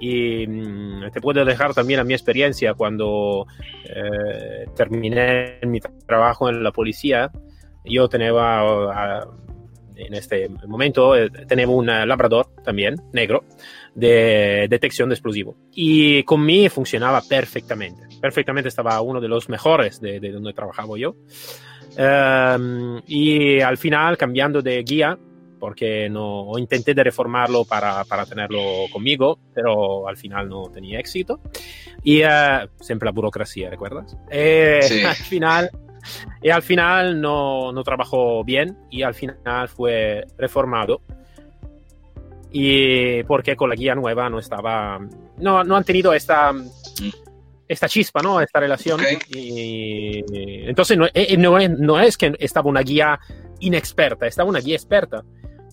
Y 0.00 0.46
mmm, 0.46 1.10
te 1.12 1.20
puedo 1.20 1.44
dejar 1.44 1.74
también 1.74 2.00
a 2.00 2.04
mi 2.04 2.14
experiencia 2.14 2.74
cuando 2.74 3.46
eh, 3.84 4.66
terminé 4.74 5.58
mi 5.66 5.80
trabajo 6.06 6.48
en 6.48 6.62
la 6.62 6.72
policía. 6.72 7.30
Yo 7.84 8.08
tenía, 8.08 8.32
uh, 8.32 8.90
en 9.96 10.14
este 10.14 10.48
momento, 10.66 11.14
eh, 11.14 11.30
tenía 11.46 11.68
un 11.68 11.86
labrador 11.86 12.48
también, 12.64 12.96
negro, 13.12 13.44
de 13.94 14.66
detección 14.68 15.08
de 15.08 15.14
explosivo. 15.14 15.56
Y 15.72 16.22
con 16.24 16.44
mí 16.44 16.68
funcionaba 16.68 17.22
perfectamente. 17.22 18.02
Perfectamente 18.20 18.68
estaba 18.68 19.00
uno 19.00 19.20
de 19.20 19.28
los 19.28 19.48
mejores 19.48 20.00
de, 20.00 20.20
de 20.20 20.32
donde 20.32 20.52
trabajaba 20.52 20.96
yo. 20.98 21.14
Um, 21.96 23.00
y 23.06 23.60
al 23.60 23.78
final, 23.78 24.16
cambiando 24.16 24.62
de 24.62 24.82
guía, 24.82 25.18
porque 25.60 26.10
no 26.10 26.52
intenté 26.58 26.92
de 26.92 27.04
reformarlo 27.04 27.64
para, 27.64 28.04
para, 28.04 28.26
tenerlo 28.26 28.60
conmigo, 28.92 29.38
pero 29.54 30.08
al 30.08 30.16
final 30.16 30.48
no 30.48 30.64
tenía 30.70 30.98
éxito. 30.98 31.40
Y 32.02 32.22
uh, 32.22 32.68
siempre 32.80 33.06
la 33.06 33.12
burocracia, 33.12 33.70
¿recuerdas? 33.70 34.16
Eh, 34.30 34.80
sí. 34.82 35.02
Al 35.04 35.14
final, 35.14 35.70
y 36.42 36.50
al 36.50 36.62
final 36.62 37.20
no, 37.20 37.72
no 37.72 37.82
trabajó 37.82 38.44
bien 38.44 38.76
y 38.90 39.02
al 39.02 39.14
final 39.14 39.68
fue 39.68 40.26
reformado. 40.36 41.00
Y 42.56 43.24
porque 43.24 43.56
con 43.56 43.68
la 43.68 43.74
guía 43.74 43.96
nueva 43.96 44.30
no 44.30 44.38
estaba, 44.38 45.00
no, 45.38 45.64
no 45.64 45.76
han 45.76 45.82
tenido 45.82 46.14
esta, 46.14 46.52
esta 47.66 47.88
chispa, 47.88 48.22
¿no? 48.22 48.40
Esta 48.40 48.60
relación. 48.60 49.00
Okay. 49.00 49.18
Y, 49.34 50.24
entonces 50.68 50.96
no, 50.96 51.06
eh, 51.12 51.36
no, 51.36 51.58
no 51.68 52.00
es 52.00 52.16
que 52.16 52.32
estaba 52.38 52.70
una 52.70 52.82
guía 52.82 53.18
inexperta, 53.58 54.28
estaba 54.28 54.48
una 54.48 54.60
guía 54.60 54.76
experta 54.76 55.24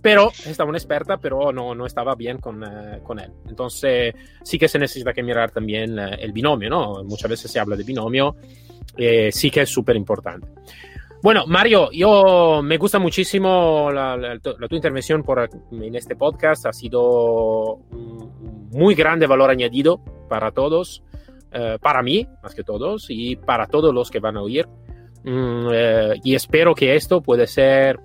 pero 0.01 0.32
estaba 0.45 0.69
una 0.69 0.79
experta, 0.79 1.17
pero 1.17 1.51
no, 1.51 1.75
no 1.75 1.86
estaba 1.86 2.15
bien 2.15 2.39
con, 2.39 2.63
uh, 2.63 3.03
con, 3.03 3.19
él. 3.19 3.32
Entonces 3.47 4.15
sí 4.43 4.57
que 4.57 4.67
se 4.67 4.79
necesita 4.79 5.13
que 5.13 5.21
mirar 5.21 5.51
también 5.51 5.97
uh, 5.99 6.13
el 6.19 6.32
binomio, 6.32 6.69
¿no? 6.69 7.03
Muchas 7.03 7.29
veces 7.29 7.51
se 7.51 7.59
habla 7.59 7.75
de 7.75 7.84
binomio, 7.84 8.36
eh, 8.97 9.32
sí 9.32 9.51
que 9.51 9.61
es 9.61 9.69
súper 9.69 9.95
importante. 9.95 10.47
Bueno, 11.24 11.45
Mario, 11.47 11.89
yo 11.91 12.61
me 12.63 12.78
gusta 12.78 12.97
muchísimo 12.97 13.91
la, 13.91 14.39
tu 14.39 14.76
intervención 14.76 15.24
por, 15.24 15.49
en 15.72 15.95
este 15.95 16.15
podcast, 16.15 16.65
ha 16.65 16.74
sido 16.74 17.80
muy 18.72 18.95
grande 18.95 19.28
valor 19.28 19.51
añadido 19.51 20.01
para 20.28 20.51
todos, 20.51 21.03
uh, 21.53 21.78
para 21.80 22.01
mí 22.01 22.28
más 22.41 22.55
que 22.55 22.63
todos 22.63 23.05
y 23.09 23.36
para 23.36 23.67
todos 23.67 23.93
los 23.93 24.09
que 24.09 24.19
van 24.19 24.38
a 24.38 24.41
oír. 24.41 24.67
Mm, 25.24 25.67
y 26.24 26.34
espero 26.34 26.74
que 26.74 26.95
esto 26.95 27.22
puede 27.22 27.45
ser 27.45 27.99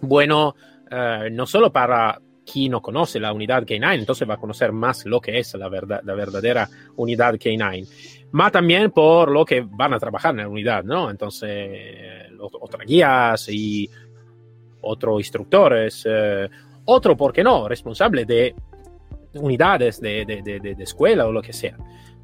bueno 0.00 0.54
Uh, 0.90 1.30
no 1.30 1.46
solo 1.46 1.70
para 1.70 2.20
quien 2.44 2.72
no 2.72 2.82
conoce 2.82 3.20
la 3.20 3.32
unidad 3.32 3.62
K9, 3.62 4.00
entonces 4.00 4.28
va 4.28 4.34
a 4.34 4.38
conocer 4.38 4.72
más 4.72 5.06
lo 5.06 5.20
que 5.20 5.38
es 5.38 5.54
la, 5.54 5.68
verdad, 5.68 6.00
la 6.02 6.14
verdadera 6.14 6.68
unidad 6.96 7.34
K9, 7.34 8.19
más 8.32 8.52
también 8.52 8.90
por 8.90 9.30
lo 9.30 9.44
que 9.44 9.60
van 9.60 9.94
a 9.94 9.98
trabajar 9.98 10.32
en 10.32 10.38
la 10.38 10.48
unidad, 10.48 10.84
¿no? 10.84 11.10
Entonces, 11.10 12.30
otras 12.38 12.86
guías 12.86 13.48
y 13.48 13.88
otros 14.82 15.20
instructores, 15.20 16.06
uh, 16.06 16.48
otro, 16.84 17.16
¿por 17.16 17.32
qué 17.32 17.44
no?, 17.44 17.68
responsable 17.68 18.24
de 18.24 18.54
unidades 19.34 20.00
de, 20.00 20.24
de, 20.24 20.42
de, 20.42 20.82
escuela 20.82 21.26
o 21.26 21.32
lo 21.32 21.42
que 21.42 21.52
sea. 21.52 21.76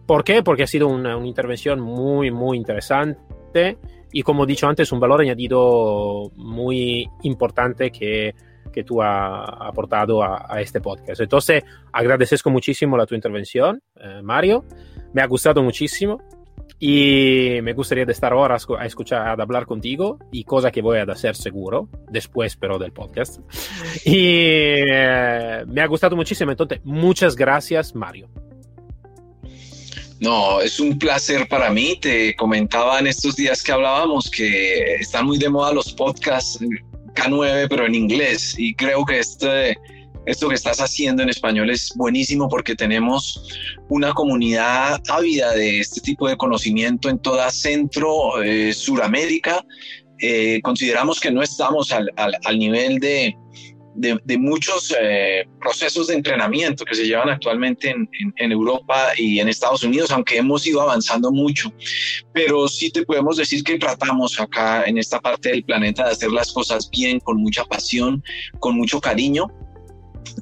¿Por 0.06 0.24
qué? 0.24 0.42
Porque 0.42 0.62
ha 0.62 0.66
sido 0.66 0.88
una, 0.88 1.16
intervención 1.24 1.80
muy, 1.80 2.30
muy 2.30 2.56
interesante 2.56 3.78
y 4.12 4.22
como 4.22 4.44
he 4.44 4.46
dicho 4.46 4.66
antes, 4.66 4.90
un 4.92 5.00
valor 5.00 5.20
añadido 5.20 6.30
muy 6.36 7.08
importante 7.22 7.90
que 7.90 8.34
que 8.76 8.84
tú 8.84 9.00
has 9.00 9.48
aportado 9.60 10.22
a, 10.22 10.44
a, 10.46 10.60
este 10.60 10.82
podcast. 10.82 11.22
Entonces, 11.22 11.64
agradezco 11.92 12.50
muchísimo 12.50 12.98
la 12.98 13.06
tu 13.06 13.14
intervención, 13.14 13.80
eh, 13.98 14.20
Mario. 14.22 14.66
Me 15.16 15.22
ha 15.22 15.26
gustado 15.26 15.62
muchísimo 15.62 16.20
y 16.78 17.58
me 17.62 17.72
gustaría 17.72 18.04
de 18.04 18.12
estar 18.12 18.34
ahora 18.34 18.58
a 18.78 18.84
escuchar, 18.84 19.26
a 19.26 19.42
hablar 19.42 19.64
contigo 19.64 20.18
y 20.30 20.44
cosa 20.44 20.70
que 20.70 20.82
voy 20.82 20.98
a 20.98 21.04
hacer 21.04 21.34
seguro, 21.34 21.88
después 22.10 22.54
pero 22.54 22.78
del 22.78 22.92
podcast. 22.92 23.38
Y 24.04 24.82
eh, 24.84 25.64
me 25.68 25.80
ha 25.80 25.86
gustado 25.86 26.16
muchísimo. 26.16 26.50
Entonces, 26.50 26.80
muchas 26.84 27.34
gracias, 27.34 27.94
Mario. 27.94 28.28
No, 30.20 30.60
es 30.60 30.78
un 30.80 30.98
placer 30.98 31.48
para 31.48 31.70
mí. 31.70 31.98
Te 31.98 32.36
comentaba 32.36 32.98
en 32.98 33.06
estos 33.06 33.36
días 33.36 33.62
que 33.62 33.72
hablábamos 33.72 34.30
que 34.30 34.96
están 34.96 35.24
muy 35.24 35.38
de 35.38 35.48
moda 35.48 35.72
los 35.72 35.94
podcasts 35.94 36.58
K9, 37.14 37.68
pero 37.70 37.86
en 37.86 37.94
inglés. 37.94 38.54
Y 38.58 38.74
creo 38.74 39.06
que 39.06 39.20
este, 39.20 39.78
esto 40.26 40.48
que 40.48 40.56
estás 40.56 40.80
haciendo 40.80 41.22
en 41.22 41.28
español 41.28 41.70
es 41.70 41.92
buenísimo 41.94 42.48
porque 42.48 42.74
tenemos 42.74 43.40
una 43.88 44.12
comunidad 44.12 45.00
ávida 45.08 45.52
de 45.52 45.80
este 45.80 46.00
tipo 46.00 46.28
de 46.28 46.36
conocimiento 46.36 47.08
en 47.08 47.18
toda 47.18 47.50
Centro, 47.50 48.42
eh, 48.42 48.72
Suramérica. 48.72 49.64
Eh, 50.20 50.60
consideramos 50.62 51.20
que 51.20 51.30
no 51.30 51.42
estamos 51.42 51.92
al, 51.92 52.10
al, 52.16 52.34
al 52.44 52.58
nivel 52.58 52.98
de, 52.98 53.36
de, 53.94 54.38
muchos 54.38 54.94
eh, 55.00 55.44
procesos 55.60 56.08
de 56.08 56.14
entrenamiento 56.14 56.84
que 56.84 56.94
se 56.94 57.06
llevan 57.06 57.30
actualmente 57.30 57.90
en, 57.90 58.08
en, 58.20 58.32
en, 58.36 58.52
Europa 58.52 59.12
y 59.16 59.40
en 59.40 59.48
Estados 59.48 59.82
Unidos, 59.82 60.10
aunque 60.10 60.38
hemos 60.38 60.66
ido 60.66 60.82
avanzando 60.82 61.30
mucho. 61.30 61.72
Pero 62.32 62.68
sí 62.68 62.90
te 62.90 63.04
podemos 63.04 63.36
decir 63.36 63.62
que 63.62 63.78
tratamos 63.78 64.38
acá 64.40 64.84
en 64.84 64.98
esta 64.98 65.20
parte 65.20 65.50
del 65.50 65.64
planeta 65.64 66.04
de 66.04 66.12
hacer 66.12 66.30
las 66.30 66.52
cosas 66.52 66.90
bien, 66.90 67.20
con 67.20 67.38
mucha 67.38 67.64
pasión, 67.64 68.22
con 68.58 68.76
mucho 68.76 69.00
cariño 69.00 69.46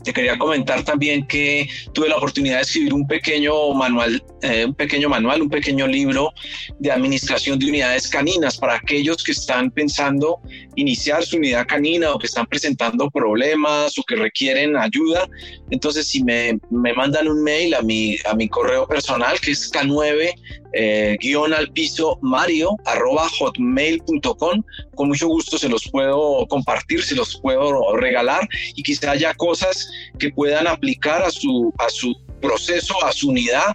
te 0.02 0.12
quería 0.12 0.38
comentar 0.38 0.84
también 0.84 1.26
que 1.26 1.68
tuve 1.92 2.08
la 2.08 2.16
oportunidad 2.16 2.56
de 2.56 2.62
escribir 2.62 2.94
un 2.94 3.06
pequeño 3.06 3.72
manual, 3.72 4.22
eh, 4.42 4.64
un 4.66 4.74
pequeño 4.74 5.08
manual, 5.08 5.42
un 5.42 5.50
pequeño 5.50 5.86
libro 5.86 6.32
de 6.78 6.90
administración 6.90 7.58
de 7.58 7.66
unidades 7.66 8.08
caninas 8.08 8.58
para 8.58 8.76
aquellos 8.76 9.22
que 9.22 9.32
están 9.32 9.70
pensando 9.70 10.40
iniciar 10.76 11.24
su 11.24 11.36
unidad 11.36 11.66
canina 11.66 12.12
o 12.12 12.18
que 12.18 12.26
están 12.26 12.46
presentando 12.46 13.10
problemas 13.10 13.98
o 13.98 14.02
que 14.02 14.16
requieren 14.16 14.76
ayuda. 14.76 15.28
Entonces, 15.70 16.06
si 16.06 16.22
me, 16.22 16.58
me 16.70 16.92
mandan 16.92 17.28
un 17.28 17.42
mail 17.42 17.74
a 17.74 17.82
mi, 17.82 18.16
a 18.24 18.34
mi 18.34 18.48
correo 18.48 18.86
personal, 18.86 19.40
que 19.40 19.52
es 19.52 19.72
K9 19.72 20.34
eh, 20.74 21.16
guion 21.20 21.52
al 21.52 21.70
piso 21.70 22.18
mario 22.22 22.76
arroba 22.84 23.28
hotmail.com. 23.38 24.62
Con 24.94 25.08
mucho 25.08 25.28
gusto 25.28 25.58
se 25.58 25.68
los 25.68 25.88
puedo 25.90 26.46
compartir, 26.48 27.02
se 27.02 27.14
los 27.14 27.40
puedo 27.40 27.96
regalar 27.96 28.48
y 28.74 28.82
quizá 28.82 29.12
haya 29.12 29.34
cosas 29.34 29.88
que 30.18 30.30
puedan 30.30 30.66
aplicar 30.66 31.22
a 31.22 31.30
su, 31.30 31.72
a 31.78 31.88
su 31.88 32.14
proceso, 32.40 33.02
a 33.04 33.12
su 33.12 33.30
unidad. 33.30 33.74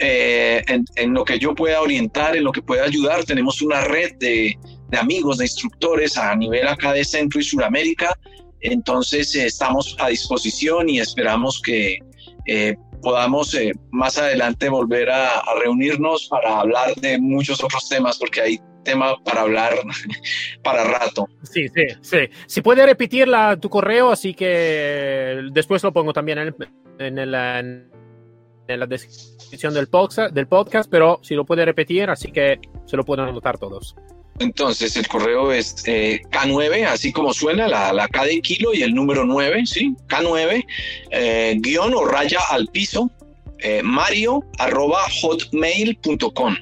Eh, 0.00 0.62
en, 0.94 1.12
lo 1.12 1.24
que 1.24 1.40
yo 1.40 1.56
pueda 1.56 1.80
orientar, 1.80 2.36
en 2.36 2.44
lo 2.44 2.52
que 2.52 2.62
pueda 2.62 2.84
ayudar. 2.84 3.24
Tenemos 3.24 3.60
una 3.60 3.80
red 3.80 4.12
de, 4.18 4.56
de 4.90 4.98
amigos, 4.98 5.38
de 5.38 5.46
instructores 5.46 6.16
a 6.16 6.36
nivel 6.36 6.68
acá 6.68 6.92
de 6.92 7.04
Centro 7.04 7.40
y 7.40 7.44
Suramérica. 7.44 8.16
Entonces 8.60 9.34
eh, 9.34 9.46
estamos 9.46 9.96
a 9.98 10.08
disposición 10.08 10.88
y 10.88 11.00
esperamos 11.00 11.60
que 11.60 11.98
eh, 12.46 12.76
podamos 13.02 13.54
eh, 13.54 13.72
más 13.90 14.18
adelante 14.18 14.68
volver 14.68 15.10
a, 15.10 15.42
reunirnos 15.60 16.28
para 16.28 16.60
hablar 16.60 16.94
de 16.96 17.18
muchos 17.18 17.62
otros 17.62 17.88
temas, 17.88 18.18
porque 18.18 18.40
hay 18.40 18.60
tema 18.84 19.16
para 19.24 19.42
hablar 19.42 19.74
para 20.62 20.84
rato. 20.84 21.28
Sí, 21.42 21.68
sí, 21.68 21.86
sí. 22.00 22.18
Si 22.46 22.62
puede 22.62 22.86
repetir 22.86 23.28
la, 23.28 23.56
tu 23.56 23.68
correo, 23.68 24.10
así 24.10 24.34
que 24.34 25.40
después 25.52 25.82
lo 25.82 25.92
pongo 25.92 26.12
también 26.12 26.38
en, 26.38 27.18
el, 27.18 27.34
en 27.34 28.80
la 28.80 28.86
descripción 28.86 29.74
del 29.74 29.88
podcast, 29.88 30.32
del 30.34 30.46
podcast, 30.46 30.90
pero 30.90 31.20
si 31.22 31.34
lo 31.34 31.44
puede 31.44 31.64
repetir, 31.64 32.10
así 32.10 32.30
que 32.30 32.60
se 32.86 32.96
lo 32.96 33.04
pueden 33.04 33.28
anotar 33.28 33.58
todos. 33.58 33.96
Entonces 34.38 34.96
el 34.96 35.08
correo 35.08 35.52
es 35.52 35.82
eh, 35.86 36.22
K9, 36.30 36.86
así 36.86 37.12
como 37.12 37.32
suena, 37.32 37.66
la, 37.66 37.92
la, 37.92 38.08
K 38.08 38.24
de 38.24 38.40
kilo 38.40 38.72
y 38.72 38.82
el 38.82 38.94
número 38.94 39.24
9, 39.24 39.62
¿sí? 39.66 39.94
K9, 40.08 40.64
eh, 41.10 41.56
guion 41.58 41.94
o 41.94 42.04
raya 42.04 42.38
al 42.50 42.68
piso, 42.68 43.10
eh, 43.58 43.82
mario 43.82 44.44
arroba 44.58 45.02
hotmail.com. 45.20 46.56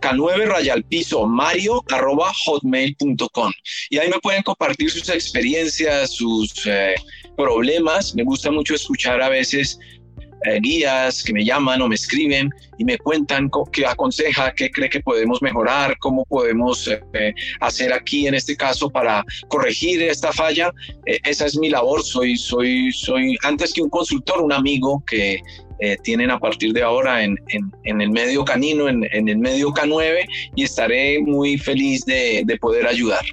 K9 0.00 0.46
raya 0.46 0.72
al 0.72 0.84
piso, 0.84 1.26
mario 1.26 1.84
arroba 1.90 2.32
hotmail.com. 2.46 3.52
Y 3.90 3.98
ahí 3.98 4.08
me 4.08 4.20
pueden 4.20 4.42
compartir 4.42 4.90
sus 4.90 5.08
experiencias, 5.10 6.12
sus 6.14 6.54
problemas. 7.36 8.14
Me 8.14 8.24
gusta 8.24 8.50
mucho 8.50 8.74
escuchar 8.74 9.20
a 9.20 9.28
veces 9.28 9.78
eh, 10.44 10.60
guías 10.60 11.22
que 11.22 11.32
me 11.32 11.44
llaman 11.44 11.82
o 11.82 11.88
me 11.88 11.94
escriben 11.94 12.50
y 12.78 12.84
me 12.84 12.96
cuentan 12.98 13.50
qué 13.72 13.86
aconseja, 13.86 14.52
qué 14.54 14.70
cree 14.70 14.88
que 14.88 15.00
podemos 15.00 15.42
mejorar, 15.42 15.96
cómo 15.98 16.24
podemos 16.26 16.88
eh, 16.88 17.34
hacer 17.60 17.92
aquí 17.92 18.26
en 18.26 18.34
este 18.34 18.56
caso 18.56 18.88
para 18.88 19.24
corregir 19.48 20.02
esta 20.02 20.32
falla. 20.32 20.72
Eh, 21.06 21.18
esa 21.24 21.46
es 21.46 21.58
mi 21.58 21.70
labor. 21.70 22.02
Soy, 22.02 22.36
soy, 22.36 22.92
soy 22.92 23.36
antes 23.42 23.72
que 23.72 23.82
un 23.82 23.90
consultor, 23.90 24.40
un 24.40 24.52
amigo 24.52 25.02
que 25.06 25.40
tienen 26.02 26.28
a 26.32 26.40
partir 26.40 26.72
de 26.72 26.82
ahora 26.82 27.22
en, 27.22 27.36
en, 27.84 28.00
el 28.00 28.10
medio 28.10 28.44
canino, 28.44 28.88
en, 28.88 29.06
en, 29.12 29.28
el 29.28 29.38
medio 29.38 29.68
K9 29.68 30.26
y 30.56 30.64
estaré 30.64 31.20
muy 31.20 31.56
feliz 31.56 32.04
de, 32.04 32.42
de 32.44 32.56
poder 32.56 32.84
ayudar. 32.88 33.24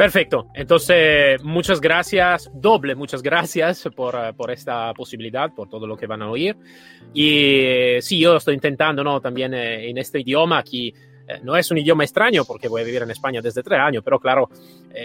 Perfecto. 0.00 0.46
Entonces, 0.54 1.44
muchas 1.44 1.78
gracias, 1.78 2.50
doble, 2.54 2.94
muchas 2.94 3.20
gracias 3.20 3.86
por, 3.94 4.14
eh, 4.14 4.32
por, 4.32 4.50
esta 4.50 4.94
posibilidad, 4.94 5.52
por 5.52 5.68
todo 5.68 5.86
lo 5.86 5.94
que 5.94 6.06
van 6.06 6.22
a 6.22 6.30
oír. 6.30 6.56
Y 7.12 7.60
eh, 7.64 7.98
sí, 8.00 8.18
yo 8.18 8.36
estoy 8.36 8.54
intentando, 8.54 9.04
¿no? 9.04 9.20
También 9.20 9.52
eh, 9.52 9.90
en 9.90 9.98
este 9.98 10.20
idioma, 10.20 10.56
aquí 10.56 10.94
no 11.44 11.54
es 11.54 11.70
un 11.70 11.76
idioma 11.78 12.02
extraño 12.02 12.44
porque 12.46 12.66
voy 12.66 12.80
a 12.80 12.84
vivir 12.84 13.02
en 13.02 13.10
España 13.10 13.40
desde 13.40 13.62
tres 13.62 13.78
años, 13.78 14.02
pero 14.02 14.18
claro, 14.18 14.48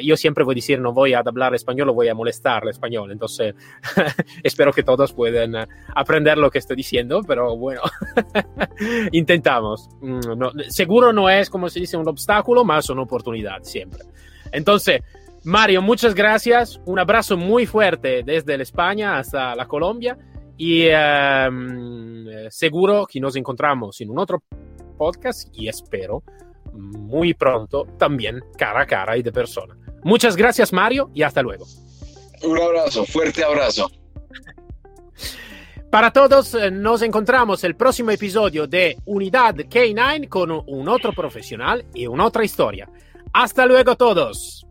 yo 0.01 0.17
siempre 0.17 0.43
voy 0.43 0.53
a 0.53 0.55
decir, 0.55 0.79
no 0.79 0.91
voy 0.91 1.13
a 1.13 1.19
hablar 1.19 1.53
español, 1.53 1.89
o 1.89 1.93
voy 1.93 2.07
a 2.07 2.15
molestar 2.15 2.63
el 2.63 2.69
español. 2.69 3.11
Entonces, 3.11 3.53
espero 4.43 4.71
que 4.71 4.81
todos 4.81 5.11
puedan 5.13 5.67
aprender 5.93 6.37
lo 6.37 6.49
que 6.49 6.59
estoy 6.59 6.77
diciendo, 6.77 7.21
pero 7.27 7.55
bueno, 7.57 7.81
intentamos. 9.11 9.89
Mm, 10.01 10.61
seguro 10.69 11.11
no 11.11 11.29
es, 11.29 11.49
como 11.49 11.69
se 11.69 11.81
dice, 11.81 11.97
un 11.97 12.07
obstáculo, 12.07 12.63
más 12.63 12.89
una 12.89 13.01
oportunidad 13.01 13.61
siempre. 13.61 14.01
Entonces, 14.51 15.01
Mario, 15.43 15.81
muchas 15.81 16.15
gracias. 16.15 16.79
Un 16.85 16.99
abrazo 16.99 17.37
muy 17.37 17.65
fuerte 17.65 18.23
desde 18.23 18.61
España 18.61 19.19
hasta 19.19 19.55
la 19.55 19.67
Colombia 19.67 20.17
y 20.57 20.87
em, 20.87 22.49
seguro 22.49 23.05
que 23.05 23.19
nos 23.19 23.35
encontramos 23.35 23.99
en 24.01 24.09
un 24.09 24.19
otro 24.19 24.41
podcast 24.97 25.49
y 25.53 25.67
espero 25.67 26.23
muy 26.73 27.33
pronto 27.33 27.85
también 27.97 28.41
cara 28.57 28.81
a 28.81 28.85
cara 28.85 29.17
y 29.17 29.23
de 29.23 29.31
persona. 29.31 29.77
Muchas 30.03 30.35
gracias 30.35 30.73
Mario 30.73 31.09
y 31.13 31.23
hasta 31.23 31.41
luego. 31.41 31.65
Un 32.43 32.59
abrazo, 32.59 33.05
fuerte 33.05 33.43
abrazo. 33.43 33.89
Para 35.89 36.11
todos, 36.11 36.53
eh, 36.55 36.71
nos 36.71 37.01
encontramos 37.03 37.63
el 37.63 37.75
próximo 37.75 38.11
episodio 38.11 38.67
de 38.67 38.97
Unidad 39.05 39.55
K9 39.55 40.27
con 40.27 40.51
un 40.51 40.89
otro 40.89 41.13
profesional 41.13 41.85
y 41.93 42.05
una 42.07 42.25
otra 42.25 42.43
historia. 42.43 42.89
Hasta 43.37 43.65
luego 43.65 43.97
todos. 43.97 44.64